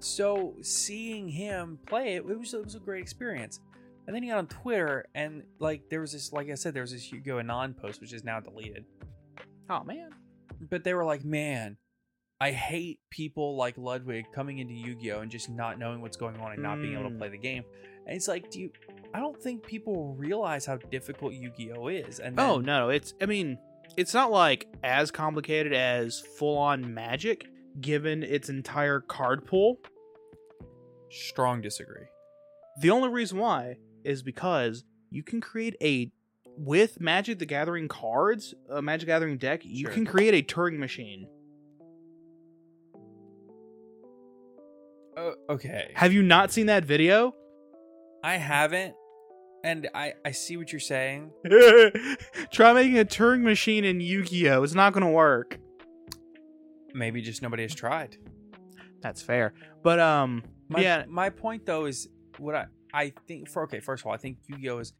So 0.00 0.56
seeing 0.60 1.28
him 1.30 1.78
play 1.86 2.16
it, 2.16 2.24
it 2.28 2.38
was 2.38 2.52
it 2.52 2.62
was 2.62 2.74
a 2.74 2.78
great 2.80 3.00
experience. 3.02 3.60
And 4.06 4.14
then 4.14 4.22
he 4.22 4.28
got 4.28 4.36
on 4.38 4.46
Twitter, 4.48 5.06
and 5.14 5.44
like 5.60 5.88
there 5.88 6.02
was 6.02 6.12
this, 6.12 6.30
like 6.30 6.50
I 6.50 6.54
said, 6.56 6.74
there 6.74 6.82
was 6.82 6.92
this 6.92 7.10
Yu-Gi-Oh! 7.10 7.38
Anon 7.38 7.72
post, 7.72 8.02
which 8.02 8.12
is 8.12 8.22
now 8.22 8.38
deleted. 8.38 8.84
Oh 9.70 9.82
man. 9.82 10.10
But 10.68 10.84
they 10.84 10.92
were 10.92 11.04
like, 11.06 11.24
"Man, 11.24 11.78
I 12.44 12.52
hate 12.52 12.98
people 13.10 13.56
like 13.56 13.76
Ludwig 13.78 14.26
coming 14.34 14.58
into 14.58 14.74
Yu-Gi-Oh! 14.74 15.20
and 15.20 15.30
just 15.30 15.48
not 15.48 15.78
knowing 15.78 16.00
what's 16.02 16.16
going 16.16 16.36
on 16.36 16.52
and 16.52 16.62
not 16.62 16.76
being 16.80 16.92
able 16.94 17.04
to 17.04 17.14
Mm. 17.14 17.18
play 17.18 17.28
the 17.30 17.38
game." 17.38 17.64
And 18.06 18.14
it's 18.16 18.28
like, 18.28 18.50
do 18.50 18.60
you? 18.60 18.70
I 19.14 19.18
don't 19.20 19.40
think 19.40 19.64
people 19.64 20.14
realize 20.14 20.66
how 20.66 20.76
difficult 20.76 21.32
Yu-Gi-Oh! 21.34 21.88
is. 21.88 22.20
And 22.20 22.38
Oh 22.38 22.56
then- 22.56 22.66
no, 22.66 22.88
it's 22.90 23.14
I 23.20 23.26
mean, 23.26 23.58
it's 23.96 24.12
not 24.12 24.30
like 24.30 24.66
as 24.82 25.10
complicated 25.10 25.72
as 25.72 26.20
full 26.20 26.58
on 26.58 26.92
magic 26.92 27.46
given 27.80 28.22
its 28.22 28.48
entire 28.48 29.00
card 29.00 29.46
pool. 29.46 29.78
strong 31.10 31.60
disagree. 31.60 32.06
The 32.80 32.90
only 32.90 33.08
reason 33.08 33.38
why 33.38 33.76
is 34.04 34.22
because 34.22 34.82
you 35.10 35.22
can 35.22 35.40
create 35.40 35.76
a 35.80 36.10
with 36.56 37.00
Magic 37.00 37.38
the 37.38 37.46
Gathering 37.46 37.86
cards, 37.88 38.52
a 38.68 38.82
Magic 38.82 39.06
Gathering 39.06 39.38
deck, 39.38 39.64
you 39.64 39.86
Sure. 39.86 39.92
can 39.94 40.04
create 40.06 40.34
a 40.34 40.42
Turing 40.42 40.78
machine. 40.78 41.28
Uh, 45.16 45.32
okay, 45.48 45.92
Have 45.94 46.12
you 46.12 46.22
not 46.22 46.50
seen 46.52 46.66
that 46.66 46.84
video? 46.84 47.34
I 48.22 48.36
haven't, 48.36 48.94
and 49.62 49.88
I 49.94 50.14
I 50.24 50.30
see 50.32 50.56
what 50.56 50.72
you're 50.72 50.80
saying. 50.80 51.30
Try 52.52 52.72
making 52.72 52.98
a 52.98 53.04
Turing 53.04 53.42
machine 53.42 53.84
in 53.84 54.00
Yu-Gi-Oh! 54.00 54.62
It's 54.62 54.74
not 54.74 54.92
going 54.92 55.04
to 55.04 55.10
work. 55.12 55.58
Maybe 56.94 57.20
just 57.20 57.42
nobody 57.42 57.62
has 57.64 57.74
tried. 57.74 58.16
That's 59.02 59.20
fair. 59.20 59.52
But 59.82 60.00
um 60.00 60.42
My, 60.68 60.80
yeah, 60.80 61.04
my 61.08 61.28
point 61.28 61.66
though 61.66 61.84
is 61.84 62.08
what 62.38 62.54
I 62.54 62.66
I 62.92 63.12
think 63.28 63.48
for 63.48 63.64
okay. 63.64 63.80
First 63.80 64.02
of 64.02 64.06
all, 64.06 64.14
I 64.14 64.16
think 64.18 64.38
Yu-Gi-Oh 64.48 64.78
is 64.78 64.92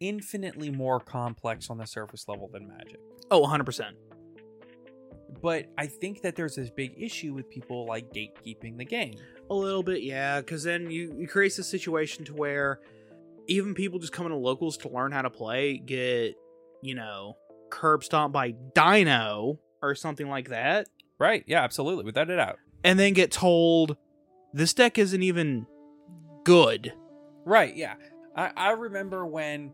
infinitely 0.00 0.70
more 0.70 0.98
complex 1.00 1.68
on 1.68 1.76
the 1.78 1.86
surface 1.86 2.24
level 2.26 2.48
than 2.52 2.66
Magic. 2.68 2.98
oh, 3.30 3.42
100%. 3.46 3.90
But 5.42 5.66
I 5.78 5.86
think 5.86 6.22
that 6.22 6.36
there's 6.36 6.56
this 6.56 6.70
big 6.70 6.94
issue 6.98 7.32
with 7.32 7.48
people 7.48 7.86
like 7.86 8.12
gatekeeping 8.12 8.76
the 8.76 8.84
game. 8.84 9.14
A 9.50 9.54
little 9.54 9.82
bit, 9.82 10.02
yeah, 10.02 10.40
because 10.40 10.62
then 10.62 10.90
you 10.90 11.16
it 11.18 11.30
creates 11.30 11.58
a 11.58 11.64
situation 11.64 12.24
to 12.26 12.34
where 12.34 12.80
even 13.48 13.74
people 13.74 13.98
just 13.98 14.12
coming 14.12 14.30
to 14.30 14.36
locals 14.36 14.76
to 14.78 14.88
learn 14.88 15.12
how 15.12 15.22
to 15.22 15.30
play 15.30 15.78
get, 15.78 16.34
you 16.82 16.94
know, 16.94 17.36
curb 17.70 18.04
stomped 18.04 18.32
by 18.32 18.50
Dino 18.74 19.58
or 19.82 19.94
something 19.94 20.28
like 20.28 20.50
that, 20.50 20.88
Right? 21.18 21.44
Yeah, 21.46 21.62
absolutely. 21.62 22.04
Without 22.04 22.30
a 22.30 22.36
doubt. 22.36 22.58
and 22.84 22.98
then 22.98 23.12
get 23.12 23.30
told 23.30 23.96
this 24.54 24.72
deck 24.72 24.98
isn't 24.98 25.22
even 25.22 25.66
good. 26.44 26.92
Right? 27.44 27.74
Yeah. 27.76 27.94
I 28.36 28.50
I 28.56 28.70
remember 28.72 29.26
when. 29.26 29.72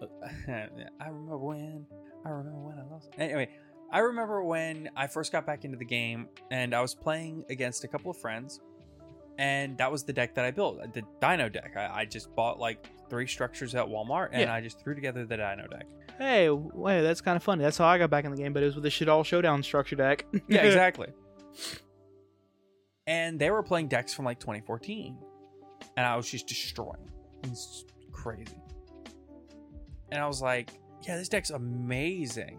I 0.48 0.68
remember 1.08 1.38
when. 1.38 1.86
I 2.24 2.30
remember 2.30 2.58
when 2.58 2.78
I 2.78 2.82
lost. 2.90 3.10
Anyway, 3.18 3.48
I 3.94 4.00
remember 4.00 4.42
when 4.42 4.90
I 4.96 5.06
first 5.06 5.30
got 5.30 5.46
back 5.46 5.64
into 5.64 5.78
the 5.78 5.84
game 5.84 6.26
and 6.50 6.74
I 6.74 6.80
was 6.82 6.94
playing 6.96 7.44
against 7.48 7.84
a 7.84 7.88
couple 7.88 8.10
of 8.10 8.16
friends, 8.18 8.60
and 9.38 9.78
that 9.78 9.90
was 9.90 10.02
the 10.02 10.12
deck 10.12 10.34
that 10.34 10.44
I 10.44 10.50
built, 10.50 10.80
the 10.92 11.02
Dino 11.20 11.48
deck. 11.48 11.74
I, 11.76 12.00
I 12.00 12.04
just 12.04 12.34
bought 12.34 12.58
like 12.58 12.84
three 13.08 13.28
structures 13.28 13.74
at 13.76 13.86
Walmart 13.86 14.30
and 14.32 14.42
Yeah. 14.42 14.52
I 14.54 14.60
just 14.60 14.80
threw 14.80 14.96
together 14.96 15.24
the 15.24 15.36
Dino 15.36 15.68
deck. 15.68 15.86
Hey, 16.18 16.50
wait, 16.50 17.02
that's 17.02 17.20
kind 17.20 17.36
of 17.36 17.42
funny. 17.44 17.62
That's 17.62 17.78
how 17.78 17.86
I 17.86 17.98
got 17.98 18.10
back 18.10 18.24
in 18.24 18.32
the 18.32 18.36
game, 18.36 18.52
but 18.52 18.62
it 18.64 18.66
was 18.66 18.74
with 18.74 18.82
the 18.84 18.90
Shaddoll 18.90 19.24
Showdown 19.24 19.62
structure 19.62 19.94
deck. 19.96 20.26
Yeah, 20.48 20.62
exactly. 20.64 21.08
and 23.06 23.38
they 23.38 23.50
were 23.50 23.62
playing 23.62 23.88
decks 23.88 24.12
from 24.14 24.24
like 24.24 24.40
2014, 24.40 25.16
and 25.96 26.04
I 26.06 26.16
was 26.16 26.28
just 26.30 26.46
destroying. 26.48 27.10
It's 27.44 27.84
crazy. 28.12 28.60
And 30.10 30.20
I 30.22 30.26
was 30.26 30.40
like, 30.40 30.70
"Yeah, 31.02 31.16
this 31.16 31.28
deck's 31.28 31.50
amazing." 31.50 32.58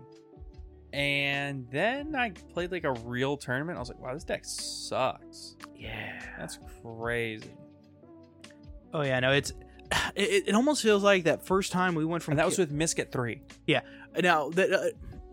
And 0.95 1.67
then 1.71 2.15
I 2.15 2.29
played 2.53 2.71
like 2.71 2.85
a 2.85 2.93
real 2.93 3.35
tournament. 3.35 3.77
I 3.77 3.79
was 3.79 3.89
like, 3.89 3.99
"Wow, 3.99 4.13
this 4.13 4.23
deck 4.23 4.45
sucks." 4.45 5.55
yeah. 5.75 6.21
That's 6.39 6.57
crazy. 6.81 7.55
Oh 8.93 9.01
yeah, 9.01 9.19
no, 9.19 9.33
it's 9.33 9.51
it, 10.15 10.47
it 10.47 10.55
almost 10.55 10.81
feels 10.81 11.03
like 11.03 11.25
that 11.25 11.45
first 11.45 11.71
time 11.73 11.95
we 11.95 12.05
went 12.05 12.23
from 12.23 12.33
And 12.33 12.39
that 12.39 12.45
was 12.45 12.57
with 12.57 12.73
Misk 12.73 12.99
at 12.99 13.11
three. 13.11 13.41
now 14.21 14.49
that 14.51 14.71
uh, 14.71 14.83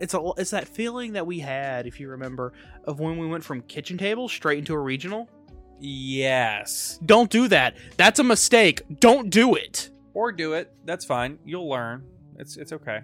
it's 0.01 0.13
a 0.13 0.31
it's 0.37 0.51
that 0.51 0.67
feeling 0.67 1.13
that 1.13 1.25
we 1.25 1.39
had 1.39 1.87
if 1.87 1.97
you 1.99 2.09
remember 2.09 2.51
of 2.83 2.99
when 2.99 3.17
we 3.17 3.25
went 3.25 3.43
from 3.43 3.61
kitchen 3.61 3.97
table 3.97 4.27
straight 4.27 4.59
into 4.59 4.73
a 4.73 4.79
regional. 4.79 5.29
Yes. 5.79 6.99
Don't 7.05 7.29
do 7.29 7.47
that. 7.47 7.75
That's 7.97 8.19
a 8.19 8.23
mistake. 8.23 8.81
Don't 8.99 9.29
do 9.29 9.55
it. 9.55 9.89
Or 10.13 10.31
do 10.31 10.53
it. 10.53 10.73
That's 10.85 11.05
fine. 11.05 11.39
You'll 11.45 11.69
learn. 11.69 12.03
It's 12.37 12.57
it's 12.57 12.73
okay. 12.73 13.01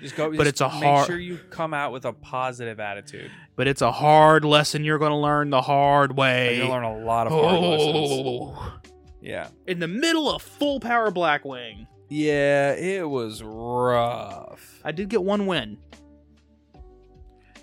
Just 0.00 0.16
go. 0.16 0.30
But 0.30 0.38
just 0.38 0.48
it's 0.48 0.60
a 0.60 0.68
make 0.68 0.82
hard- 0.82 1.06
sure 1.06 1.18
you 1.18 1.38
come 1.50 1.72
out 1.72 1.92
with 1.92 2.04
a 2.04 2.12
positive 2.12 2.80
attitude. 2.80 3.30
But 3.56 3.66
it's 3.66 3.82
a 3.82 3.92
hard 3.92 4.44
lesson 4.44 4.84
you're 4.84 4.98
going 4.98 5.12
to 5.12 5.16
learn 5.16 5.50
the 5.50 5.62
hard 5.62 6.16
way. 6.16 6.58
You'll 6.58 6.68
learn 6.68 6.84
a 6.84 6.98
lot 6.98 7.26
of 7.26 7.32
hard 7.32 7.54
oh. 7.54 7.70
lessons. 7.70 8.10
Oh. 8.26 8.72
Yeah. 9.20 9.48
In 9.66 9.80
the 9.80 9.88
middle 9.88 10.30
of 10.30 10.42
full 10.42 10.78
power 10.80 11.10
Blackwing. 11.10 11.86
Yeah, 12.08 12.74
it 12.74 13.08
was 13.08 13.42
rough. 13.42 14.80
I 14.84 14.92
did 14.92 15.08
get 15.08 15.22
one 15.22 15.46
win. 15.46 15.78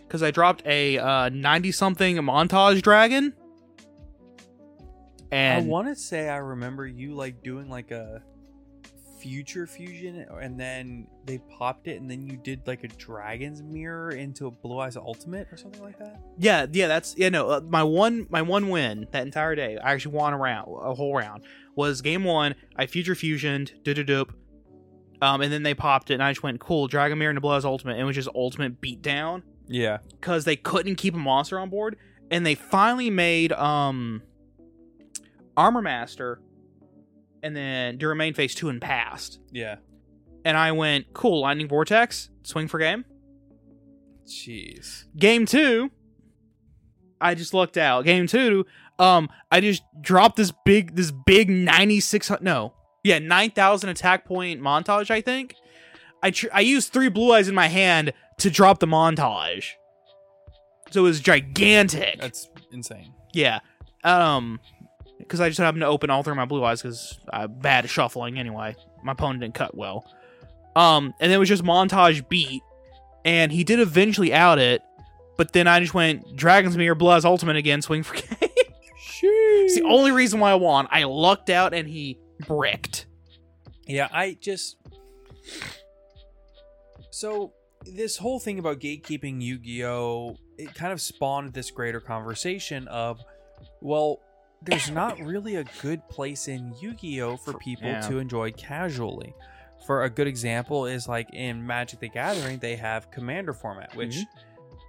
Because 0.05 0.21
I 0.21 0.31
dropped 0.31 0.65
a 0.65 0.97
uh, 0.97 1.29
90 1.29 1.71
something 1.71 2.17
montage 2.17 2.81
dragon. 2.81 3.33
And 5.31 5.65
I 5.65 5.67
want 5.67 5.87
to 5.87 5.95
say 5.95 6.29
I 6.29 6.37
remember 6.37 6.85
you 6.85 7.15
like 7.15 7.41
doing 7.41 7.69
like 7.69 7.91
a 7.91 8.21
future 9.23 9.65
fusion, 9.65 10.25
and 10.41 10.59
then 10.59 11.07
they 11.23 11.37
popped 11.37 11.87
it, 11.87 12.01
and 12.01 12.11
then 12.11 12.27
you 12.27 12.35
did 12.35 12.67
like 12.67 12.83
a 12.83 12.89
dragon's 12.89 13.63
mirror 13.63 14.11
into 14.11 14.47
a 14.47 14.51
Blue 14.51 14.77
Eyes 14.79 14.97
Ultimate 14.97 15.47
or 15.49 15.55
something 15.55 15.81
like 15.81 15.97
that. 15.99 16.19
yeah, 16.37 16.65
yeah, 16.71 16.87
that's 16.87 17.15
yeah. 17.17 17.29
No, 17.29 17.49
uh, 17.49 17.61
my 17.67 17.83
one 17.83 18.27
my 18.29 18.41
one 18.41 18.69
win 18.69 19.07
that 19.11 19.25
entire 19.25 19.55
day, 19.55 19.77
I 19.77 19.93
actually 19.93 20.15
won 20.15 20.33
a 20.33 20.37
round, 20.37 20.67
a 20.81 20.93
whole 20.93 21.15
round, 21.15 21.43
was 21.75 22.01
game 22.01 22.25
one. 22.25 22.55
I 22.75 22.85
future 22.85 23.15
fusioned, 23.15 23.73
doop, 23.83 24.31
um, 25.21 25.41
and 25.41 25.53
then 25.53 25.63
they 25.63 25.73
popped 25.73 26.11
it, 26.11 26.15
and 26.15 26.23
I 26.23 26.31
just 26.31 26.43
went 26.43 26.59
cool. 26.59 26.87
Dragon 26.87 27.17
Mirror 27.17 27.31
into 27.31 27.41
Blue 27.41 27.51
Eyes 27.51 27.63
Ultimate, 27.65 27.93
and 27.93 28.01
it 28.01 28.05
was 28.05 28.15
just 28.15 28.29
ultimate 28.35 28.81
beatdown. 28.81 29.43
Yeah. 29.69 29.99
because 30.19 30.43
they 30.43 30.57
couldn't 30.57 30.95
keep 30.95 31.13
a 31.13 31.17
monster 31.17 31.57
on 31.57 31.69
board, 31.69 31.95
and 32.29 32.45
they 32.45 32.55
finally 32.55 33.09
made 33.09 33.53
um 33.53 34.21
Armor 35.55 35.81
Master, 35.81 36.41
and 37.43 37.55
then 37.55 37.99
Duramain 37.99 38.35
Phase 38.35 38.55
Two 38.55 38.69
and 38.69 38.81
passed. 38.81 39.39
Yeah. 39.51 39.75
And 40.45 40.57
I 40.57 40.71
went 40.71 41.13
cool, 41.13 41.41
Lightning 41.41 41.67
Vortex, 41.67 42.29
swing 42.43 42.67
for 42.67 42.79
game. 42.79 43.05
Jeez. 44.25 45.03
Game 45.17 45.45
two, 45.45 45.91
I 47.21 47.35
just 47.35 47.53
looked 47.53 47.77
out. 47.77 48.05
Game 48.05 48.25
two, 48.27 48.65
um, 48.99 49.29
I 49.51 49.61
just 49.61 49.83
dropped 50.01 50.37
this 50.37 50.51
big, 50.65 50.95
this 50.95 51.11
big 51.11 51.49
ninety 51.49 51.99
six 51.99 52.27
hundred, 52.27 52.43
no, 52.43 52.73
yeah, 53.03 53.19
nine 53.19 53.51
thousand 53.51 53.89
attack 53.89 54.25
point 54.25 54.61
montage. 54.61 55.11
I 55.11 55.21
think 55.21 55.55
I 56.21 56.31
tr- 56.31 56.47
I 56.53 56.61
used 56.61 56.91
three 56.93 57.09
blue 57.09 57.33
eyes 57.33 57.47
in 57.47 57.55
my 57.55 57.67
hand 57.67 58.13
to 58.39 58.49
drop 58.49 58.79
the 58.79 58.87
montage, 58.87 59.71
so 60.91 61.01
it 61.01 61.03
was 61.03 61.19
gigantic. 61.19 62.19
That's 62.19 62.49
insane. 62.71 63.13
Yeah. 63.33 63.59
Um, 64.03 64.59
because 65.27 65.41
I 65.41 65.49
just 65.49 65.59
happened 65.59 65.81
to 65.81 65.87
open 65.87 66.09
all 66.09 66.23
three 66.23 66.31
of 66.31 66.37
my 66.37 66.45
blue 66.45 66.63
eyes 66.63 66.81
because 66.81 67.19
I'm 67.31 67.53
bad 67.53 67.85
at 67.85 67.89
shuffling 67.89 68.39
anyway. 68.39 68.75
My 69.03 69.13
opponent 69.13 69.41
didn't 69.41 69.55
cut 69.55 69.75
well. 69.75 70.05
Um, 70.75 71.13
and 71.19 71.29
then 71.29 71.31
it 71.31 71.39
was 71.39 71.49
just 71.49 71.63
montage 71.63 72.27
beat, 72.29 72.61
and 73.25 73.51
he 73.51 73.63
did 73.63 73.79
eventually 73.79 74.33
out 74.33 74.57
it, 74.59 74.81
but 75.37 75.53
then 75.53 75.67
I 75.67 75.79
just 75.79 75.93
went 75.93 76.35
Dragon's 76.35 76.77
Mirror, 76.77 76.97
Eyes 77.03 77.25
Ultimate 77.25 77.55
again, 77.55 77.81
swing 77.81 78.03
for 78.03 78.13
game. 78.15 78.25
it's 78.41 79.75
the 79.75 79.83
only 79.85 80.11
reason 80.11 80.39
why 80.39 80.51
I 80.51 80.55
won. 80.55 80.87
I 80.89 81.03
lucked 81.03 81.49
out 81.49 81.73
and 81.73 81.87
he 81.87 82.19
bricked. 82.47 83.05
Yeah, 83.85 84.07
I 84.11 84.37
just 84.39 84.77
so 87.11 87.53
this 87.85 88.17
whole 88.17 88.39
thing 88.39 88.59
about 88.59 88.79
gatekeeping 88.79 89.41
Yu-Gi-Oh, 89.41 90.37
it 90.57 90.73
kind 90.73 90.93
of 90.93 91.01
spawned 91.01 91.53
this 91.53 91.69
greater 91.69 91.99
conversation 91.99 92.87
of, 92.87 93.21
well, 93.81 94.19
there's 94.63 94.89
not 95.01 95.19
really 95.19 95.55
a 95.55 95.63
good 95.81 96.07
place 96.09 96.47
in 96.47 96.73
Yu-Gi-Oh 96.79 97.37
for 97.37 97.53
people 97.53 97.89
yeah. 97.89 98.01
to 98.01 98.19
enjoy 98.19 98.51
casually. 98.51 99.33
For 99.85 100.03
a 100.03 100.09
good 100.09 100.27
example 100.27 100.85
is 100.85 101.07
like 101.07 101.33
in 101.33 101.65
Magic 101.65 101.99
the 101.99 102.09
Gathering, 102.09 102.59
they 102.59 102.77
have 102.77 103.11
Commander 103.11 103.53
format, 103.53 103.95
which 103.95 104.15
mm-hmm. 104.15 104.39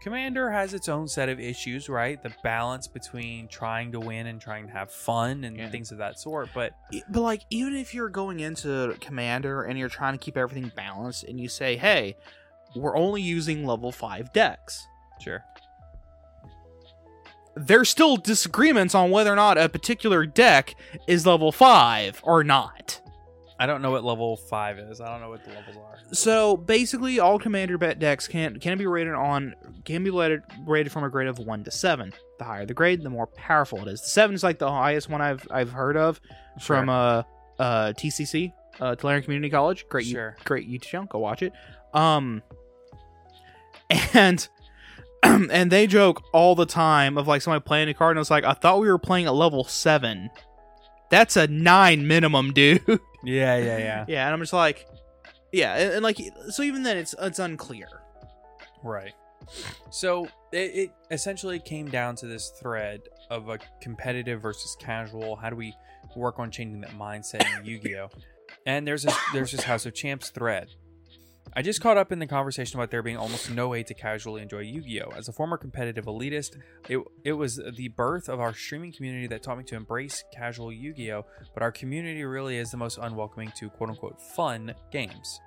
Commander 0.05 0.51
has 0.51 0.75
its 0.75 0.89
own 0.89 1.09
set 1.09 1.31
of 1.31 1.41
issues, 1.41 1.89
right? 1.89 2.23
The 2.23 2.31
balance 2.43 2.87
between 2.87 3.49
trying 3.49 3.91
to 3.93 4.01
win 4.01 4.27
and 4.27 4.39
trying 4.39 4.67
to 4.67 4.73
have 4.73 4.93
fun 4.93 5.45
and 5.45 5.57
Yeah. 5.57 5.71
things 5.71 5.91
of 5.93 5.99
that 5.99 6.21
sort. 6.21 6.51
But 6.55 6.77
But 7.09 7.23
like, 7.23 7.43
even 7.49 7.75
if 7.75 7.95
you're 7.95 8.11
going 8.11 8.41
into 8.41 8.95
Commander 9.01 9.63
and 9.63 9.79
you're 9.79 9.89
trying 9.89 10.13
to 10.13 10.19
keep 10.19 10.37
everything 10.37 10.71
balanced, 10.77 11.25
and 11.25 11.41
you 11.41 11.49
say, 11.49 11.77
"Hey, 11.79 12.17
we're 12.77 12.97
only 12.97 13.23
using 13.23 13.65
level 13.65 13.91
five 13.93 14.31
decks," 14.35 14.87
sure, 15.21 15.43
there's 17.57 17.89
still 17.89 18.17
disagreements 18.17 18.95
on 18.95 19.11
whether 19.11 19.33
or 19.33 19.37
not 19.37 19.59
a 19.59 19.69
particular 19.69 20.27
deck 20.27 20.75
is 21.07 21.27
level 21.27 21.53
five 21.53 22.21
or 22.25 22.43
not. 22.45 23.01
I 23.59 23.67
don't 23.67 23.83
know 23.83 23.93
what 23.93 24.03
level 24.03 24.37
five 24.37 24.79
is. 24.79 25.01
I 25.01 25.07
don't 25.07 25.21
know 25.21 25.31
what 25.31 25.45
the 25.45 25.51
levels 25.51 25.77
are. 25.77 25.99
So 26.13 26.57
basically, 26.57 27.21
all 27.21 27.39
commander 27.39 27.79
bet 27.79 27.99
decks 28.01 28.27
can 28.27 28.59
can 28.59 28.79
be 28.79 28.87
rated 28.87 29.15
on 29.15 29.55
can 29.85 30.03
be 30.03 30.11
rated 30.11 30.43
rated 30.67 30.93
from 30.93 31.05
a 31.05 31.09
grade 31.11 31.29
of 31.29 31.39
one 31.39 31.63
to 31.65 31.71
seven. 31.71 32.13
The 32.39 32.45
higher 32.45 32.67
the 32.67 32.75
grade, 32.75 33.03
the 33.03 33.11
more 33.11 33.29
powerful 33.29 33.79
it 33.87 33.89
is. 33.93 34.01
The 34.01 34.09
seven 34.09 34.35
is 34.35 34.43
like 34.43 34.59
the 34.59 34.71
highest 34.71 35.09
one 35.09 35.21
I've 35.21 35.47
I've 35.51 35.71
heard 35.71 35.97
of 35.97 36.21
from 36.61 36.89
uh 36.89 37.23
uh 37.61 37.93
TCC, 37.97 38.53
uh 38.81 38.97
Tolarian 38.97 39.23
Community 39.23 39.51
College. 39.51 39.87
Great, 39.89 40.07
Sure. 40.07 40.37
great 40.45 40.69
YouTube 40.69 40.83
channel. 40.83 41.07
Go 41.07 41.21
watch 41.21 41.43
it. 41.43 41.53
Um, 41.95 42.43
and 44.15 44.49
and 45.51 45.71
they 45.71 45.87
joke 45.87 46.23
all 46.33 46.55
the 46.55 46.67
time 46.67 47.17
of 47.17 47.27
like 47.27 47.43
somebody 47.43 47.63
playing 47.63 47.89
a 47.89 47.95
card 47.95 48.17
and 48.17 48.23
it's 48.23 48.31
like 48.31 48.45
I 48.45 48.53
thought 48.53 48.81
we 48.81 48.89
were 48.89 48.99
playing 48.99 49.27
at 49.27 49.35
level 49.35 49.65
seven. 49.65 50.31
That's 51.11 51.37
a 51.37 51.47
nine 51.47 52.07
minimum, 52.07 52.53
dude. 52.55 52.83
Yeah, 53.25 53.57
yeah, 53.57 53.79
yeah. 53.79 54.05
Yeah, 54.09 54.25
and 54.27 54.35
I'm 54.35 54.41
just 54.41 54.53
like, 54.53 54.87
yeah, 55.53 55.77
and, 55.77 55.93
and 55.95 56.03
like, 56.03 56.19
so 56.51 56.63
even 56.63 56.83
then, 56.83 56.97
it's 56.97 57.15
it's 57.21 57.39
unclear. 57.39 57.89
Right. 58.83 59.13
So 59.91 60.27
it, 60.53 60.75
it 60.75 60.91
essentially 61.11 61.59
came 61.59 61.89
down 61.89 62.17
to 62.17 62.27
this 62.27 62.51
thread 62.61 63.01
of 63.31 63.49
a 63.49 63.59
competitive 63.81 64.41
versus 64.43 64.77
casual. 64.81 65.37
How 65.37 65.51
do 65.51 65.57
we 65.57 65.75
work 66.17 66.39
on 66.39 66.51
changing 66.51 66.81
that 66.83 66.91
mindset 66.91 67.47
in 67.59 67.65
Yu-Gi-Oh? 67.67 68.09
And 68.67 68.87
there's 68.87 69.03
this 69.03 69.17
there's 69.33 69.53
this 69.53 69.63
House 69.63 69.87
of 69.87 69.95
Champs 69.95 70.31
thread. 70.31 70.69
I 71.53 71.63
just 71.63 71.81
caught 71.81 71.97
up 71.97 72.11
in 72.11 72.19
the 72.19 72.27
conversation 72.27 72.81
about 72.81 72.91
there 72.91 73.03
being 73.03 73.17
almost 73.17 73.51
no 73.51 73.69
way 73.69 73.83
to 73.85 73.95
casually 73.95 74.43
enjoy 74.43 74.61
Yu-Gi-Oh. 74.61 75.11
As 75.17 75.29
a 75.29 75.33
former 75.33 75.57
competitive 75.57 76.07
elitist, 76.07 76.57
it, 76.89 76.99
it 77.25 77.33
was 77.33 77.61
the 77.77 77.89
birth 77.89 78.29
of 78.29 78.41
our 78.41 78.55
streaming 78.55 78.93
community 78.93 79.29
that 79.29 79.43
taught 79.43 79.59
me 79.59 79.65
to 79.65 79.77
embrace 79.77 80.25
casual 80.35 80.73
Yu-Gi-Oh, 80.73 81.25
but 81.53 81.63
our 81.63 81.71
community 81.71 82.25
really 82.25 82.57
is 82.57 82.71
the 82.71 82.77
most 82.77 82.99
unwelcoming 82.99 83.53
to 83.57 83.69
quote-unquote 83.71 84.21
fun 84.21 84.75
games. 84.91 85.41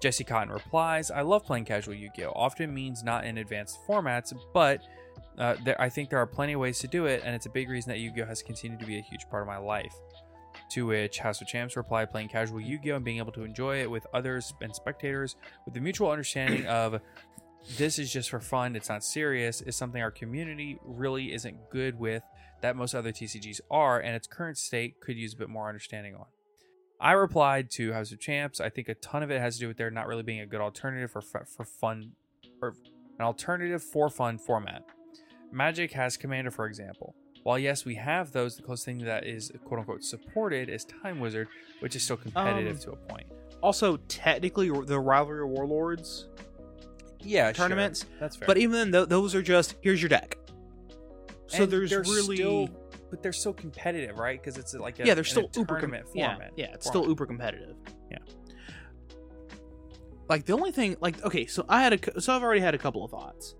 Jesse 0.00 0.24
Kotton 0.24 0.52
replies, 0.52 1.10
I 1.10 1.22
love 1.22 1.44
playing 1.44 1.64
casual 1.64 1.94
Yu 1.94 2.08
Gi 2.14 2.24
Oh! 2.26 2.32
Often 2.34 2.72
means 2.72 3.02
not 3.02 3.24
in 3.24 3.38
advanced 3.38 3.78
formats, 3.88 4.32
but 4.54 4.80
uh, 5.38 5.56
there, 5.64 5.80
I 5.80 5.88
think 5.88 6.10
there 6.10 6.20
are 6.20 6.26
plenty 6.26 6.52
of 6.52 6.60
ways 6.60 6.78
to 6.80 6.88
do 6.88 7.06
it, 7.06 7.22
and 7.24 7.34
it's 7.34 7.46
a 7.46 7.50
big 7.50 7.68
reason 7.68 7.90
that 7.90 7.98
Yu 7.98 8.12
Gi 8.12 8.22
Oh! 8.22 8.26
has 8.26 8.42
continued 8.42 8.80
to 8.80 8.86
be 8.86 8.98
a 8.98 9.02
huge 9.02 9.28
part 9.28 9.42
of 9.42 9.48
my 9.48 9.58
life. 9.58 9.94
To 10.70 10.86
which 10.86 11.18
House 11.18 11.40
of 11.40 11.46
Champs 11.46 11.76
replied, 11.76 12.10
playing 12.10 12.28
casual 12.28 12.60
Yu 12.60 12.78
Gi 12.78 12.92
Oh! 12.92 12.96
and 12.96 13.04
being 13.04 13.18
able 13.18 13.32
to 13.32 13.44
enjoy 13.44 13.80
it 13.80 13.90
with 13.90 14.06
others 14.12 14.52
and 14.60 14.74
spectators 14.74 15.36
with 15.64 15.74
the 15.74 15.80
mutual 15.80 16.10
understanding 16.10 16.66
of 16.66 17.00
this 17.76 17.98
is 17.98 18.12
just 18.12 18.30
for 18.30 18.40
fun, 18.40 18.76
it's 18.76 18.88
not 18.88 19.04
serious, 19.04 19.60
is 19.60 19.76
something 19.76 20.00
our 20.00 20.10
community 20.10 20.78
really 20.84 21.32
isn't 21.32 21.70
good 21.70 21.98
with, 21.98 22.22
that 22.60 22.76
most 22.76 22.94
other 22.94 23.12
TCGs 23.12 23.60
are, 23.70 24.00
and 24.00 24.14
its 24.14 24.26
current 24.26 24.58
state 24.58 25.00
could 25.00 25.16
use 25.16 25.34
a 25.34 25.36
bit 25.36 25.48
more 25.48 25.68
understanding 25.68 26.14
on. 26.14 26.26
I 27.00 27.12
replied 27.12 27.70
to 27.72 27.92
House 27.92 28.10
of 28.10 28.20
Champs. 28.20 28.60
I 28.60 28.70
think 28.70 28.88
a 28.88 28.94
ton 28.94 29.22
of 29.22 29.30
it 29.30 29.40
has 29.40 29.54
to 29.54 29.60
do 29.60 29.68
with 29.68 29.76
there 29.76 29.90
not 29.90 30.06
really 30.06 30.22
being 30.22 30.40
a 30.40 30.46
good 30.46 30.60
alternative 30.60 31.10
for 31.12 31.20
for 31.20 31.64
fun, 31.64 32.12
or 32.60 32.74
an 33.18 33.24
alternative 33.24 33.82
for 33.82 34.08
fun 34.08 34.38
format. 34.38 34.84
Magic 35.52 35.92
has 35.92 36.16
Commander, 36.16 36.50
for 36.50 36.66
example. 36.66 37.14
While 37.44 37.58
yes, 37.58 37.84
we 37.84 37.94
have 37.94 38.32
those, 38.32 38.56
the 38.56 38.62
closest 38.62 38.84
thing 38.86 38.98
that 38.98 39.26
is 39.26 39.50
quote 39.64 39.80
unquote 39.80 40.04
supported 40.04 40.68
is 40.68 40.84
Time 40.84 41.20
Wizard, 41.20 41.48
which 41.80 41.96
is 41.96 42.02
still 42.02 42.16
competitive 42.16 42.76
Um, 42.76 42.82
to 42.82 42.90
a 42.92 42.96
point. 42.96 43.26
Also, 43.62 43.96
technically, 44.08 44.68
the 44.84 44.98
rivalry 45.00 45.44
warlords 45.44 46.28
Yeah, 47.20 47.50
tournaments, 47.52 48.02
sure. 48.02 48.10
That's 48.20 48.36
fair. 48.36 48.46
but 48.46 48.58
even 48.58 48.72
then, 48.72 48.92
th- 48.92 49.08
those 49.08 49.34
are 49.34 49.42
just 49.42 49.74
here's 49.80 50.00
your 50.02 50.08
deck. 50.08 50.36
So 51.46 51.62
And 51.62 51.72
there's 51.72 51.92
really, 51.92 52.36
still, 52.36 52.68
but 53.10 53.22
they're 53.22 53.32
still 53.32 53.54
competitive, 53.54 54.18
right? 54.18 54.38
Because 54.40 54.58
it's 54.58 54.74
like 54.74 55.00
a, 55.00 55.06
yeah, 55.06 55.14
they're 55.14 55.24
still 55.24 55.50
uber 55.56 55.66
com- 55.66 55.80
tournament 55.80 56.06
yeah, 56.14 56.32
format. 56.32 56.52
Yeah, 56.56 56.66
it's 56.74 56.86
format. 56.86 57.02
still 57.02 57.08
uber 57.08 57.24
competitive. 57.26 57.76
Yeah. 58.10 58.18
Like 60.28 60.44
the 60.44 60.52
only 60.52 60.72
thing, 60.72 60.96
like 61.00 61.24
okay, 61.24 61.46
so 61.46 61.64
I 61.68 61.82
had 61.82 61.94
a, 61.94 62.20
so 62.20 62.34
I've 62.36 62.42
already 62.42 62.60
had 62.60 62.74
a 62.74 62.78
couple 62.78 63.02
of 63.04 63.10
thoughts. 63.10 63.54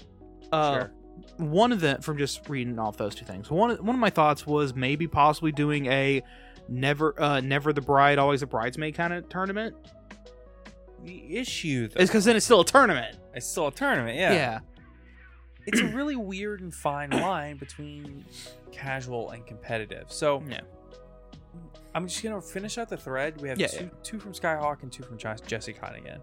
Uh, 0.52 0.74
Sure. 0.80 0.92
One 1.38 1.72
of 1.72 1.80
them 1.80 2.00
from 2.02 2.18
just 2.18 2.48
reading 2.48 2.78
off 2.78 2.96
those 2.96 3.14
two 3.14 3.24
things. 3.24 3.50
One 3.50 3.70
one 3.84 3.94
of 3.96 4.00
my 4.00 4.10
thoughts 4.10 4.46
was 4.46 4.74
maybe 4.74 5.06
possibly 5.06 5.52
doing 5.52 5.86
a 5.86 6.22
never 6.68 7.14
uh 7.20 7.40
never 7.40 7.72
the 7.72 7.80
bride 7.80 8.18
always 8.18 8.42
a 8.42 8.46
bridesmaid 8.46 8.94
kind 8.94 9.12
of 9.12 9.28
tournament. 9.28 9.74
The 11.04 11.36
issue, 11.36 11.88
though, 11.88 12.00
It's 12.00 12.10
because 12.10 12.24
then 12.24 12.34
it's 12.36 12.44
still 12.44 12.60
a 12.60 12.64
tournament. 12.64 13.16
it's 13.34 13.46
still 13.46 13.68
a 13.68 13.72
tournament. 13.72 14.16
Yeah. 14.18 14.32
yeah. 14.32 14.58
it's 15.66 15.80
a 15.80 15.86
really 15.96 16.16
weird 16.16 16.60
and 16.60 16.74
fine 16.74 17.10
line 17.10 17.56
between 17.56 18.24
casual 18.72 19.30
and 19.30 19.46
competitive. 19.46 20.06
So 20.12 20.42
Yeah. 20.48 20.60
I'm 21.94 22.06
just 22.08 22.22
gonna 22.22 22.42
finish 22.42 22.78
out 22.78 22.88
the 22.88 22.96
thread. 22.96 23.40
We 23.40 23.48
have 23.48 23.58
Yeah, 23.60 23.68
two, 23.68 23.84
yeah. 23.84 23.90
two 24.02 24.18
from 24.18 24.32
Skyhawk 24.32 24.82
and 24.82 24.90
two 24.92 25.02
from 25.04 25.18
Jes- 25.18 25.40
Jesse 25.42 25.72
Kotton 25.72 25.98
again. 25.98 26.20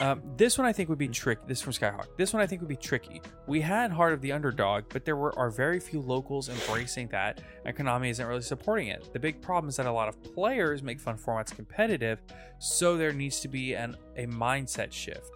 Um, 0.00 0.22
this 0.36 0.58
one 0.58 0.66
I 0.66 0.72
think 0.72 0.88
would 0.88 0.98
be 0.98 1.08
tricky. 1.08 1.40
This 1.46 1.60
from 1.60 1.72
Skyhawk. 1.72 2.16
This 2.16 2.32
one 2.32 2.42
I 2.42 2.46
think 2.46 2.60
would 2.60 2.68
be 2.68 2.76
tricky. 2.76 3.22
We 3.46 3.60
had 3.60 3.90
Heart 3.90 4.12
of 4.12 4.20
the 4.20 4.32
Underdog, 4.32 4.84
but 4.88 5.04
there 5.04 5.16
were 5.16 5.36
are 5.38 5.50
very 5.50 5.80
few 5.80 6.00
locals 6.00 6.48
embracing 6.48 7.08
that, 7.08 7.40
and 7.64 7.76
Konami 7.76 8.10
isn't 8.10 8.26
really 8.26 8.42
supporting 8.42 8.88
it. 8.88 9.12
The 9.12 9.18
big 9.18 9.40
problem 9.40 9.68
is 9.68 9.76
that 9.76 9.86
a 9.86 9.92
lot 9.92 10.08
of 10.08 10.22
players 10.22 10.82
make 10.82 11.00
fun 11.00 11.16
formats 11.16 11.54
competitive, 11.54 12.20
so 12.58 12.96
there 12.96 13.12
needs 13.12 13.40
to 13.40 13.48
be 13.48 13.74
an 13.74 13.96
a 14.16 14.26
mindset 14.26 14.92
shift. 14.92 15.30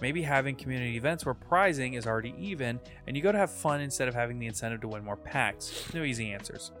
Maybe 0.00 0.22
having 0.22 0.56
community 0.56 0.96
events 0.96 1.26
where 1.26 1.34
prizing 1.34 1.94
is 1.94 2.06
already 2.06 2.34
even, 2.38 2.80
and 3.06 3.16
you 3.16 3.22
go 3.22 3.32
to 3.32 3.38
have 3.38 3.50
fun 3.50 3.80
instead 3.80 4.08
of 4.08 4.14
having 4.14 4.38
the 4.38 4.46
incentive 4.46 4.80
to 4.80 4.88
win 4.88 5.04
more 5.04 5.16
packs. 5.16 5.92
No 5.92 6.02
easy 6.02 6.32
answers. 6.32 6.72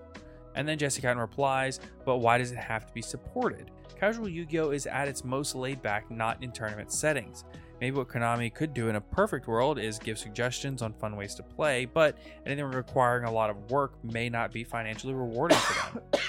And 0.54 0.66
then 0.66 0.78
Jesse 0.78 1.00
Kotton 1.00 1.18
replies, 1.18 1.80
but 2.04 2.18
why 2.18 2.38
does 2.38 2.52
it 2.52 2.58
have 2.58 2.86
to 2.86 2.92
be 2.92 3.02
supported? 3.02 3.70
Casual 3.98 4.28
Yu 4.28 4.46
Gi 4.46 4.60
Oh! 4.60 4.70
is 4.70 4.86
at 4.86 5.08
its 5.08 5.24
most 5.24 5.54
laid 5.54 5.82
back, 5.82 6.10
not 6.10 6.42
in 6.42 6.52
tournament 6.52 6.92
settings. 6.92 7.44
Maybe 7.80 7.96
what 7.96 8.08
Konami 8.08 8.52
could 8.52 8.74
do 8.74 8.88
in 8.88 8.96
a 8.96 9.00
perfect 9.00 9.46
world 9.46 9.78
is 9.78 9.98
give 9.98 10.18
suggestions 10.18 10.82
on 10.82 10.92
fun 10.92 11.16
ways 11.16 11.34
to 11.36 11.42
play, 11.42 11.86
but 11.86 12.18
anything 12.44 12.64
requiring 12.66 13.24
a 13.24 13.30
lot 13.30 13.48
of 13.48 13.70
work 13.70 13.92
may 14.04 14.28
not 14.28 14.52
be 14.52 14.64
financially 14.64 15.14
rewarding 15.14 15.56
for 15.58 15.98
them. 15.98 16.02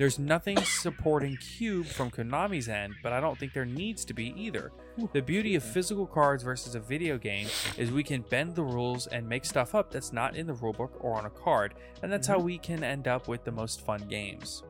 There's 0.00 0.18
nothing 0.18 0.56
supporting 0.62 1.36
Cube 1.36 1.84
from 1.84 2.10
Konami's 2.10 2.70
end, 2.70 2.94
but 3.02 3.12
I 3.12 3.20
don't 3.20 3.38
think 3.38 3.52
there 3.52 3.66
needs 3.66 4.02
to 4.06 4.14
be 4.14 4.32
either. 4.34 4.72
The 5.12 5.20
beauty 5.20 5.56
of 5.56 5.62
physical 5.62 6.06
cards 6.06 6.42
versus 6.42 6.74
a 6.74 6.80
video 6.80 7.18
game 7.18 7.48
is 7.76 7.90
we 7.92 8.02
can 8.02 8.22
bend 8.22 8.54
the 8.54 8.62
rules 8.62 9.08
and 9.08 9.28
make 9.28 9.44
stuff 9.44 9.74
up 9.74 9.90
that's 9.90 10.10
not 10.10 10.36
in 10.36 10.46
the 10.46 10.54
rulebook 10.54 10.92
or 11.00 11.16
on 11.18 11.26
a 11.26 11.30
card, 11.30 11.74
and 12.02 12.10
that's 12.10 12.26
how 12.26 12.38
we 12.38 12.56
can 12.56 12.82
end 12.82 13.08
up 13.08 13.28
with 13.28 13.44
the 13.44 13.52
most 13.52 13.84
fun 13.84 14.00
games. 14.08 14.62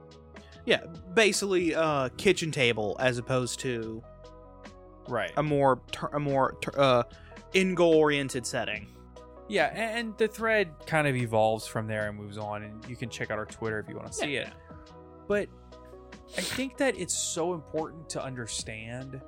Yeah, 0.67 0.81
basically 1.15 1.77
uh 1.77 2.09
kitchen 2.17 2.51
table 2.51 2.97
as 2.99 3.17
opposed 3.19 3.61
to 3.61 4.03
Right. 5.07 5.31
a 5.37 5.45
more 5.45 5.81
tur- 5.93 6.11
a 6.13 6.19
more 6.19 6.57
tur- 6.61 6.75
uh 6.77 7.03
in 7.55 7.77
goal 7.77 7.95
oriented 7.95 8.45
setting. 8.45 8.89
Yeah, 9.49 9.67
and 9.67 10.13
the 10.19 10.27
thread 10.27 10.71
kind 10.87 11.07
of 11.07 11.15
evolves 11.15 11.69
from 11.69 11.87
there 11.87 12.09
and 12.09 12.19
moves 12.19 12.37
on, 12.37 12.65
and 12.65 12.85
you 12.89 12.97
can 12.97 13.09
check 13.09 13.31
out 13.31 13.39
our 13.39 13.47
Twitter 13.47 13.79
if 13.79 13.89
you 13.89 13.95
want 13.95 14.09
to 14.09 14.13
see 14.13 14.35
it. 14.35 14.49
But 15.31 15.49
I 16.37 16.41
think 16.41 16.77
that 16.79 16.99
it's 16.99 17.15
so 17.15 17.55
important 17.55 18.09
to 18.11 18.21
understand 18.23 19.21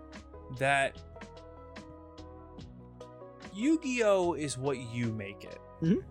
that 0.58 0.96
Yu 3.54 3.80
Gi 3.80 4.02
Oh! 4.02 4.32
is 4.32 4.58
what 4.58 4.78
you 4.92 5.12
make 5.12 5.44
it. 5.44 5.60
Mhm. 5.80 6.02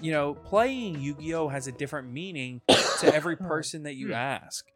you 0.00 0.10
know, 0.10 0.34
playing 0.34 1.00
Yu 1.00 1.14
Gi 1.14 1.34
Oh! 1.34 1.46
has 1.46 1.68
a 1.68 1.72
different 1.72 2.10
meaning 2.12 2.60
to 2.98 3.14
every 3.14 3.36
person 3.36 3.84
that 3.84 3.94
you 3.94 4.12
ask. 4.14 4.66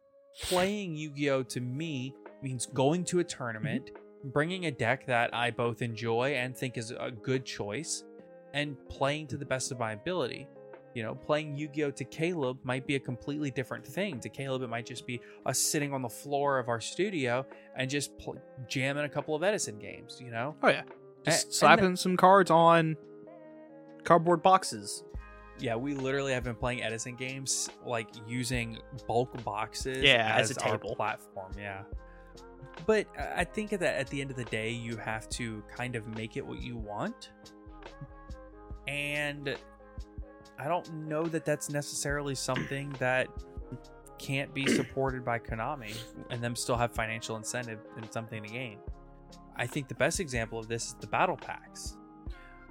Playing 0.43 0.95
Yu 0.95 1.09
Gi 1.13 1.29
Oh! 1.29 1.43
to 1.43 1.59
me 1.59 2.15
means 2.41 2.67
going 2.67 3.03
to 3.05 3.19
a 3.19 3.25
tournament, 3.25 3.91
bringing 4.23 4.67
a 4.67 4.71
deck 4.71 5.05
that 5.07 5.35
I 5.35 5.51
both 5.51 5.81
enjoy 5.81 6.35
and 6.35 6.55
think 6.55 6.77
is 6.77 6.91
a 6.91 7.11
good 7.11 7.43
choice, 7.45 8.05
and 8.53 8.77
playing 8.87 9.27
to 9.27 9.37
the 9.37 9.45
best 9.45 9.69
of 9.69 9.79
my 9.79 9.91
ability. 9.91 10.47
You 10.93 11.03
know, 11.03 11.15
playing 11.15 11.55
Yu 11.55 11.69
Gi 11.69 11.83
Oh! 11.85 11.91
to 11.91 12.03
Caleb 12.03 12.59
might 12.63 12.85
be 12.85 12.95
a 12.95 12.99
completely 12.99 13.49
different 13.51 13.85
thing. 13.85 14.19
To 14.19 14.29
Caleb, 14.29 14.61
it 14.63 14.69
might 14.69 14.85
just 14.85 15.07
be 15.07 15.21
us 15.45 15.57
sitting 15.59 15.93
on 15.93 16.01
the 16.01 16.09
floor 16.09 16.59
of 16.59 16.67
our 16.67 16.81
studio 16.81 17.45
and 17.77 17.89
just 17.89 18.17
pl- 18.17 18.41
jamming 18.67 19.05
a 19.05 19.09
couple 19.09 19.33
of 19.35 19.43
Edison 19.43 19.79
games, 19.79 20.19
you 20.23 20.31
know? 20.31 20.55
Oh 20.63 20.67
yeah, 20.69 20.83
just 21.25 21.45
and 21.45 21.53
slapping 21.53 21.95
some 21.95 22.17
cards 22.17 22.51
on 22.51 22.97
cardboard 24.03 24.41
boxes. 24.43 25.03
Yeah, 25.59 25.75
we 25.75 25.93
literally 25.93 26.33
have 26.33 26.43
been 26.43 26.55
playing 26.55 26.81
Edison 26.83 27.15
games, 27.15 27.69
like 27.85 28.07
using 28.27 28.79
bulk 29.07 29.43
boxes 29.43 30.03
Yeah, 30.03 30.35
as, 30.35 30.49
as 30.51 30.57
a 30.57 30.59
table. 30.59 30.95
platform. 30.95 31.51
Yeah. 31.57 31.83
But 32.87 33.05
I 33.17 33.43
think 33.43 33.69
that 33.69 33.81
at 33.83 34.07
the 34.07 34.21
end 34.21 34.31
of 34.31 34.37
the 34.37 34.45
day, 34.45 34.71
you 34.71 34.97
have 34.97 35.29
to 35.29 35.61
kind 35.75 35.95
of 35.95 36.07
make 36.17 36.35
it 36.35 36.43
what 36.45 36.61
you 36.63 36.77
want. 36.77 37.29
And 38.87 39.55
I 40.61 40.67
don't 40.67 41.07
know 41.07 41.23
that 41.23 41.43
that's 41.43 41.69
necessarily 41.69 42.35
something 42.35 42.93
that 42.99 43.27
can't 44.19 44.53
be 44.53 44.67
supported 44.75 45.25
by 45.25 45.39
Konami 45.39 45.97
and 46.29 46.41
them 46.41 46.55
still 46.55 46.77
have 46.77 46.91
financial 46.91 47.35
incentive 47.35 47.79
and 47.97 48.11
something 48.13 48.43
to 48.43 48.49
gain. 48.49 48.77
I 49.55 49.65
think 49.65 49.87
the 49.87 49.95
best 49.95 50.19
example 50.19 50.59
of 50.59 50.67
this 50.67 50.87
is 50.87 50.95
the 50.99 51.07
battle 51.07 51.35
packs. 51.35 51.97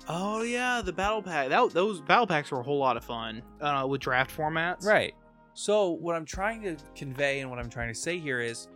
Oh 0.08 0.42
yeah, 0.42 0.82
the 0.82 0.92
battle 0.92 1.22
pack. 1.22 1.48
That 1.48 1.70
those 1.70 2.00
battle 2.00 2.26
packs 2.26 2.50
were 2.50 2.60
a 2.60 2.62
whole 2.62 2.78
lot 2.78 2.96
of 2.96 3.04
fun 3.04 3.42
uh, 3.60 3.86
with 3.88 4.00
draft 4.00 4.34
formats. 4.36 4.84
Right. 4.84 5.14
So 5.54 5.90
what 5.90 6.14
I'm 6.14 6.24
trying 6.24 6.62
to 6.62 6.76
convey 6.94 7.40
and 7.40 7.50
what 7.50 7.58
I'm 7.58 7.68
trying 7.68 7.88
to 7.88 7.94
say 7.94 8.18
here 8.18 8.40
is 8.40 8.68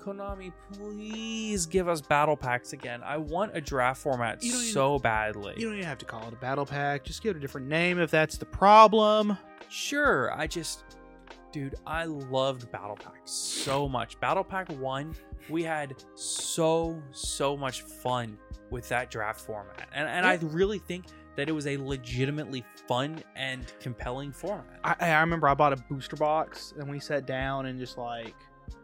Konami, 0.00 0.52
please 0.72 1.66
give 1.66 1.88
us 1.88 2.00
battle 2.00 2.36
packs 2.36 2.72
again. 2.72 3.02
I 3.04 3.16
want 3.16 3.56
a 3.56 3.60
draft 3.60 4.00
format 4.02 4.42
even- 4.42 4.58
so 4.60 4.98
badly. 4.98 5.54
You 5.56 5.66
don't 5.66 5.74
even 5.74 5.86
have 5.86 5.98
to 5.98 6.04
call 6.04 6.26
it 6.28 6.32
a 6.32 6.36
battle 6.36 6.66
pack. 6.66 7.04
Just 7.04 7.22
give 7.22 7.34
it 7.34 7.38
a 7.38 7.40
different 7.40 7.66
name 7.66 7.98
if 7.98 8.10
that's 8.10 8.36
the 8.36 8.46
problem. 8.46 9.36
Sure, 9.68 10.32
I 10.32 10.46
just 10.46 10.84
dude, 11.52 11.74
I 11.86 12.04
loved 12.04 12.70
Battle 12.70 12.96
Pack 12.96 13.22
so 13.24 13.88
much. 13.88 14.20
Battle 14.20 14.44
Pack 14.44 14.70
1, 14.72 15.14
we 15.48 15.62
had 15.62 15.94
so 16.14 17.00
so 17.12 17.56
much 17.56 17.80
fun 17.82 18.36
with 18.70 18.88
that 18.90 19.10
draft 19.10 19.40
format. 19.40 19.88
And 19.94 20.06
and 20.08 20.26
I 20.26 20.34
really 20.42 20.78
think 20.78 21.06
that 21.36 21.48
it 21.48 21.52
was 21.52 21.66
a 21.66 21.76
legitimately 21.76 22.64
fun 22.88 23.22
and 23.36 23.72
compelling 23.80 24.32
format. 24.32 24.80
I, 24.84 24.96
I 25.00 25.20
remember 25.20 25.48
I 25.48 25.54
bought 25.54 25.72
a 25.72 25.76
booster 25.76 26.16
box 26.16 26.72
and 26.78 26.90
we 26.90 26.98
sat 27.00 27.26
down 27.26 27.66
and 27.66 27.78
just 27.78 27.98
like 27.98 28.34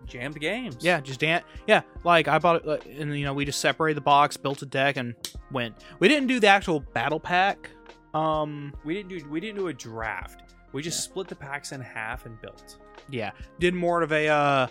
Jammed 0.06 0.38
games. 0.40 0.76
yeah, 0.80 1.00
just 1.00 1.20
dan- 1.20 1.42
yeah, 1.66 1.82
like 2.04 2.28
I 2.28 2.38
bought 2.38 2.66
it 2.66 2.86
and 2.86 3.18
you 3.18 3.24
know 3.24 3.32
we 3.32 3.44
just 3.44 3.60
separated 3.60 3.96
the 3.96 4.00
box, 4.02 4.36
built 4.36 4.60
a 4.62 4.66
deck, 4.66 4.96
and 4.96 5.14
went. 5.50 5.74
We 6.00 6.08
didn't 6.08 6.26
do 6.28 6.38
the 6.40 6.48
actual 6.48 6.80
battle 6.80 7.20
pack. 7.20 7.70
Um, 8.12 8.74
We 8.84 8.92
didn't 8.94 9.08
do 9.08 9.26
we 9.30 9.40
didn't 9.40 9.56
do 9.56 9.68
a 9.68 9.72
draft. 9.72 10.54
We 10.72 10.82
just 10.82 11.02
split 11.02 11.28
the 11.28 11.34
packs 11.36 11.72
in 11.72 11.80
half 11.80 12.26
and 12.26 12.40
built. 12.42 12.76
yeah, 13.10 13.30
did 13.58 13.74
more 13.74 14.02
of 14.02 14.12
a 14.12 14.28
uh, 14.28 14.66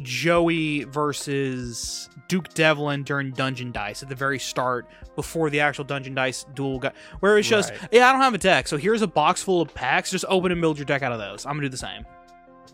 Joey 0.00 0.84
versus 0.84 2.08
Duke 2.28 2.52
Devlin 2.54 3.02
during 3.02 3.32
Dungeon 3.32 3.72
Dice 3.72 4.02
at 4.02 4.08
the 4.08 4.14
very 4.14 4.38
start 4.38 4.86
before 5.14 5.50
the 5.50 5.60
actual 5.60 5.84
Dungeon 5.84 6.14
Dice 6.14 6.44
duel 6.54 6.78
got 6.78 6.94
where 7.20 7.38
it's 7.38 7.48
just 7.48 7.70
Right. 7.70 7.88
yeah 7.92 8.08
I 8.08 8.12
don't 8.12 8.20
have 8.22 8.34
a 8.34 8.38
deck, 8.38 8.68
so 8.68 8.76
here's 8.76 9.02
a 9.02 9.06
box 9.06 9.42
full 9.42 9.60
of 9.60 9.74
packs. 9.74 10.10
Just 10.10 10.24
open 10.28 10.52
and 10.52 10.60
build 10.60 10.78
your 10.78 10.84
deck 10.86 11.02
out 11.02 11.12
of 11.12 11.18
those. 11.18 11.44
I'm 11.44 11.52
gonna 11.52 11.62
do 11.62 11.68
the 11.70 11.76
same. 11.76 12.04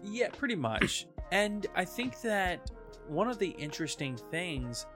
Yeah, 0.03 0.29
pretty 0.31 0.57
much. 0.57 1.07
and 1.31 1.67
I 1.75 1.85
think 1.85 2.21
that 2.23 2.71
one 3.09 3.29
of 3.29 3.39
the 3.39 3.49
interesting 3.51 4.17
things 4.31 4.87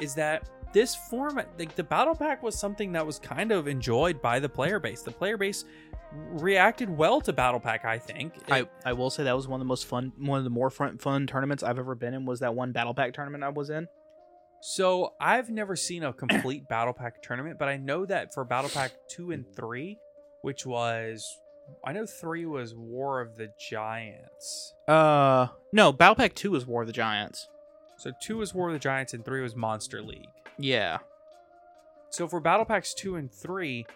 is 0.00 0.14
that 0.14 0.48
this 0.72 0.94
format, 0.94 1.48
like 1.58 1.74
the 1.74 1.82
battle 1.84 2.14
pack, 2.14 2.42
was 2.42 2.56
something 2.58 2.92
that 2.92 3.04
was 3.04 3.18
kind 3.18 3.50
of 3.52 3.66
enjoyed 3.68 4.22
by 4.22 4.38
the 4.38 4.48
player 4.48 4.78
base. 4.78 5.02
The 5.02 5.10
player 5.10 5.36
base 5.36 5.64
reacted 6.12 6.88
well 6.88 7.20
to 7.22 7.32
battle 7.32 7.58
pack. 7.60 7.84
I 7.84 7.98
think. 7.98 8.36
It- 8.36 8.52
I, 8.52 8.68
I 8.84 8.92
will 8.92 9.10
say 9.10 9.24
that 9.24 9.34
was 9.36 9.48
one 9.48 9.60
of 9.60 9.64
the 9.64 9.68
most 9.68 9.86
fun, 9.86 10.12
one 10.18 10.38
of 10.38 10.44
the 10.44 10.50
more 10.50 10.70
fun, 10.70 10.98
fun 10.98 11.26
tournaments 11.26 11.62
I've 11.62 11.78
ever 11.78 11.94
been 11.94 12.14
in. 12.14 12.24
Was 12.24 12.40
that 12.40 12.54
one 12.54 12.72
battle 12.72 12.94
pack 12.94 13.12
tournament 13.14 13.42
I 13.44 13.48
was 13.50 13.70
in? 13.70 13.88
so 14.62 15.14
I've 15.18 15.48
never 15.48 15.74
seen 15.74 16.04
a 16.04 16.12
complete 16.12 16.68
battle 16.68 16.92
pack 16.92 17.22
tournament, 17.22 17.58
but 17.58 17.68
I 17.70 17.78
know 17.78 18.04
that 18.04 18.34
for 18.34 18.44
battle 18.44 18.68
pack 18.68 18.92
two 19.08 19.30
and 19.30 19.44
three, 19.56 19.98
which 20.42 20.66
was. 20.66 21.24
I 21.84 21.92
know 21.92 22.06
three 22.06 22.46
was 22.46 22.74
War 22.74 23.20
of 23.20 23.36
the 23.36 23.50
Giants. 23.58 24.74
Uh, 24.88 25.48
no, 25.72 25.92
battle 25.92 26.14
pack 26.14 26.34
two 26.34 26.52
was 26.52 26.66
War 26.66 26.82
of 26.82 26.86
the 26.86 26.92
Giants. 26.92 27.48
So 27.96 28.12
two 28.20 28.38
was 28.38 28.54
War 28.54 28.68
of 28.68 28.72
the 28.72 28.78
Giants 28.78 29.12
and 29.14 29.24
three 29.24 29.42
was 29.42 29.54
Monster 29.54 30.00
League. 30.02 30.28
Yeah, 30.58 30.98
So 32.10 32.28
for 32.28 32.38
Battle 32.40 32.64
Packs 32.66 32.92
2 32.92 33.16
and 33.16 33.32
3, 33.32 33.86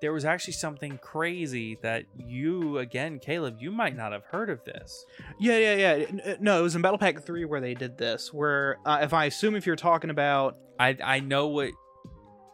there 0.00 0.12
was 0.12 0.24
actually 0.24 0.52
something 0.52 0.98
crazy 0.98 1.78
that 1.82 2.04
you, 2.16 2.78
again, 2.78 3.18
Caleb, 3.18 3.56
you 3.60 3.72
might 3.72 3.96
not 3.96 4.12
have 4.12 4.24
heard 4.24 4.50
of 4.50 4.62
this. 4.64 5.04
yeah, 5.40 5.58
yeah, 5.58 5.74
yeah. 5.96 6.32
Uh, 6.32 6.36
No, 6.40 6.60
it 6.60 6.62
was 6.62 6.76
in 6.76 6.82
battle 6.82 6.98
pack 6.98 7.22
three 7.22 7.44
where 7.44 7.60
they 7.60 7.74
did 7.74 7.98
this. 7.98 8.32
Where 8.32 8.76
uh, 8.86 9.00
if 9.02 9.12
I 9.12 9.24
assume 9.24 9.56
if 9.56 9.66
you're 9.66 9.74
talking 9.76 10.10
about 10.10 10.56
I 10.78 10.96
I 11.02 11.20
know 11.20 11.48
what 11.48 11.70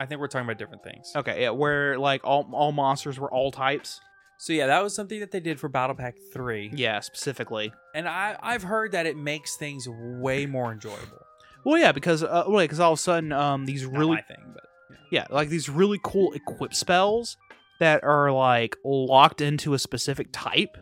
I 0.01 0.07
think 0.07 0.21
we're 0.21 0.29
talking 0.29 0.47
about 0.47 0.59
different 0.59 0.83
things. 0.83 1.13
okay, 1.15 1.43
yeah, 1.43 1.51
where 1.51 1.99
like 1.99 2.23
all 2.25 2.49
all 2.53 2.73
monsters 2.73 3.19
were 3.19 3.31
all 3.31 3.51
types. 3.51 4.01
So 4.39 4.53
yeah, 4.53 4.67
that 4.67 4.83
was 4.83 4.95
something 4.95 5.21
that 5.21 5.31
they 5.31 5.41
did 5.41 5.59
for 5.59 5.69
Battle 5.69 5.97
Pack 5.97 6.17
3. 6.33 6.73
Yeah, 6.75 7.01
specifically. 7.01 7.73
And 7.95 8.09
I 8.09 8.37
I've 8.43 8.63
heard 8.63 8.93
that 8.93 9.07
it 9.07 9.17
makes 9.17 9.57
things 9.57 9.89
way 9.89 10.47
more 10.47 10.73
enjoyable. 10.73 11.25
Well, 11.65 11.79
yeah, 11.79 11.93
because 11.93 12.23
uh, 12.23 12.45
well, 12.47 12.65
because 12.65 12.81
all 12.81 12.93
of 12.93 12.99
a 12.99 13.03
sudden, 13.03 13.33
um, 13.33 13.67
these 13.67 13.85
Not 13.85 13.99
really 13.99 14.25
thing, 14.29 14.53
but 14.53 14.65
yeah. 14.91 14.97
yeah, 15.11 15.27
like 15.31 15.49
these 15.49 15.69
really 15.69 15.99
cool 16.03 16.33
equip 16.33 16.75
spells 16.75 17.37
that 17.81 18.05
are 18.05 18.33
like 18.33 18.77
locked 18.85 19.41
into 19.41 19.75
a 19.75 19.79
specific 19.79 20.29
type 20.33 20.77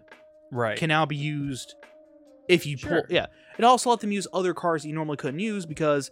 right. 0.50 0.78
can 0.78 0.88
now 0.88 1.04
be 1.06 1.16
used 1.16 1.74
if 2.48 2.66
you 2.66 2.76
pull 2.76 3.02
yeah 3.08 3.26
it 3.58 3.64
also 3.64 3.90
let 3.90 4.00
them 4.00 4.12
use 4.12 4.26
other 4.32 4.54
cards 4.54 4.84
you 4.84 4.94
normally 4.94 5.16
couldn't 5.16 5.40
use 5.40 5.66
because 5.66 6.10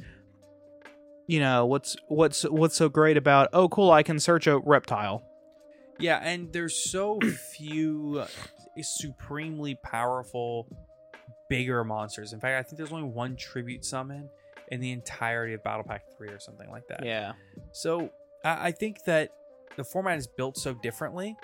you 1.26 1.38
know 1.38 1.66
what's 1.66 1.96
what's 2.08 2.42
what's 2.44 2.74
so 2.76 2.88
great 2.88 3.16
about 3.16 3.48
oh 3.52 3.68
cool 3.68 3.90
i 3.90 4.02
can 4.02 4.18
search 4.18 4.46
a 4.46 4.58
reptile 4.58 5.22
Yeah, 6.02 6.18
and 6.22 6.52
there's 6.52 6.76
so 6.90 7.18
few 7.20 8.24
supremely 8.80 9.74
powerful 9.76 10.66
bigger 11.48 11.84
monsters. 11.84 12.32
In 12.32 12.40
fact, 12.40 12.58
I 12.58 12.62
think 12.62 12.78
there's 12.78 12.92
only 12.92 13.08
one 13.08 13.36
tribute 13.36 13.84
summon 13.84 14.28
in 14.68 14.80
the 14.80 14.90
entirety 14.92 15.54
of 15.54 15.62
Battle 15.62 15.84
Pack 15.84 16.04
3 16.16 16.28
or 16.30 16.38
something 16.38 16.70
like 16.70 16.86
that. 16.88 17.04
yeah 17.04 17.32
So 17.72 18.10
I 18.44 18.68
I 18.68 18.72
think 18.72 19.04
that 19.04 19.30
the 19.76 19.84
format 19.84 20.18
is 20.18 20.26
built 20.26 20.56
so 20.56 20.74
differently. 20.74 21.36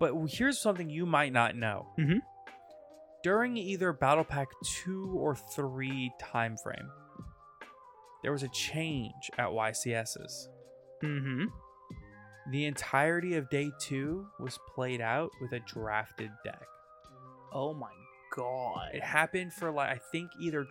But 0.00 0.12
here's 0.28 0.58
something 0.58 0.90
you 0.90 1.06
might 1.06 1.32
not 1.32 1.54
know. 1.54 1.86
Mhm. 1.98 2.18
During 3.22 3.56
either 3.56 3.92
Battle 3.92 4.24
Pack 4.24 4.48
2 4.84 5.14
or 5.16 5.36
3 5.36 6.12
time 6.18 6.56
frame, 6.56 6.90
there 8.22 8.32
was 8.32 8.42
a 8.42 8.48
change 8.48 9.30
at 9.38 9.48
YCS's. 9.52 10.48
mm-hmm 11.02 11.44
The 12.50 12.66
entirety 12.66 13.34
of 13.36 13.48
day 13.48 13.70
2 13.80 14.26
was 14.38 14.58
played 14.74 15.00
out 15.00 15.30
with 15.40 15.52
a 15.52 15.60
drafted 15.60 16.30
deck. 16.44 16.62
oh 17.52 17.72
my 17.74 17.90
god 18.36 18.90
It 18.94 19.02
happened 19.02 19.52
for 19.52 19.70
like 19.70 19.90
I 19.90 20.00
think 20.12 20.30
either 20.40 20.66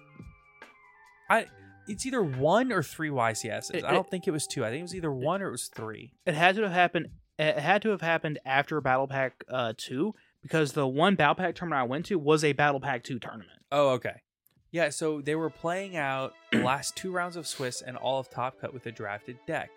I 1.30 1.47
it's 1.88 2.05
either 2.05 2.21
1 2.24 2.71
or 2.71 2.82
3 2.82 3.09
YCS's. 3.09 3.69
It- 3.71 3.84
I 3.86 3.91
don't 3.91 4.05
it- 4.05 4.09
think 4.11 4.28
it 4.28 4.32
was 4.32 4.47
2. 4.47 4.63
I 4.63 4.69
think 4.69 4.80
it 4.80 4.84
was 4.84 4.95
either 4.95 5.11
1 5.11 5.41
or 5.41 5.47
it 5.49 5.51
was 5.51 5.67
3. 5.67 6.13
it 6.26 6.34
had 6.36 6.55
to 6.55 6.63
have 6.63 6.71
happened 6.71 7.07
it 7.39 7.57
had 7.57 7.82
to 7.82 7.89
have 7.89 8.01
happened 8.01 8.39
after 8.45 8.80
battle 8.82 9.07
pack 9.07 9.43
uh 9.49 9.74
2 9.78 10.13
because 10.43 10.74
the 10.74 10.88
one 10.88 11.15
battle 11.15 11.36
pack 11.36 11.55
tournament 11.55 11.80
i 11.80 11.84
went 11.84 12.05
to 12.05 12.19
was 12.19 12.43
a 12.43 12.53
battle 12.53 12.80
pack 12.80 13.03
2 13.03 13.17
tournament 13.19 13.49
Oh, 13.71 13.89
okay. 13.91 14.21
Yeah, 14.69 14.89
so 14.89 15.19
they 15.21 15.34
were 15.36 15.49
playing 15.49 15.95
out 15.97 16.34
the 16.51 16.59
last 16.63 16.95
two 16.95 17.11
rounds 17.11 17.36
of 17.36 17.47
Swiss 17.47 17.82
and 17.82 17.97
all 17.97 18.19
of 18.19 18.30
Top 18.30 18.59
Cut 18.61 18.71
with 18.74 18.86
a 18.86 18.91
drafted 18.91 19.38
deck, 19.47 19.71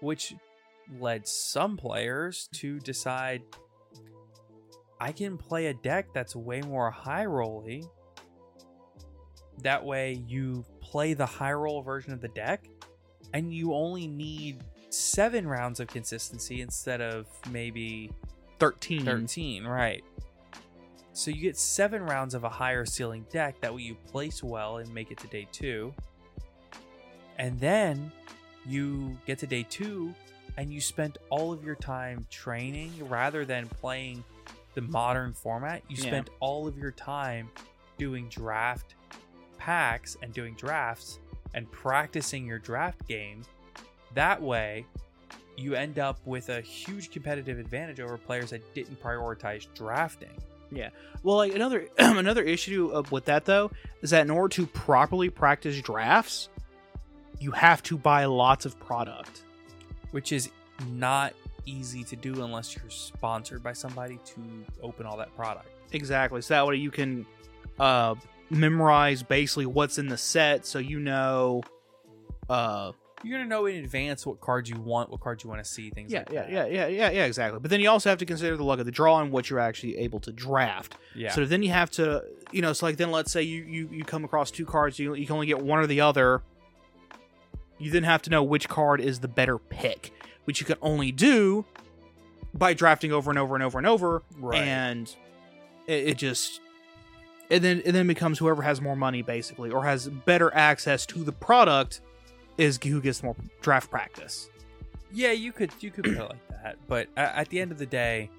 which 0.00 0.34
led 0.98 1.26
some 1.26 1.76
players 1.76 2.48
to 2.54 2.80
decide 2.80 3.42
I 5.00 5.12
can 5.12 5.38
play 5.38 5.66
a 5.66 5.74
deck 5.74 6.08
that's 6.12 6.36
way 6.36 6.60
more 6.60 6.90
high 6.90 7.24
rolly. 7.24 7.84
That 9.62 9.84
way, 9.84 10.22
you 10.26 10.64
play 10.80 11.14
the 11.14 11.26
high 11.26 11.52
roll 11.52 11.82
version 11.82 12.12
of 12.12 12.20
the 12.20 12.28
deck, 12.28 12.68
and 13.32 13.52
you 13.52 13.72
only 13.72 14.06
need 14.06 14.62
seven 14.90 15.46
rounds 15.46 15.80
of 15.80 15.88
consistency 15.88 16.60
instead 16.60 17.00
of 17.00 17.26
maybe 17.50 18.10
13 18.58 19.04
13, 19.04 19.64
right. 19.64 20.04
So 21.12 21.30
you 21.30 21.40
get 21.40 21.56
seven 21.56 22.02
rounds 22.02 22.34
of 22.34 22.44
a 22.44 22.48
higher 22.48 22.84
ceiling 22.84 23.24
deck. 23.30 23.60
That 23.60 23.74
way 23.74 23.82
you 23.82 23.94
place 23.94 24.42
well 24.42 24.78
and 24.78 24.92
make 24.92 25.10
it 25.10 25.18
to 25.18 25.26
day 25.28 25.48
two. 25.50 25.94
And 27.38 27.58
then 27.58 28.12
you 28.66 29.18
get 29.26 29.38
to 29.38 29.46
day 29.46 29.66
two 29.68 30.14
and 30.60 30.70
you 30.70 30.78
spent 30.80 31.16
all 31.30 31.52
of 31.54 31.64
your 31.64 31.74
time 31.74 32.26
training 32.30 32.92
rather 33.08 33.46
than 33.46 33.66
playing 33.66 34.22
the 34.74 34.82
modern 34.82 35.32
format. 35.32 35.82
You 35.88 35.96
Yeah. 35.96 36.10
spent 36.10 36.30
all 36.38 36.66
of 36.66 36.76
your 36.76 36.90
time 36.92 37.48
doing 37.96 38.28
draft 38.28 38.94
packs 39.56 40.18
and 40.22 40.34
doing 40.34 40.54
drafts 40.56 41.18
and 41.54 41.70
practicing 41.72 42.46
your 42.46 42.58
draft 42.58 43.08
game. 43.08 43.42
That 44.14 44.42
way, 44.42 44.84
you 45.56 45.74
end 45.74 45.98
up 45.98 46.18
with 46.26 46.50
a 46.50 46.60
huge 46.60 47.10
competitive 47.10 47.58
advantage 47.58 47.98
over 48.00 48.18
players 48.18 48.50
that 48.50 48.74
didn't 48.74 49.00
prioritize 49.02 49.66
drafting. 49.74 50.36
Yeah. 50.70 50.90
Well, 51.22 51.36
like 51.38 51.54
another 51.54 51.88
another 51.98 52.42
issue 52.42 52.90
of, 52.92 53.10
with 53.12 53.24
that 53.24 53.46
though 53.46 53.70
is 54.02 54.10
that 54.10 54.22
in 54.22 54.30
order 54.30 54.54
to 54.56 54.66
properly 54.66 55.30
practice 55.30 55.80
drafts, 55.80 56.50
you 57.38 57.50
have 57.52 57.82
to 57.84 57.96
buy 57.96 58.26
lots 58.26 58.66
of 58.66 58.78
product. 58.78 59.42
Which 60.10 60.32
is 60.32 60.50
not 60.90 61.34
easy 61.66 62.02
to 62.04 62.16
do 62.16 62.42
unless 62.42 62.74
you're 62.74 62.90
sponsored 62.90 63.62
by 63.62 63.72
somebody 63.72 64.18
to 64.24 64.40
open 64.82 65.06
all 65.06 65.16
that 65.16 65.34
product. 65.36 65.68
Exactly. 65.92 66.40
So 66.40 66.54
that 66.54 66.66
way 66.66 66.76
you 66.76 66.90
can 66.90 67.26
uh, 67.78 68.14
memorize 68.48 69.22
basically 69.22 69.66
what's 69.66 69.98
in 69.98 70.08
the 70.08 70.16
set, 70.18 70.66
so 70.66 70.78
you 70.78 70.98
know. 71.00 71.62
Uh, 72.48 72.92
You're 73.22 73.38
gonna 73.38 73.48
know 73.48 73.66
in 73.66 73.76
advance 73.84 74.26
what 74.26 74.40
cards 74.40 74.68
you 74.70 74.80
want, 74.80 75.10
what 75.10 75.20
cards 75.20 75.44
you 75.44 75.50
want 75.50 75.62
to 75.62 75.70
see, 75.70 75.90
things 75.90 76.10
yeah, 76.10 76.20
like 76.20 76.30
yeah, 76.32 76.42
that. 76.42 76.50
yeah, 76.50 76.66
yeah, 76.66 76.86
yeah, 76.86 76.86
yeah, 76.86 77.10
yeah, 77.10 77.24
exactly. 77.26 77.60
But 77.60 77.70
then 77.70 77.80
you 77.80 77.88
also 77.90 78.08
have 78.08 78.18
to 78.18 78.26
consider 78.26 78.56
the 78.56 78.64
luck 78.64 78.80
of 78.80 78.86
the 78.86 78.92
draw 78.92 79.20
and 79.20 79.30
what 79.30 79.50
you're 79.50 79.60
actually 79.60 79.98
able 79.98 80.18
to 80.20 80.32
draft. 80.32 80.96
yeah. 81.14 81.30
So 81.32 81.44
then 81.44 81.62
you 81.62 81.70
have 81.70 81.90
to, 81.92 82.24
you 82.50 82.62
know, 82.62 82.72
so 82.72 82.86
like 82.86 82.96
then 82.96 83.10
let's 83.10 83.30
say 83.30 83.42
you 83.42 83.62
you, 83.62 83.88
you 83.92 84.04
come 84.04 84.24
across 84.24 84.50
two 84.50 84.64
cards, 84.64 84.98
you 84.98 85.14
you 85.14 85.26
can 85.26 85.34
only 85.34 85.46
get 85.46 85.60
one 85.60 85.78
or 85.78 85.86
the 85.86 86.00
other. 86.00 86.42
You 87.80 87.90
then 87.90 88.04
have 88.04 88.22
to 88.22 88.30
know 88.30 88.42
which 88.44 88.68
card 88.68 89.00
is 89.00 89.20
the 89.20 89.28
better 89.28 89.58
pick 89.58 90.12
which 90.44 90.58
you 90.60 90.66
can 90.66 90.76
only 90.82 91.12
do 91.12 91.64
by 92.54 92.72
drafting 92.74 93.12
over 93.12 93.30
and 93.30 93.38
over 93.38 93.54
and 93.54 93.62
over 93.62 93.78
and 93.78 93.86
over, 93.86 94.22
Right. 94.38 94.58
and 94.58 95.14
it, 95.86 96.08
it 96.08 96.18
just 96.18 96.60
and 97.50 97.62
then 97.62 97.82
it 97.84 97.92
then 97.92 98.06
becomes 98.06 98.38
whoever 98.38 98.62
has 98.62 98.80
more 98.80 98.96
money 98.96 99.22
basically 99.22 99.70
or 99.70 99.84
has 99.84 100.08
better 100.08 100.52
access 100.54 101.04
to 101.06 101.22
the 101.24 101.32
product 101.32 102.00
is 102.58 102.78
who 102.82 103.00
gets 103.00 103.22
more 103.22 103.36
draft 103.60 103.90
practice. 103.90 104.48
Yeah, 105.12 105.32
you 105.32 105.52
could 105.52 105.70
you 105.80 105.90
could 105.90 106.04
put 106.04 106.14
it 106.14 106.20
like 106.20 106.48
that, 106.62 106.76
but 106.88 107.08
at 107.16 107.48
the 107.48 107.60
end 107.60 107.70
of 107.72 107.78
the 107.78 107.86
day, 107.86 108.30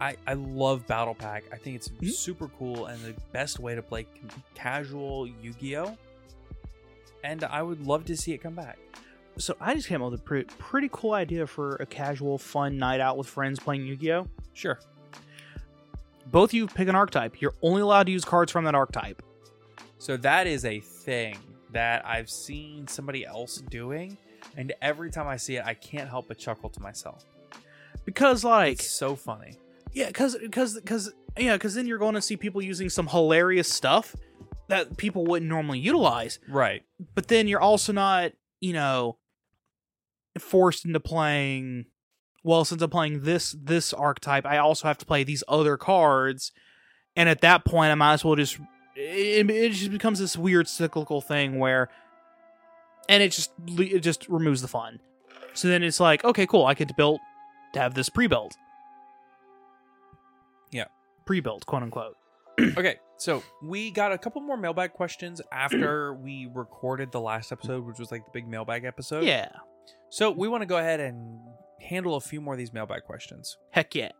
I 0.00 0.16
I 0.26 0.34
love 0.34 0.86
Battle 0.86 1.14
Pack. 1.14 1.44
I 1.52 1.56
think 1.56 1.76
it's 1.76 1.88
Mhm. 1.88 2.10
super 2.12 2.48
cool 2.58 2.86
and 2.86 3.02
the 3.02 3.14
best 3.32 3.58
way 3.58 3.74
to 3.74 3.82
play 3.82 4.06
casual 4.54 5.26
Yu-Gi-Oh. 5.26 5.96
And 7.26 7.42
I 7.42 7.60
would 7.60 7.84
love 7.84 8.04
to 8.04 8.16
see 8.16 8.32
it 8.32 8.38
come 8.38 8.54
back. 8.54 8.78
So 9.36 9.56
I 9.60 9.74
just 9.74 9.88
came 9.88 10.00
up 10.00 10.12
with 10.12 10.20
a 10.20 10.22
pretty, 10.22 10.48
pretty 10.58 10.88
cool 10.92 11.12
idea 11.12 11.46
for 11.46 11.74
a 11.76 11.86
casual, 11.86 12.38
fun 12.38 12.78
night 12.78 13.00
out 13.00 13.18
with 13.18 13.26
friends 13.26 13.58
playing 13.58 13.84
Yu-Gi-Oh. 13.84 14.28
Sure. 14.54 14.78
Both 16.26 16.50
of 16.50 16.54
you 16.54 16.68
pick 16.68 16.88
an 16.88 16.94
archetype. 16.94 17.40
You're 17.40 17.54
only 17.62 17.82
allowed 17.82 18.04
to 18.04 18.12
use 18.12 18.24
cards 18.24 18.52
from 18.52 18.64
that 18.64 18.76
archetype. 18.76 19.22
So 19.98 20.16
that 20.18 20.46
is 20.46 20.64
a 20.64 20.78
thing 20.78 21.36
that 21.72 22.06
I've 22.06 22.30
seen 22.30 22.86
somebody 22.86 23.26
else 23.26 23.58
doing, 23.70 24.16
and 24.56 24.72
every 24.80 25.10
time 25.10 25.26
I 25.26 25.36
see 25.36 25.56
it, 25.56 25.64
I 25.66 25.74
can't 25.74 26.08
help 26.08 26.28
but 26.28 26.38
chuckle 26.38 26.70
to 26.70 26.80
myself. 26.80 27.24
Because 28.04 28.44
like 28.44 28.78
It's 28.78 28.90
so 28.90 29.16
funny. 29.16 29.56
Yeah, 29.92 30.06
because 30.06 30.36
because 30.36 30.74
because 30.74 31.12
yeah, 31.36 31.54
because 31.54 31.74
then 31.74 31.86
you're 31.86 31.98
going 31.98 32.14
to 32.14 32.22
see 32.22 32.36
people 32.36 32.62
using 32.62 32.88
some 32.88 33.08
hilarious 33.08 33.70
stuff 33.70 34.14
that 34.68 34.96
people 34.96 35.24
wouldn't 35.24 35.48
normally 35.48 35.78
utilize. 35.78 36.38
Right. 36.48 36.82
But 37.14 37.28
then 37.28 37.48
you're 37.48 37.60
also 37.60 37.92
not, 37.92 38.32
you 38.60 38.72
know, 38.72 39.18
forced 40.38 40.84
into 40.84 41.00
playing. 41.00 41.86
Well, 42.42 42.64
since 42.64 42.80
I'm 42.82 42.90
playing 42.90 43.22
this 43.22 43.56
this 43.60 43.92
archetype, 43.92 44.46
I 44.46 44.58
also 44.58 44.88
have 44.88 44.98
to 44.98 45.06
play 45.06 45.24
these 45.24 45.42
other 45.48 45.76
cards, 45.76 46.52
and 47.16 47.28
at 47.28 47.40
that 47.40 47.64
point, 47.64 47.90
I 47.90 47.94
might 47.94 48.14
as 48.14 48.24
well 48.24 48.36
just. 48.36 48.58
It, 48.94 49.50
it 49.50 49.72
just 49.72 49.90
becomes 49.90 50.20
this 50.20 50.38
weird 50.38 50.68
cyclical 50.68 51.20
thing 51.20 51.58
where, 51.58 51.90
and 53.08 53.22
it 53.22 53.32
just 53.32 53.50
it 53.68 54.00
just 54.00 54.26
removes 54.28 54.62
the 54.62 54.68
fun. 54.68 55.00
So 55.52 55.68
then 55.68 55.82
it's 55.82 56.00
like, 56.00 56.24
okay, 56.24 56.46
cool, 56.46 56.66
I 56.66 56.74
could 56.74 56.94
build 56.96 57.20
to 57.72 57.80
have 57.80 57.94
this 57.94 58.08
pre-built. 58.08 58.56
Yeah. 60.70 60.84
pre-built, 61.24 61.66
quote 61.66 61.82
unquote. 61.82 62.16
okay, 62.60 62.96
so 63.18 63.42
we 63.62 63.90
got 63.90 64.12
a 64.12 64.18
couple 64.18 64.40
more 64.42 64.56
mailbag 64.56 64.92
questions 64.92 65.40
after 65.52 66.12
we 66.22 66.48
recorded 66.52 67.12
the 67.12 67.20
last 67.20 67.52
episode, 67.52 67.84
which 67.86 67.98
was 67.98 68.10
like 68.10 68.24
the 68.24 68.30
big 68.32 68.46
mailbag 68.48 68.84
episode. 68.84 69.24
Yeah, 69.24 69.48
So 70.10 70.30
we 70.30 70.48
want 70.48 70.62
to 70.62 70.66
go 70.66 70.76
ahead 70.78 71.00
and 71.00 71.40
handle 71.80 72.16
a 72.16 72.20
few 72.20 72.40
more 72.40 72.54
of 72.54 72.58
these 72.58 72.72
mailbag 72.72 73.04
questions. 73.04 73.56
heck 73.70 73.94
yeah. 73.94 74.10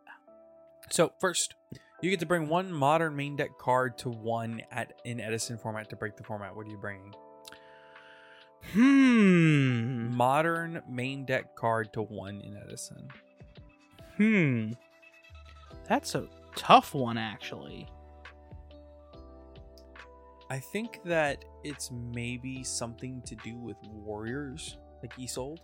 So 0.89 1.11
first, 1.19 1.53
you 2.01 2.09
get 2.09 2.19
to 2.21 2.25
bring 2.25 2.47
one 2.47 2.71
modern 2.71 3.15
main 3.15 3.35
deck 3.35 3.57
card 3.59 3.97
to 3.99 4.09
one 4.09 4.61
at 4.71 4.93
in 5.03 5.19
Edison 5.19 5.57
format 5.57 5.89
to 5.89 5.95
break 5.95 6.15
the 6.15 6.23
format. 6.23 6.55
What 6.55 6.65
are 6.67 6.69
you 6.69 6.77
bringing? 6.77 7.13
Hmm. 8.73 10.15
Modern 10.15 10.81
main 10.89 11.25
deck 11.25 11.55
card 11.55 11.93
to 11.93 12.01
one 12.01 12.41
in 12.41 12.57
Edison. 12.57 13.07
Hmm. 14.17 14.71
That's 15.87 16.15
a 16.15 16.27
tough 16.55 16.93
one, 16.93 17.17
actually. 17.17 17.87
I 20.49 20.59
think 20.59 21.01
that 21.05 21.43
it's 21.63 21.91
maybe 21.91 22.63
something 22.63 23.21
to 23.23 23.35
do 23.35 23.55
with 23.57 23.77
warriors, 23.83 24.77
like 25.01 25.13
Isolde. 25.17 25.59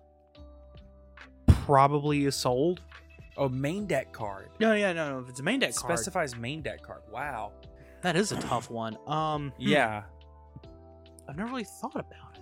Probably 1.48 2.26
Isolde. 2.26 2.80
Oh, 3.38 3.50
main 3.50 3.88
deck 3.88 4.12
card. 4.12 4.50
No, 4.60 4.74
yeah, 4.74 4.94
no, 4.94 5.14
no. 5.14 5.20
If 5.20 5.30
it's 5.30 5.40
a 5.40 5.44
main 5.44 5.60
deck 5.60 5.74
card, 5.74 5.98
specifies 5.98 6.36
main 6.36 6.62
deck 6.62 6.84
card. 6.84 7.02
Wow. 7.12 7.54
that 8.02 8.16
is 8.16 8.32
a 8.32 8.36
tough 8.42 8.70
one. 8.70 8.98
Um, 9.08 9.52
hmm. 9.58 9.68
Yeah. 9.68 10.04
I've 11.28 11.38
never 11.38 11.50
really 11.50 11.64
thought 11.64 11.96
about 11.96 12.36
it. 12.36 12.42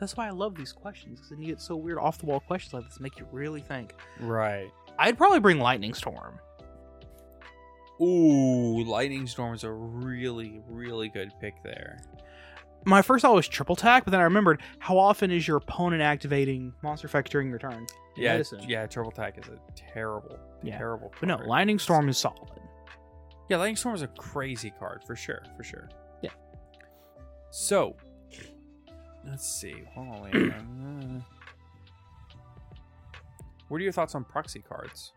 That's 0.00 0.16
why 0.16 0.26
I 0.26 0.30
love 0.30 0.54
these 0.56 0.72
questions 0.72 1.20
because 1.20 1.30
then 1.30 1.42
you 1.42 1.48
get 1.48 1.60
so 1.60 1.76
weird 1.76 1.98
off 1.98 2.18
the 2.18 2.26
wall 2.26 2.40
questions 2.40 2.72
like 2.72 2.84
this 2.84 2.98
make 3.00 3.18
you 3.18 3.26
really 3.30 3.60
think. 3.60 3.94
Right. 4.18 4.70
I'd 4.98 5.16
probably 5.16 5.40
bring 5.40 5.60
Lightning 5.60 5.94
Storm. 5.94 6.38
Ooh, 8.00 8.82
Lightning 8.84 9.26
Storm 9.26 9.54
is 9.54 9.64
a 9.64 9.70
really, 9.70 10.60
really 10.68 11.08
good 11.08 11.32
pick 11.40 11.62
there. 11.62 11.98
My 12.86 13.02
first 13.02 13.22
thought 13.22 13.34
was 13.34 13.46
triple 13.46 13.76
tack, 13.76 14.04
but 14.06 14.10
then 14.10 14.20
I 14.20 14.24
remembered 14.24 14.62
how 14.78 14.96
often 14.96 15.30
is 15.30 15.46
your 15.46 15.58
opponent 15.58 16.00
activating 16.00 16.72
monster 16.82 17.06
effects 17.08 17.30
during 17.30 17.50
your 17.50 17.58
turn? 17.58 17.86
Yeah, 18.16 18.32
Edison? 18.34 18.60
yeah. 18.66 18.86
Triple 18.86 19.12
Tack 19.12 19.36
is 19.38 19.48
a 19.48 19.58
terrible, 19.76 20.38
Yeah. 20.62 20.78
terrible. 20.78 21.12
But 21.20 21.26
no. 21.28 21.36
Lightning 21.36 21.78
Storm 21.78 22.08
is 22.08 22.16
solid. 22.18 22.48
Yeah, 23.50 23.58
Lightning 23.58 23.76
Storm 23.76 23.94
is 23.94 24.02
a 24.02 24.08
crazy 24.08 24.72
card 24.78 25.02
for 25.06 25.14
sure, 25.14 25.42
for 25.56 25.62
sure. 25.62 25.90
Yeah. 26.22 26.30
So, 27.50 27.96
let's 29.26 29.46
see. 29.46 29.74
Hold 29.94 30.08
on, 30.08 31.24
what 33.68 33.78
are 33.80 33.84
your 33.84 33.92
thoughts 33.92 34.14
on 34.14 34.24
proxy 34.24 34.60
cards? 34.60 35.12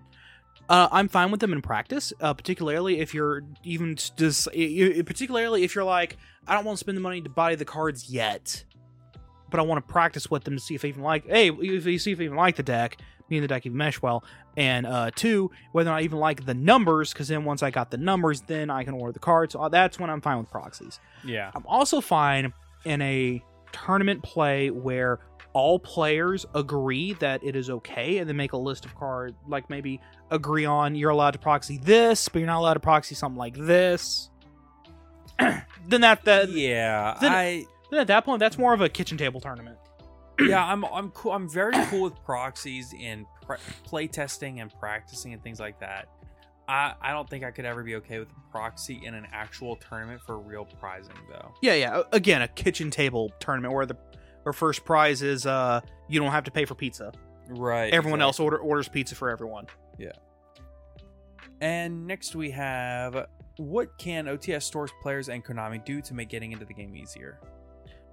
Uh, 0.69 0.87
I'm 0.91 1.07
fine 1.09 1.29
with 1.29 1.39
them 1.39 1.51
in 1.51 1.61
practice, 1.61 2.13
uh, 2.21 2.33
particularly 2.33 2.99
if 2.99 3.13
you're 3.13 3.43
even 3.63 3.95
just, 3.95 4.45
particularly 4.45 5.63
if 5.63 5.75
you're 5.75 5.83
like, 5.83 6.17
I 6.47 6.55
don't 6.55 6.65
want 6.65 6.77
to 6.77 6.79
spend 6.79 6.97
the 6.97 7.01
money 7.01 7.21
to 7.21 7.29
buy 7.29 7.55
the 7.55 7.65
cards 7.65 8.09
yet, 8.09 8.63
but 9.49 9.59
I 9.59 9.63
want 9.63 9.85
to 9.85 9.91
practice 9.91 10.31
with 10.31 10.45
them 10.45 10.55
to 10.55 10.59
see 10.59 10.75
if 10.75 10.85
I 10.85 10.87
even 10.87 11.03
like. 11.03 11.27
Hey, 11.27 11.49
if 11.49 11.85
you 11.85 11.99
see 11.99 12.13
if 12.13 12.19
I 12.19 12.23
even 12.23 12.37
like 12.37 12.55
the 12.55 12.63
deck, 12.63 12.97
me 13.29 13.37
and 13.37 13.43
the 13.43 13.47
deck 13.47 13.65
even 13.65 13.77
mesh 13.77 14.01
well, 14.01 14.23
and 14.55 14.85
uh, 14.85 15.11
two, 15.15 15.51
whether 15.73 15.91
I 15.91 16.01
even 16.01 16.19
like 16.19 16.45
the 16.45 16.53
numbers, 16.53 17.11
because 17.11 17.27
then 17.27 17.43
once 17.43 17.61
I 17.61 17.69
got 17.69 17.91
the 17.91 17.97
numbers, 17.97 18.41
then 18.41 18.69
I 18.69 18.83
can 18.83 18.93
order 18.93 19.11
the 19.11 19.19
cards. 19.19 19.53
So 19.53 19.69
that's 19.69 19.99
when 19.99 20.09
I'm 20.09 20.21
fine 20.21 20.37
with 20.37 20.49
proxies. 20.49 20.99
Yeah. 21.25 21.51
I'm 21.53 21.65
also 21.67 22.01
fine 22.01 22.53
in 22.85 23.01
a 23.01 23.43
tournament 23.71 24.23
play 24.23 24.69
where 24.69 25.19
all 25.53 25.77
players 25.79 26.45
agree 26.55 27.13
that 27.13 27.43
it 27.43 27.55
is 27.55 27.69
okay 27.69 28.17
and 28.17 28.27
then 28.27 28.35
make 28.35 28.53
a 28.53 28.57
list 28.57 28.85
of 28.85 28.95
cards 28.95 29.35
like 29.47 29.69
maybe 29.69 30.01
agree 30.31 30.65
on 30.65 30.95
you're 30.95 31.11
allowed 31.11 31.31
to 31.31 31.39
proxy 31.39 31.77
this 31.77 32.27
but 32.27 32.39
you're 32.39 32.47
not 32.47 32.59
allowed 32.59 32.73
to 32.73 32.79
proxy 32.79 33.13
something 33.15 33.37
like 33.37 33.55
this 33.55 34.29
then 35.39 36.01
that 36.01 36.23
that 36.25 36.49
yeah, 36.49 37.17
then- 37.21 37.31
I 37.31 37.65
then 37.91 37.99
at 37.99 38.07
that 38.07 38.25
point 38.25 38.39
that's 38.39 38.57
more 38.57 38.73
of 38.73 38.81
a 38.81 38.89
kitchen 38.89 39.17
table 39.17 39.39
tournament 39.39 39.77
yeah, 40.39 40.65
I'm 40.65 40.83
I'm 40.85 41.11
cool. 41.11 41.31
I'm 41.31 41.47
very 41.47 41.73
cool 41.89 42.01
with 42.01 42.15
proxies 42.25 42.91
in 42.91 43.27
pre- 43.43 43.57
play 43.83 44.07
testing 44.07 44.61
and 44.61 44.73
practicing 44.79 45.31
and 45.31 45.43
things 45.43 45.59
like 45.59 45.79
that. 45.79 46.07
I 46.67 46.95
I 46.99 47.11
don't 47.11 47.29
think 47.29 47.43
I 47.43 47.51
could 47.51 47.65
ever 47.65 47.83
be 47.83 47.93
okay 47.97 48.17
with 48.17 48.29
a 48.29 48.51
proxy 48.51 48.99
in 49.05 49.13
an 49.13 49.27
actual 49.31 49.75
tournament 49.75 50.21
for 50.25 50.39
real 50.39 50.65
prizing 50.79 51.13
though. 51.29 51.53
yeah 51.61 51.75
yeah 51.75 52.01
again 52.11 52.41
a 52.41 52.47
kitchen 52.47 52.89
table 52.89 53.31
tournament 53.39 53.75
where 53.75 53.85
the 53.85 53.95
where 54.43 54.53
first 54.53 54.85
prize 54.85 55.21
is 55.21 55.45
uh 55.45 55.81
you 56.07 56.19
don't 56.19 56.31
have 56.31 56.43
to 56.43 56.51
pay 56.51 56.65
for 56.65 56.75
pizza 56.75 57.11
Right. 57.49 57.93
everyone 57.93 58.21
else 58.21 58.39
order 58.39 58.57
orders 58.57 58.87
pizza 58.87 59.15
for 59.15 59.29
everyone 59.29 59.65
Yeah. 59.97 60.11
And 61.61 62.05
next 62.07 62.35
we 62.35 62.51
have 62.51 63.27
what 63.57 63.97
can 63.97 64.25
OTS 64.25 64.63
stores 64.63 64.91
players 65.01 65.29
and 65.29 65.43
Konami 65.45 65.83
do 65.85 66.01
to 66.01 66.13
make 66.13 66.29
getting 66.29 66.51
into 66.51 66.65
the 66.65 66.73
game 66.73 66.95
easier? 66.95 67.39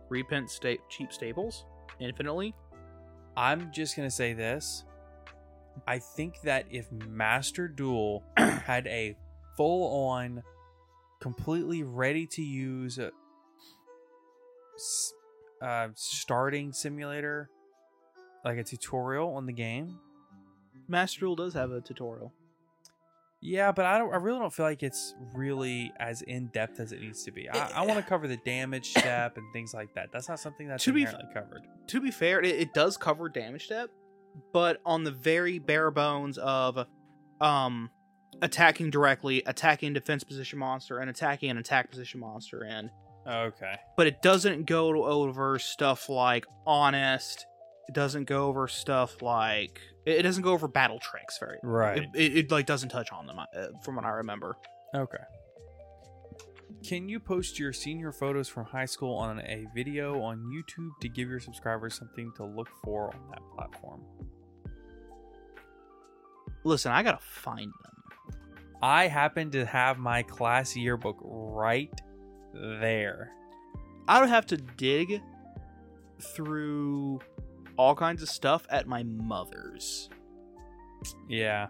reprint 0.09 0.51
sta- 0.51 0.79
cheap 0.89 1.13
stables 1.13 1.65
infinitely 2.01 2.55
I'm 3.37 3.71
just 3.73 3.97
gonna 3.97 4.11
say 4.11 4.33
this. 4.33 4.85
I 5.87 5.99
think 6.01 6.41
that 6.43 6.67
if 6.71 6.91
Master 6.91 7.69
Duel 7.69 8.25
had 8.37 8.87
a 8.89 9.17
full 9.57 10.09
on, 10.09 10.43
completely 11.21 11.85
ready 11.85 12.27
to 12.27 12.43
use 12.43 12.99
uh, 15.61 15.89
starting 15.95 16.73
simulator, 16.73 17.51
like 18.45 18.59
a 18.59 18.65
tutorial 18.65 19.35
on 19.35 19.47
the 19.47 19.53
game. 19.53 19.99
master 20.89 21.21
duel 21.21 21.37
does 21.37 21.55
have 21.55 21.71
a 21.71 21.81
tutorial 21.81 22.33
Yeah, 23.41 23.73
but 23.73 23.87
I 23.87 23.99
don't. 23.99 24.13
I 24.13 24.17
really 24.17 24.39
don't 24.39 24.53
feel 24.53 24.67
like 24.67 24.83
it's 24.83 25.15
really 25.35 25.93
as 25.99 26.23
in 26.23 26.49
depth 26.49 26.79
as 26.81 26.93
it 26.93 27.01
needs 27.01 27.25
to 27.25 27.33
be. 27.33 27.49
I, 27.49 27.71
I 27.77 27.87
want 27.87 27.99
to 27.99 28.03
cover 28.05 28.29
the 28.29 28.37
damage 28.39 28.91
step 28.97 29.37
and 29.37 29.47
things 29.53 29.73
like 29.73 29.95
that. 29.95 30.11
That's 30.13 30.29
not 30.29 30.41
something 30.41 30.69
that's 30.69 30.85
To 30.85 30.93
be 30.93 31.05
covered. 31.07 31.63
to 31.89 32.01
be 32.01 32.11
fair, 32.11 32.41
it, 32.41 32.55
it 32.55 32.75
does 32.75 32.97
cover 32.97 33.29
damage 33.29 33.65
step, 33.65 33.91
but 34.53 34.81
on 34.85 35.05
the 35.05 35.11
very 35.11 35.59
bare 35.59 35.91
bones 35.91 36.39
of 36.39 36.87
um 37.41 37.91
attacking 38.43 38.91
directly, 38.91 39.43
attacking 39.47 39.93
defense 39.93 40.23
position 40.25 40.59
monster, 40.59 40.99
and 40.99 41.11
attacking 41.11 41.51
an 41.51 41.59
attack 41.59 41.91
position 41.91 42.21
monster, 42.21 42.63
and 42.65 42.91
Okay. 43.27 43.75
but 43.97 44.07
it 44.07 44.23
doesn't 44.23 44.67
go 44.67 45.05
over 45.05 45.59
stuff 45.59 46.09
like 46.09 46.47
honest. 46.67 47.47
It 47.89 47.95
doesn't 47.95 48.25
go 48.25 48.47
over 48.47 48.69
stuff 48.69 49.21
like 49.21 49.81
it 50.07 50.19
it 50.19 50.23
doesn't 50.23 50.43
go 50.43 50.53
over 50.53 50.69
battle 50.69 50.99
tricks 51.01 51.39
very. 51.39 51.59
Right. 51.63 51.99
It, 51.99 52.09
it, 52.15 52.37
it 52.37 52.51
like 52.51 52.67
doesn't 52.67 52.89
touch 52.89 53.13
on 53.13 53.27
them 53.27 53.39
uh, 53.39 53.67
from 53.83 53.97
what 53.97 54.05
I 54.05 54.11
remember. 54.11 54.57
Okay. 54.95 55.19
Can 56.87 57.09
you 57.09 57.21
post 57.21 57.59
your 57.59 57.73
senior 57.73 58.11
photos 58.11 58.49
from 58.49 58.65
high 58.65 58.87
school 58.87 59.15
on 59.17 59.41
a 59.41 59.67
video 59.75 60.23
on 60.23 60.39
YouTube 60.39 60.89
to 61.03 61.09
give 61.09 61.29
your 61.29 61.41
subscribers 61.41 61.95
something 61.95 62.33
to 62.37 62.45
look 62.45 62.69
for 62.83 63.15
on 63.15 63.21
that 63.31 63.43
platform? 63.55 64.03
Listen, 66.65 66.93
I 66.93 67.03
gotta 67.03 67.19
find 67.21 67.71
them. 67.83 68.39
I 68.83 69.09
happen 69.09 69.51
to 69.51 69.67
have 69.67 69.99
my 69.99 70.23
class 70.23 70.75
yearbook 70.75 71.19
right 71.23 71.93
there. 72.53 73.33
I 74.09 74.21
would 74.21 74.29
have 74.29 74.47
to 74.47 74.57
dig 74.57 75.21
through 76.21 77.21
all 77.77 77.95
kinds 77.95 78.23
of 78.23 78.29
stuff 78.29 78.67
at 78.71 78.87
my 78.87 79.03
mother's. 79.03 80.11
Yeah. 81.29 81.69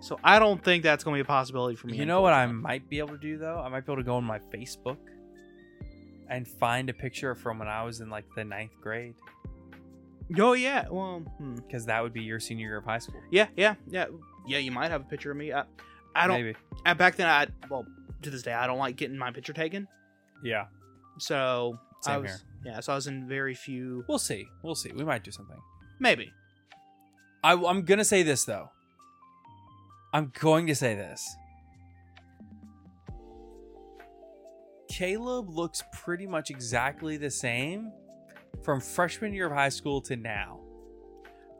So 0.00 0.18
I 0.24 0.38
don't 0.38 0.62
think 0.62 0.82
that's 0.82 1.04
going 1.04 1.14
to 1.14 1.22
be 1.22 1.26
a 1.26 1.28
possibility 1.28 1.76
for 1.76 1.86
me. 1.86 1.96
You 1.96 2.06
know 2.06 2.20
what 2.20 2.32
I 2.32 2.46
might 2.46 2.88
be 2.88 2.98
able 2.98 3.10
to 3.10 3.18
do 3.18 3.38
though? 3.38 3.58
I 3.58 3.68
might 3.68 3.86
be 3.86 3.92
able 3.92 4.02
to 4.02 4.06
go 4.06 4.16
on 4.16 4.24
my 4.24 4.38
Facebook 4.38 4.98
and 6.28 6.46
find 6.46 6.90
a 6.90 6.94
picture 6.94 7.34
from 7.34 7.58
when 7.58 7.68
I 7.68 7.84
was 7.84 8.00
in 8.00 8.10
like 8.10 8.24
the 8.34 8.44
ninth 8.44 8.72
grade 8.80 9.14
Oh 10.38 10.52
yeah. 10.54 10.86
Well, 10.90 11.20
hmm. 11.38 11.56
because 11.56 11.86
that 11.86 12.02
would 12.02 12.12
be 12.12 12.22
your 12.22 12.40
senior 12.40 12.68
year 12.68 12.76
of 12.78 12.84
high 12.84 12.98
school. 12.98 13.20
yeah, 13.30 13.48
yeah, 13.56 13.74
yeah, 13.88 14.06
yeah. 14.46 14.58
You 14.58 14.70
might 14.70 14.90
have 14.90 15.02
a 15.02 15.04
picture 15.04 15.30
of 15.30 15.36
me. 15.36 15.52
I, 15.52 15.64
I 16.14 16.26
don't. 16.26 16.42
Maybe. 16.42 16.56
I, 16.84 16.94
back 16.94 17.16
then, 17.16 17.28
I 17.28 17.46
well 17.68 17.86
to 18.22 18.30
this 18.30 18.42
day, 18.42 18.52
I 18.52 18.66
don't 18.66 18.78
like 18.78 18.96
getting 18.96 19.16
my 19.18 19.30
picture 19.30 19.52
taken. 19.52 19.86
Yeah. 20.44 20.66
So 21.18 21.78
I 22.06 22.12
Same 22.14 22.22
was, 22.22 22.30
here. 22.30 22.40
yeah. 22.64 22.80
So 22.80 22.92
I 22.92 22.94
was 22.96 23.06
in 23.06 23.28
very 23.28 23.54
few. 23.54 24.04
We'll 24.08 24.18
see. 24.18 24.46
We'll 24.62 24.74
see. 24.74 24.90
We 24.92 25.04
might 25.04 25.22
do 25.24 25.30
something. 25.30 25.58
Maybe. 26.00 26.30
I, 27.44 27.52
I'm 27.54 27.82
gonna 27.82 28.04
say 28.04 28.22
this 28.22 28.44
though. 28.44 28.70
I'm 30.14 30.30
going 30.38 30.66
to 30.66 30.74
say 30.74 30.94
this. 30.94 31.26
Caleb 34.88 35.48
looks 35.48 35.82
pretty 35.92 36.26
much 36.26 36.50
exactly 36.50 37.16
the 37.16 37.30
same 37.30 37.92
from 38.62 38.80
freshman 38.80 39.32
year 39.32 39.46
of 39.46 39.52
high 39.52 39.70
school 39.70 40.00
to 40.02 40.16
now. 40.16 40.60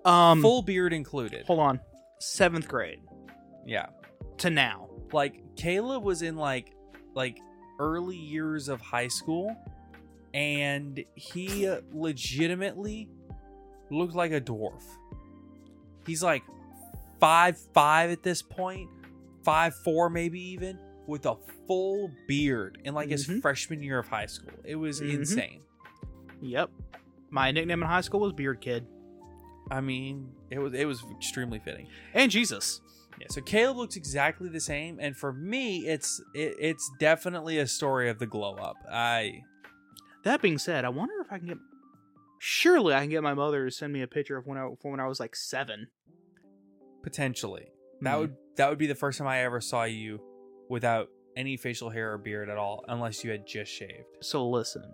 Um. 0.04 0.42
Full 0.42 0.62
beard 0.62 0.92
included. 0.92 1.46
Hold 1.46 1.60
on. 1.60 1.80
Seventh 2.20 2.68
grade 2.68 3.00
Yeah. 3.66 3.86
to 4.38 4.50
now. 4.50 4.88
Like 5.12 5.42
Caleb 5.56 6.02
was 6.04 6.22
in 6.22 6.36
like 6.36 6.74
like 7.14 7.40
early 7.78 8.16
years 8.16 8.68
of 8.68 8.80
high 8.80 9.08
school 9.08 9.54
and 10.34 11.02
he 11.14 11.68
legitimately 11.92 13.08
looked 13.90 14.14
like 14.14 14.32
a 14.32 14.40
dwarf. 14.40 14.82
He's 16.06 16.22
like 16.22 16.42
five 17.20 17.58
five 17.74 18.10
at 18.10 18.22
this 18.22 18.40
point, 18.42 18.88
five 19.44 19.74
four 19.84 20.08
maybe 20.08 20.40
even, 20.40 20.78
with 21.06 21.26
a 21.26 21.36
full 21.66 22.10
beard 22.26 22.78
in 22.84 22.94
like 22.94 23.10
his 23.10 23.26
Mhm. 23.28 23.42
freshman 23.42 23.82
year 23.82 23.98
of 23.98 24.08
high 24.08 24.26
school. 24.26 24.52
It 24.64 24.76
was 24.76 25.00
Mhm. 25.00 25.14
insane. 25.14 25.62
Yep. 26.40 26.70
My 27.30 27.50
nickname 27.50 27.82
in 27.82 27.88
high 27.88 28.00
school 28.00 28.20
was 28.20 28.32
Beard 28.32 28.60
Kid. 28.60 28.86
I 29.70 29.80
mean, 29.80 30.32
it 30.50 30.58
was 30.58 30.72
it 30.74 30.86
was 30.86 31.04
extremely 31.10 31.58
fitting. 31.58 31.86
And 32.14 32.30
Jesus. 32.30 32.80
Yeah, 33.20 33.26
so 33.30 33.40
Caleb 33.42 33.76
looks 33.76 33.96
exactly 33.96 34.48
the 34.48 34.60
same, 34.60 34.98
and 35.00 35.16
for 35.16 35.32
me, 35.32 35.86
it's 35.86 36.20
it, 36.34 36.56
it's 36.58 36.90
definitely 36.98 37.58
a 37.58 37.66
story 37.66 38.08
of 38.10 38.18
the 38.18 38.26
glow 38.26 38.54
up. 38.54 38.76
I 38.90 39.42
That 40.24 40.40
being 40.42 40.58
said, 40.58 40.84
I 40.84 40.88
wonder 40.88 41.14
if 41.20 41.30
I 41.32 41.38
can 41.38 41.48
get. 41.48 41.58
Surely 42.40 42.92
I 42.94 43.00
can 43.00 43.10
get 43.10 43.22
my 43.22 43.34
mother 43.34 43.66
to 43.66 43.70
send 43.70 43.92
me 43.92 44.02
a 44.02 44.06
picture 44.08 44.36
of 44.36 44.46
when 44.46 44.58
I 44.58 44.68
from 44.80 44.90
when 44.92 45.00
I 45.00 45.06
was 45.06 45.20
like 45.20 45.36
seven. 45.36 45.88
potentially 47.02 47.66
that 48.00 48.14
Mhm. 48.16 48.20
would 48.20 48.36
that 48.56 48.68
would 48.68 48.78
be 48.78 48.86
the 48.86 48.94
first 48.94 49.18
time 49.18 49.26
I 49.26 49.40
ever 49.44 49.60
saw 49.60 49.84
you 49.84 50.20
without 50.68 51.08
any 51.36 51.56
facial 51.56 51.88
hair 51.90 52.12
or 52.12 52.18
beard 52.18 52.48
at 52.50 52.56
all, 52.58 52.84
unless 52.88 53.24
you 53.24 53.30
had 53.30 53.46
just 53.46 53.72
shaved. 53.72 54.04
So 54.20 54.48
listen. 54.48 54.84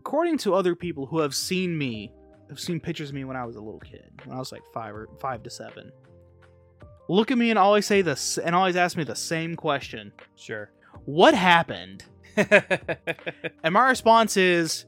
According 0.00 0.38
to 0.38 0.54
other 0.54 0.74
people 0.74 1.06
who 1.06 1.18
have 1.20 1.34
seen 1.34 1.76
me, 1.76 2.12
have 2.48 2.58
seen 2.58 2.80
pictures 2.80 3.10
of 3.10 3.14
me 3.14 3.24
when 3.24 3.36
I 3.36 3.44
was 3.44 3.56
a 3.56 3.60
little 3.60 3.78
kid, 3.80 4.10
when 4.24 4.34
I 4.34 4.38
was 4.38 4.50
like 4.50 4.62
five 4.72 4.94
or 4.94 5.08
five 5.20 5.42
to 5.42 5.50
seven. 5.50 5.92
Look 7.10 7.32
at 7.32 7.38
me 7.38 7.50
and 7.50 7.58
always 7.58 7.86
say 7.86 8.02
this, 8.02 8.38
and 8.38 8.54
always 8.54 8.76
ask 8.76 8.96
me 8.96 9.02
the 9.02 9.16
same 9.16 9.56
question: 9.56 10.12
Sure. 10.36 10.70
What 11.06 11.34
happened? 11.34 12.04
And 13.64 13.74
my 13.74 13.88
response 13.88 14.36
is, 14.36 14.84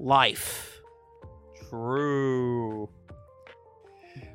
life. 0.00 0.80
True. 1.70 2.90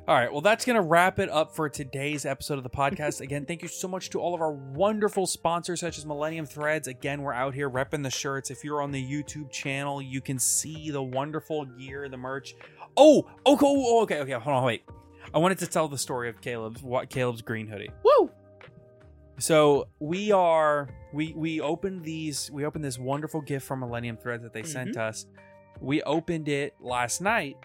All 0.08 0.14
right, 0.14 0.32
well, 0.32 0.40
that's 0.40 0.64
going 0.64 0.76
to 0.76 0.82
wrap 0.82 1.18
it 1.18 1.28
up 1.28 1.54
for 1.54 1.68
today's 1.68 2.24
episode 2.24 2.56
of 2.56 2.64
the 2.64 2.70
podcast. 2.70 3.20
Again, 3.20 3.44
thank 3.44 3.60
you 3.60 3.68
so 3.68 3.86
much 3.86 4.08
to 4.10 4.20
all 4.20 4.34
of 4.34 4.40
our 4.40 4.52
wonderful 4.52 5.26
sponsors, 5.26 5.80
such 5.80 5.98
as 5.98 6.06
Millennium 6.06 6.46
Threads. 6.46 6.88
Again, 6.88 7.20
we're 7.20 7.34
out 7.34 7.54
here 7.54 7.68
repping 7.68 8.02
the 8.02 8.10
shirts. 8.10 8.50
If 8.50 8.64
you're 8.64 8.80
on 8.80 8.92
the 8.92 9.02
YouTube 9.02 9.50
channel, 9.50 10.00
you 10.00 10.22
can 10.22 10.38
see 10.38 10.90
the 10.90 11.02
wonderful 11.02 11.66
gear, 11.66 12.08
the 12.08 12.16
merch. 12.16 12.54
Oh, 12.96 13.26
oh. 13.44 13.58
Oh, 13.60 14.02
okay, 14.04 14.20
okay. 14.20 14.32
Hold 14.32 14.56
on, 14.56 14.64
wait. 14.64 14.84
I 15.34 15.38
wanted 15.38 15.58
to 15.58 15.66
tell 15.66 15.88
the 15.88 15.98
story 15.98 16.28
of 16.28 16.40
Caleb's 16.40 16.80
what 16.80 17.10
Caleb's 17.10 17.42
green 17.42 17.66
hoodie. 17.66 17.90
Woo! 18.04 18.30
So 19.38 19.88
we 19.98 20.30
are 20.30 20.88
we 21.12 21.32
we 21.34 21.60
opened 21.60 22.04
these 22.04 22.52
we 22.52 22.64
opened 22.64 22.84
this 22.84 23.00
wonderful 23.00 23.40
gift 23.40 23.66
from 23.66 23.80
Millennium 23.80 24.16
Threads 24.16 24.44
that 24.44 24.52
they 24.52 24.62
mm-hmm. 24.62 24.70
sent 24.70 24.96
us. 24.96 25.26
We 25.80 26.02
opened 26.02 26.48
it 26.48 26.76
last 26.78 27.20
night, 27.20 27.56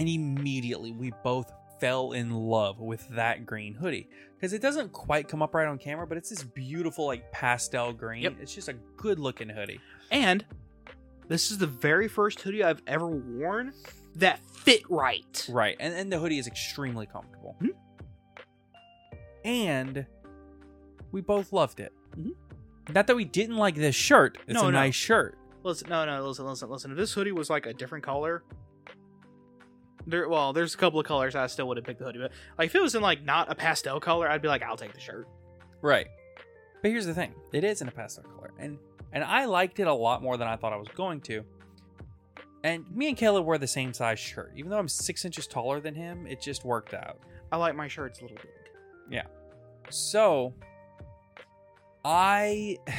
and 0.00 0.08
immediately 0.08 0.90
we 0.90 1.12
both 1.22 1.52
fell 1.78 2.10
in 2.10 2.32
love 2.32 2.80
with 2.80 3.08
that 3.10 3.46
green 3.46 3.74
hoodie 3.74 4.08
because 4.34 4.52
it 4.52 4.60
doesn't 4.60 4.92
quite 4.92 5.28
come 5.28 5.42
up 5.42 5.54
right 5.54 5.68
on 5.68 5.78
camera, 5.78 6.08
but 6.08 6.18
it's 6.18 6.30
this 6.30 6.42
beautiful 6.42 7.06
like 7.06 7.30
pastel 7.30 7.92
green. 7.92 8.24
Yep. 8.24 8.36
It's 8.40 8.52
just 8.52 8.68
a 8.68 8.74
good 8.96 9.20
looking 9.20 9.48
hoodie. 9.48 9.80
And 10.10 10.44
this 11.28 11.52
is 11.52 11.58
the 11.58 11.68
very 11.68 12.08
first 12.08 12.40
hoodie 12.40 12.64
I've 12.64 12.82
ever 12.88 13.06
worn 13.06 13.72
that 14.18 14.38
fit 14.40 14.82
right. 14.88 15.46
Right, 15.50 15.76
and 15.80 15.94
and 15.94 16.12
the 16.12 16.18
hoodie 16.18 16.38
is 16.38 16.46
extremely 16.46 17.06
comfortable. 17.06 17.56
Mhm. 17.60 17.70
And 19.44 20.06
we 21.12 21.20
both 21.20 21.52
loved 21.52 21.80
it. 21.80 21.92
Mhm. 22.16 22.34
Not 22.94 23.06
that 23.06 23.16
we 23.16 23.24
didn't 23.24 23.56
like 23.56 23.74
this 23.74 23.94
shirt. 23.94 24.38
It's 24.46 24.54
No, 24.54 24.68
a 24.68 24.72
no. 24.72 24.78
nice 24.78 24.94
shirt. 24.94 25.38
Listen, 25.62 25.88
no, 25.88 26.04
no, 26.04 26.26
listen, 26.26 26.46
listen, 26.46 26.70
listen. 26.70 26.90
If 26.92 26.96
this 26.96 27.12
hoodie 27.12 27.32
was 27.32 27.50
like 27.50 27.66
a 27.66 27.74
different 27.74 28.04
color, 28.04 28.42
there, 30.06 30.28
well, 30.28 30.52
there's 30.52 30.74
a 30.74 30.78
couple 30.78 30.98
of 31.00 31.04
colors 31.06 31.34
I 31.34 31.46
still 31.48 31.68
would 31.68 31.76
have 31.76 31.84
picked 31.84 31.98
the 31.98 32.04
hoodie. 32.06 32.18
But 32.20 32.32
like, 32.56 32.66
if 32.66 32.74
it 32.74 32.82
was 32.82 32.94
in 32.94 33.02
like 33.02 33.22
not 33.24 33.50
a 33.50 33.54
pastel 33.54 34.00
color, 34.00 34.28
I'd 34.28 34.40
be 34.42 34.48
like, 34.48 34.62
I'll 34.62 34.76
take 34.76 34.94
the 34.94 35.00
shirt. 35.00 35.28
Right. 35.82 36.06
But 36.82 36.90
here's 36.90 37.06
the 37.06 37.14
thing. 37.14 37.34
It 37.52 37.64
is 37.64 37.82
in 37.82 37.88
a 37.88 37.92
pastel 37.92 38.24
color. 38.24 38.52
And 38.58 38.78
and 39.12 39.24
I 39.24 39.46
liked 39.46 39.80
it 39.80 39.86
a 39.86 39.92
lot 39.92 40.22
more 40.22 40.36
than 40.36 40.48
I 40.48 40.56
thought 40.56 40.72
I 40.72 40.76
was 40.76 40.88
going 40.88 41.20
to. 41.22 41.44
And 42.64 42.84
me 42.94 43.08
and 43.08 43.16
Caleb 43.16 43.44
wear 43.44 43.58
the 43.58 43.66
same 43.66 43.92
size 43.92 44.18
shirt. 44.18 44.52
Even 44.56 44.70
though 44.70 44.78
I'm 44.78 44.88
six 44.88 45.24
inches 45.24 45.46
taller 45.46 45.80
than 45.80 45.94
him, 45.94 46.26
it 46.26 46.40
just 46.40 46.64
worked 46.64 46.94
out. 46.94 47.20
I 47.52 47.56
like 47.56 47.76
my 47.76 47.88
shirts 47.88 48.20
a 48.20 48.22
little 48.22 48.38
big. 48.38 48.46
Yeah. 49.10 49.26
So 49.90 50.54
I 52.04 52.78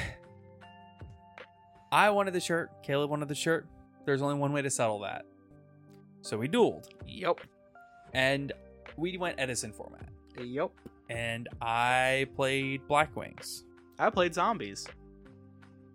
I 1.91 2.09
wanted 2.11 2.33
the 2.33 2.39
shirt, 2.39 2.69
Caleb 2.83 3.09
wanted 3.09 3.27
the 3.27 3.35
shirt. 3.35 3.65
There's 4.05 4.21
only 4.21 4.35
one 4.35 4.53
way 4.53 4.61
to 4.61 4.69
settle 4.69 4.99
that. 4.99 5.25
So 6.21 6.37
we 6.37 6.47
dueled. 6.47 6.87
Yep. 7.07 7.41
And 8.13 8.51
we 8.97 9.17
went 9.17 9.35
Edison 9.39 9.73
format. 9.73 10.09
Yep. 10.39 10.71
And 11.09 11.49
I 11.61 12.27
played 12.35 12.87
Black 12.87 13.15
Wings. 13.15 13.65
I 13.97 14.09
played 14.09 14.33
zombies. 14.33 14.87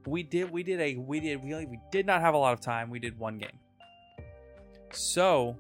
We 0.07 0.23
did 0.23 0.51
we 0.51 0.63
did 0.63 0.81
a 0.81 0.97
we 0.97 1.21
did 1.21 1.43
we, 1.43 1.55
we 1.55 1.79
did 1.91 2.07
not 2.07 2.21
have 2.21 2.35
a 2.35 2.39
lot 2.39 2.53
of 2.53 2.61
time. 2.61 2.91
We 2.91 2.99
did 2.99 3.19
one 3.19 3.39
game. 3.39 3.59
So 4.93 5.57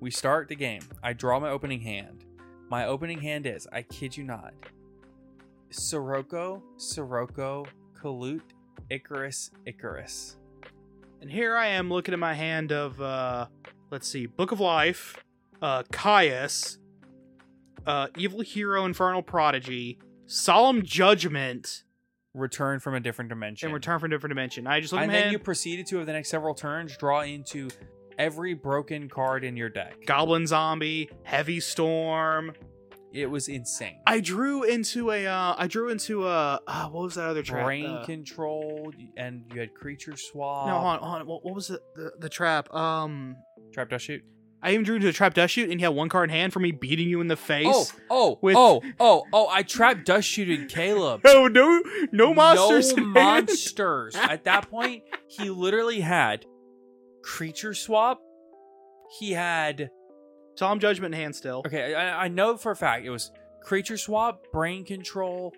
we 0.00 0.10
start 0.10 0.48
the 0.48 0.56
game. 0.56 0.82
I 1.02 1.12
draw 1.12 1.38
my 1.40 1.50
opening 1.50 1.80
hand. 1.80 2.24
My 2.68 2.86
opening 2.86 3.20
hand 3.20 3.46
is 3.46 3.68
i 3.72 3.82
kid 3.82 4.16
you 4.16 4.24
not 4.24 4.52
sirocco 5.70 6.62
sirocco 6.76 7.66
Kalut, 7.94 8.42
icarus 8.90 9.50
icarus. 9.66 10.36
And 11.20 11.30
here 11.30 11.56
I 11.56 11.68
am 11.68 11.88
looking 11.88 12.14
at 12.14 12.20
my 12.20 12.34
hand 12.34 12.72
of, 12.72 13.00
uh, 13.00 13.46
let's 13.90 14.06
see, 14.06 14.26
Book 14.26 14.52
of 14.52 14.60
Life, 14.60 15.16
uh, 15.62 15.82
Caius, 15.90 16.78
uh, 17.86 18.08
Evil 18.16 18.40
Hero, 18.42 18.84
Infernal 18.84 19.22
Prodigy, 19.22 19.98
Solemn 20.26 20.82
Judgment, 20.82 21.84
return 22.36 22.78
from 22.80 22.94
a 22.94 23.00
different 23.00 23.28
dimension 23.28 23.68
and 23.68 23.74
Return 23.74 23.98
from 23.98 24.10
a 24.10 24.14
Different 24.14 24.30
Dimension. 24.30 24.66
I 24.66 24.80
just 24.80 24.92
look 24.92 25.00
at 25.00 25.04
and 25.04 25.10
my 25.10 25.14
then 25.14 25.22
hand, 25.24 25.32
you 25.32 25.38
proceeded 25.38 25.86
to 25.86 25.96
over 25.96 26.04
the 26.04 26.12
next 26.12 26.28
several 26.28 26.54
turns 26.54 26.96
draw 26.96 27.22
into 27.22 27.68
every 28.18 28.54
broken 28.54 29.08
card 29.08 29.44
in 29.44 29.56
your 29.56 29.68
deck 29.68 29.94
Goblin 30.06 30.46
Zombie, 30.46 31.10
Heavy 31.22 31.60
Storm. 31.60 32.52
it 33.12 33.26
was 33.30 33.48
insane 33.48 33.98
I 34.06 34.20
drew 34.20 34.62
into 34.62 35.10
a, 35.10 35.26
uh, 35.26 35.54
I 35.58 35.66
drew 35.66 35.88
into 35.88 36.26
a, 36.26 36.60
uh, 36.66 36.88
what 36.88 37.04
was 37.04 37.14
that 37.16 37.28
other 37.28 37.42
trap? 37.42 37.64
brain 37.64 37.86
Uh, 37.86 38.04
control 38.04 38.92
and 39.16 39.44
you 39.52 39.60
had 39.60 39.74
creature 39.74 40.16
swap 40.16 40.66
no, 40.68 40.74
hold 40.74 40.86
on, 40.86 40.98
hold 41.00 41.20
on. 41.22 41.26
What, 41.26 41.44
what 41.44 41.54
was 41.54 41.68
the, 41.68 41.80
the 41.94 42.12
the 42.20 42.28
trap? 42.28 42.72
Um, 42.74 43.36
trap 43.72 43.90
dust 43.90 44.04
shoot 44.06 44.22
I 44.66 44.72
even 44.72 44.84
drew 44.84 44.96
into 44.96 45.06
a 45.06 45.12
trap 45.12 45.34
dust 45.34 45.54
shoot, 45.54 45.70
and 45.70 45.78
he 45.78 45.84
had 45.84 45.94
one 45.94 46.08
card 46.08 46.28
in 46.28 46.34
hand 46.34 46.52
for 46.52 46.58
me 46.58 46.72
beating 46.72 47.08
you 47.08 47.20
in 47.20 47.28
the 47.28 47.36
face. 47.36 47.68
Oh, 47.68 47.86
oh, 48.10 48.38
with- 48.42 48.56
oh, 48.56 48.82
oh, 48.98 49.24
oh! 49.32 49.46
I 49.48 49.62
trapped 49.62 50.04
dust 50.06 50.26
shooted 50.26 50.68
Caleb. 50.68 51.20
no, 51.24 51.46
no, 51.46 51.80
no 52.10 52.34
monsters. 52.34 52.96
No 52.96 53.04
monsters. 53.04 54.16
At 54.16 54.42
that 54.44 54.68
point, 54.68 55.04
he 55.28 55.50
literally 55.50 56.00
had 56.00 56.46
creature 57.22 57.74
swap. 57.74 58.20
He 59.20 59.30
had 59.32 59.88
Solemn 60.56 60.80
judgment 60.80 61.14
in 61.14 61.20
hand 61.20 61.36
still. 61.36 61.62
okay. 61.64 61.94
I, 61.94 62.24
I 62.24 62.28
know 62.28 62.56
for 62.56 62.72
a 62.72 62.76
fact 62.76 63.06
it 63.06 63.10
was 63.10 63.30
creature 63.62 63.96
swap, 63.96 64.46
brain 64.52 64.84
control, 64.84 65.54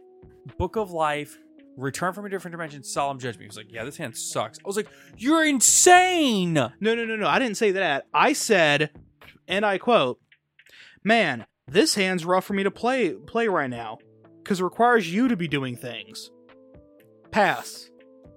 book 0.58 0.76
of 0.76 0.90
life, 0.90 1.38
return 1.78 2.12
from 2.12 2.26
a 2.26 2.28
different 2.28 2.52
dimension, 2.52 2.82
solemn 2.82 3.18
judgment. 3.18 3.42
He 3.42 3.46
was 3.48 3.56
like, 3.56 3.72
"Yeah, 3.72 3.84
this 3.84 3.96
hand 3.96 4.16
sucks." 4.16 4.58
I 4.58 4.66
was 4.66 4.76
like, 4.76 4.88
"You're 5.16 5.44
insane." 5.44 6.54
No, 6.54 6.70
no, 6.80 7.04
no, 7.04 7.16
no. 7.16 7.26
I 7.26 7.38
didn't 7.38 7.56
say 7.56 7.70
that. 7.72 8.06
I 8.12 8.32
said, 8.32 8.90
and 9.46 9.64
I 9.64 9.78
quote, 9.78 10.20
"Man, 11.04 11.46
this 11.66 11.94
hand's 11.94 12.24
rough 12.24 12.44
for 12.44 12.54
me 12.54 12.62
to 12.64 12.70
play 12.70 13.10
play 13.12 13.48
right 13.48 13.70
now 13.70 13.98
because 14.42 14.60
it 14.60 14.64
requires 14.64 15.12
you 15.12 15.28
to 15.28 15.36
be 15.36 15.48
doing 15.48 15.76
things." 15.76 16.30
Pass. 17.30 17.90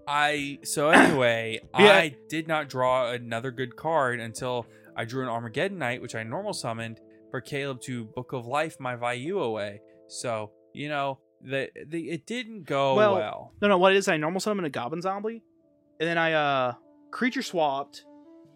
I 0.07 0.59
so 0.63 0.89
anyway, 0.91 1.61
Yeah. 1.77 1.93
I 1.93 2.15
did 2.29 2.47
not 2.47 2.69
draw 2.69 3.11
another 3.11 3.51
good 3.51 3.75
card 3.75 4.19
until 4.19 4.65
I 4.95 5.05
drew 5.05 5.23
an 5.23 5.29
Armageddon 5.29 5.77
Knight, 5.77 6.01
which 6.01 6.15
I 6.15 6.23
normal 6.23 6.53
summoned 6.53 6.99
for 7.31 7.39
Caleb 7.39 7.79
to 7.81 8.03
Book 8.05 8.33
of 8.33 8.45
Life 8.45 8.77
my 8.79 8.95
Vayu 8.95 9.41
away. 9.41 9.81
So 10.07 10.51
you 10.73 10.89
know 10.89 11.19
the, 11.43 11.69
the 11.87 12.09
it 12.11 12.25
didn't 12.25 12.63
go 12.63 12.95
Well- 12.95 13.15
well. 13.15 13.51
No, 13.61 13.67
no. 13.69 13.77
What 13.77 13.93
it 13.93 13.97
is? 13.97 14.07
I 14.07 14.17
normal 14.17 14.39
summon 14.41 14.65
a 14.65 14.69
goblin 14.69 15.01
zombie, 15.01 15.41
and 15.99 16.07
then 16.09 16.17
I 16.17 16.33
uh 16.33 16.73
creature 17.11 17.41
swapped, 17.41 18.05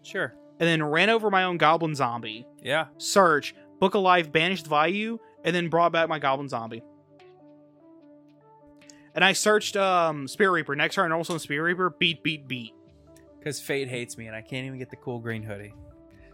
Sure. 0.02 0.34
and 0.60 0.68
then 0.68 0.82
ran 0.82 1.10
over 1.10 1.30
my 1.30 1.44
own 1.44 1.56
goblin 1.58 1.94
zombie. 1.94 2.46
Yeah. 2.62 2.86
Search, 2.98 3.54
Book 3.80 3.94
of 3.94 4.02
Life, 4.02 4.32
banished 4.32 4.66
Vayu, 4.68 5.18
and 5.44 5.54
then 5.54 5.68
brought 5.68 5.92
back 5.92 6.08
my 6.08 6.18
goblin 6.18 6.48
zombie. 6.48 6.82
And 9.14 9.24
I 9.24 9.32
searched 9.32 9.76
um 9.76 10.28
Spirit 10.28 10.52
Reaper. 10.52 10.76
Next 10.76 10.94
turn, 10.94 11.08
normal 11.08 11.24
summon 11.24 11.40
Spirit 11.40 11.62
Reaper. 11.64 11.90
Beat, 11.98 12.22
beat, 12.22 12.46
beat. 12.46 12.72
Because 13.38 13.60
Fate 13.60 13.88
hates 13.88 14.18
me 14.18 14.26
and 14.26 14.34
I 14.36 14.40
can't 14.42 14.66
even 14.66 14.78
get 14.78 14.90
the 14.90 14.96
cool 14.96 15.20
green 15.20 15.42
hoodie. 15.42 15.72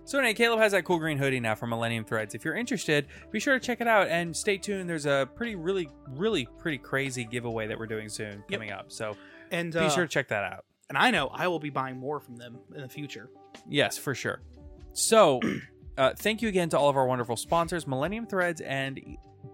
So 0.04 0.18
anyway, 0.18 0.34
Caleb 0.34 0.58
has 0.58 0.72
that 0.72 0.84
cool 0.84 0.98
green 0.98 1.16
hoodie 1.16 1.40
now 1.40 1.54
from 1.54 1.70
Millennium 1.70 2.04
Threads. 2.04 2.34
If 2.34 2.44
you're 2.44 2.56
interested, 2.56 3.06
be 3.30 3.38
sure 3.38 3.58
to 3.58 3.64
check 3.64 3.80
it 3.80 3.86
out 3.86 4.08
and 4.08 4.36
stay 4.36 4.58
tuned. 4.58 4.88
There's 4.90 5.06
a 5.06 5.28
pretty, 5.34 5.54
really, 5.54 5.88
really 6.08 6.46
pretty 6.58 6.78
crazy 6.78 7.24
giveaway 7.24 7.68
that 7.68 7.78
we're 7.78 7.86
doing 7.86 8.08
soon 8.08 8.42
coming 8.50 8.72
up. 8.72 8.90
So 8.90 9.16
And 9.52 9.72
be 9.72 9.78
uh, 9.78 9.88
sure 9.90 10.04
to 10.04 10.08
check 10.08 10.28
that 10.28 10.44
out. 10.44 10.64
and 10.88 10.98
I 10.98 11.10
know 11.12 11.28
I 11.28 11.46
will 11.48 11.60
be 11.60 11.70
buying 11.70 11.98
more 11.98 12.18
from 12.20 12.36
them 12.36 12.58
in 12.74 12.82
the 12.82 12.88
future. 12.88 13.30
Yes, 13.68 13.96
for 13.96 14.14
sure. 14.14 14.42
So, 14.92 15.40
uh, 15.96 16.12
thank 16.18 16.42
you 16.42 16.48
again 16.48 16.68
to 16.70 16.78
all 16.78 16.88
of 16.88 16.96
our 16.96 17.06
wonderful 17.06 17.36
sponsors, 17.36 17.86
Millennium 17.86 18.26
Threads 18.26 18.60
and 18.60 19.00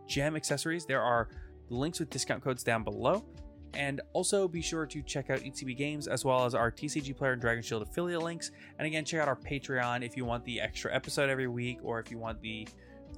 Gem 0.07 0.35
Accessories. 0.35 0.87
There 0.87 1.03
are 1.03 1.29
links 1.69 2.01
with 2.01 2.09
discount 2.11 2.43
codes 2.43 2.65
down 2.65 2.85
below. 2.85 3.25
And 3.75 4.01
also 4.13 4.49
be 4.49 4.63
sure 4.63 4.87
to 4.87 5.03
check 5.03 5.31
out 5.31 5.41
ETB 5.41 5.77
Games 5.77 6.09
as 6.09 6.25
well 6.25 6.45
as 6.45 6.55
our 6.55 6.71
TCG 6.73 7.17
Player 7.17 7.33
and 7.33 7.41
Dragon 7.41 7.63
Shield 7.63 7.83
affiliate 7.83 8.23
links. 8.23 8.51
And 8.79 8.87
again, 8.87 9.05
check 9.05 9.21
out 9.21 9.29
our 9.29 9.37
Patreon 9.37 10.05
if 10.05 10.17
you 10.17 10.25
want 10.25 10.45
the 10.45 10.61
extra 10.61 10.95
episode 10.95 11.29
every 11.31 11.49
week 11.49 11.79
or 11.83 12.01
if 12.01 12.11
you 12.11 12.19
want 12.19 12.41
the 12.41 12.67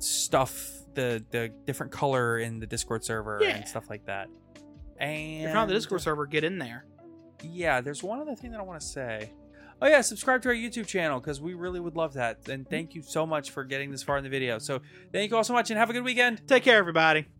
stuff, 0.00 0.70
the 0.94 1.24
the 1.30 1.52
different 1.66 1.92
color 1.92 2.38
in 2.38 2.58
the 2.58 2.66
Discord 2.66 3.04
server 3.04 3.38
Yeah. 3.42 3.56
and 3.56 3.68
stuff 3.68 3.88
like 3.90 4.06
that. 4.06 4.28
And 4.98 5.44
If 5.44 5.48
you're 5.50 5.56
on 5.56 5.68
the 5.68 5.74
Discord 5.74 6.00
server, 6.02 6.26
get 6.26 6.44
in 6.44 6.58
there. 6.58 6.84
yeah, 7.42 7.80
there's 7.80 8.02
one 8.02 8.20
other 8.20 8.34
thing 8.34 8.50
that 8.50 8.60
I 8.60 8.62
want 8.62 8.80
to 8.80 8.86
say. 8.86 9.32
Oh 9.82 9.86
yeah, 9.86 10.02
subscribe 10.02 10.42
to 10.42 10.50
our 10.50 10.54
YouTube 10.54 10.86
channel 10.86 11.20
because 11.20 11.40
we 11.40 11.54
really 11.54 11.80
would 11.80 11.96
love 11.96 12.12
that. 12.14 12.46
And 12.50 12.68
thank 12.68 12.94
you 12.94 13.00
so 13.02 13.24
much 13.26 13.50
for 13.50 13.64
getting 13.64 13.90
this 13.90 14.02
far 14.02 14.18
in 14.18 14.24
the 14.24 14.28
video. 14.30 14.58
So 14.58 14.80
thank 15.10 15.30
you 15.30 15.36
all 15.38 15.44
so 15.44 15.54
much 15.54 15.70
and 15.70 15.78
have 15.78 15.88
a 15.88 15.94
good 15.94 16.04
weekend. 16.04 16.46
Take 16.46 16.64
care, 16.64 16.76
everybody. 16.76 17.39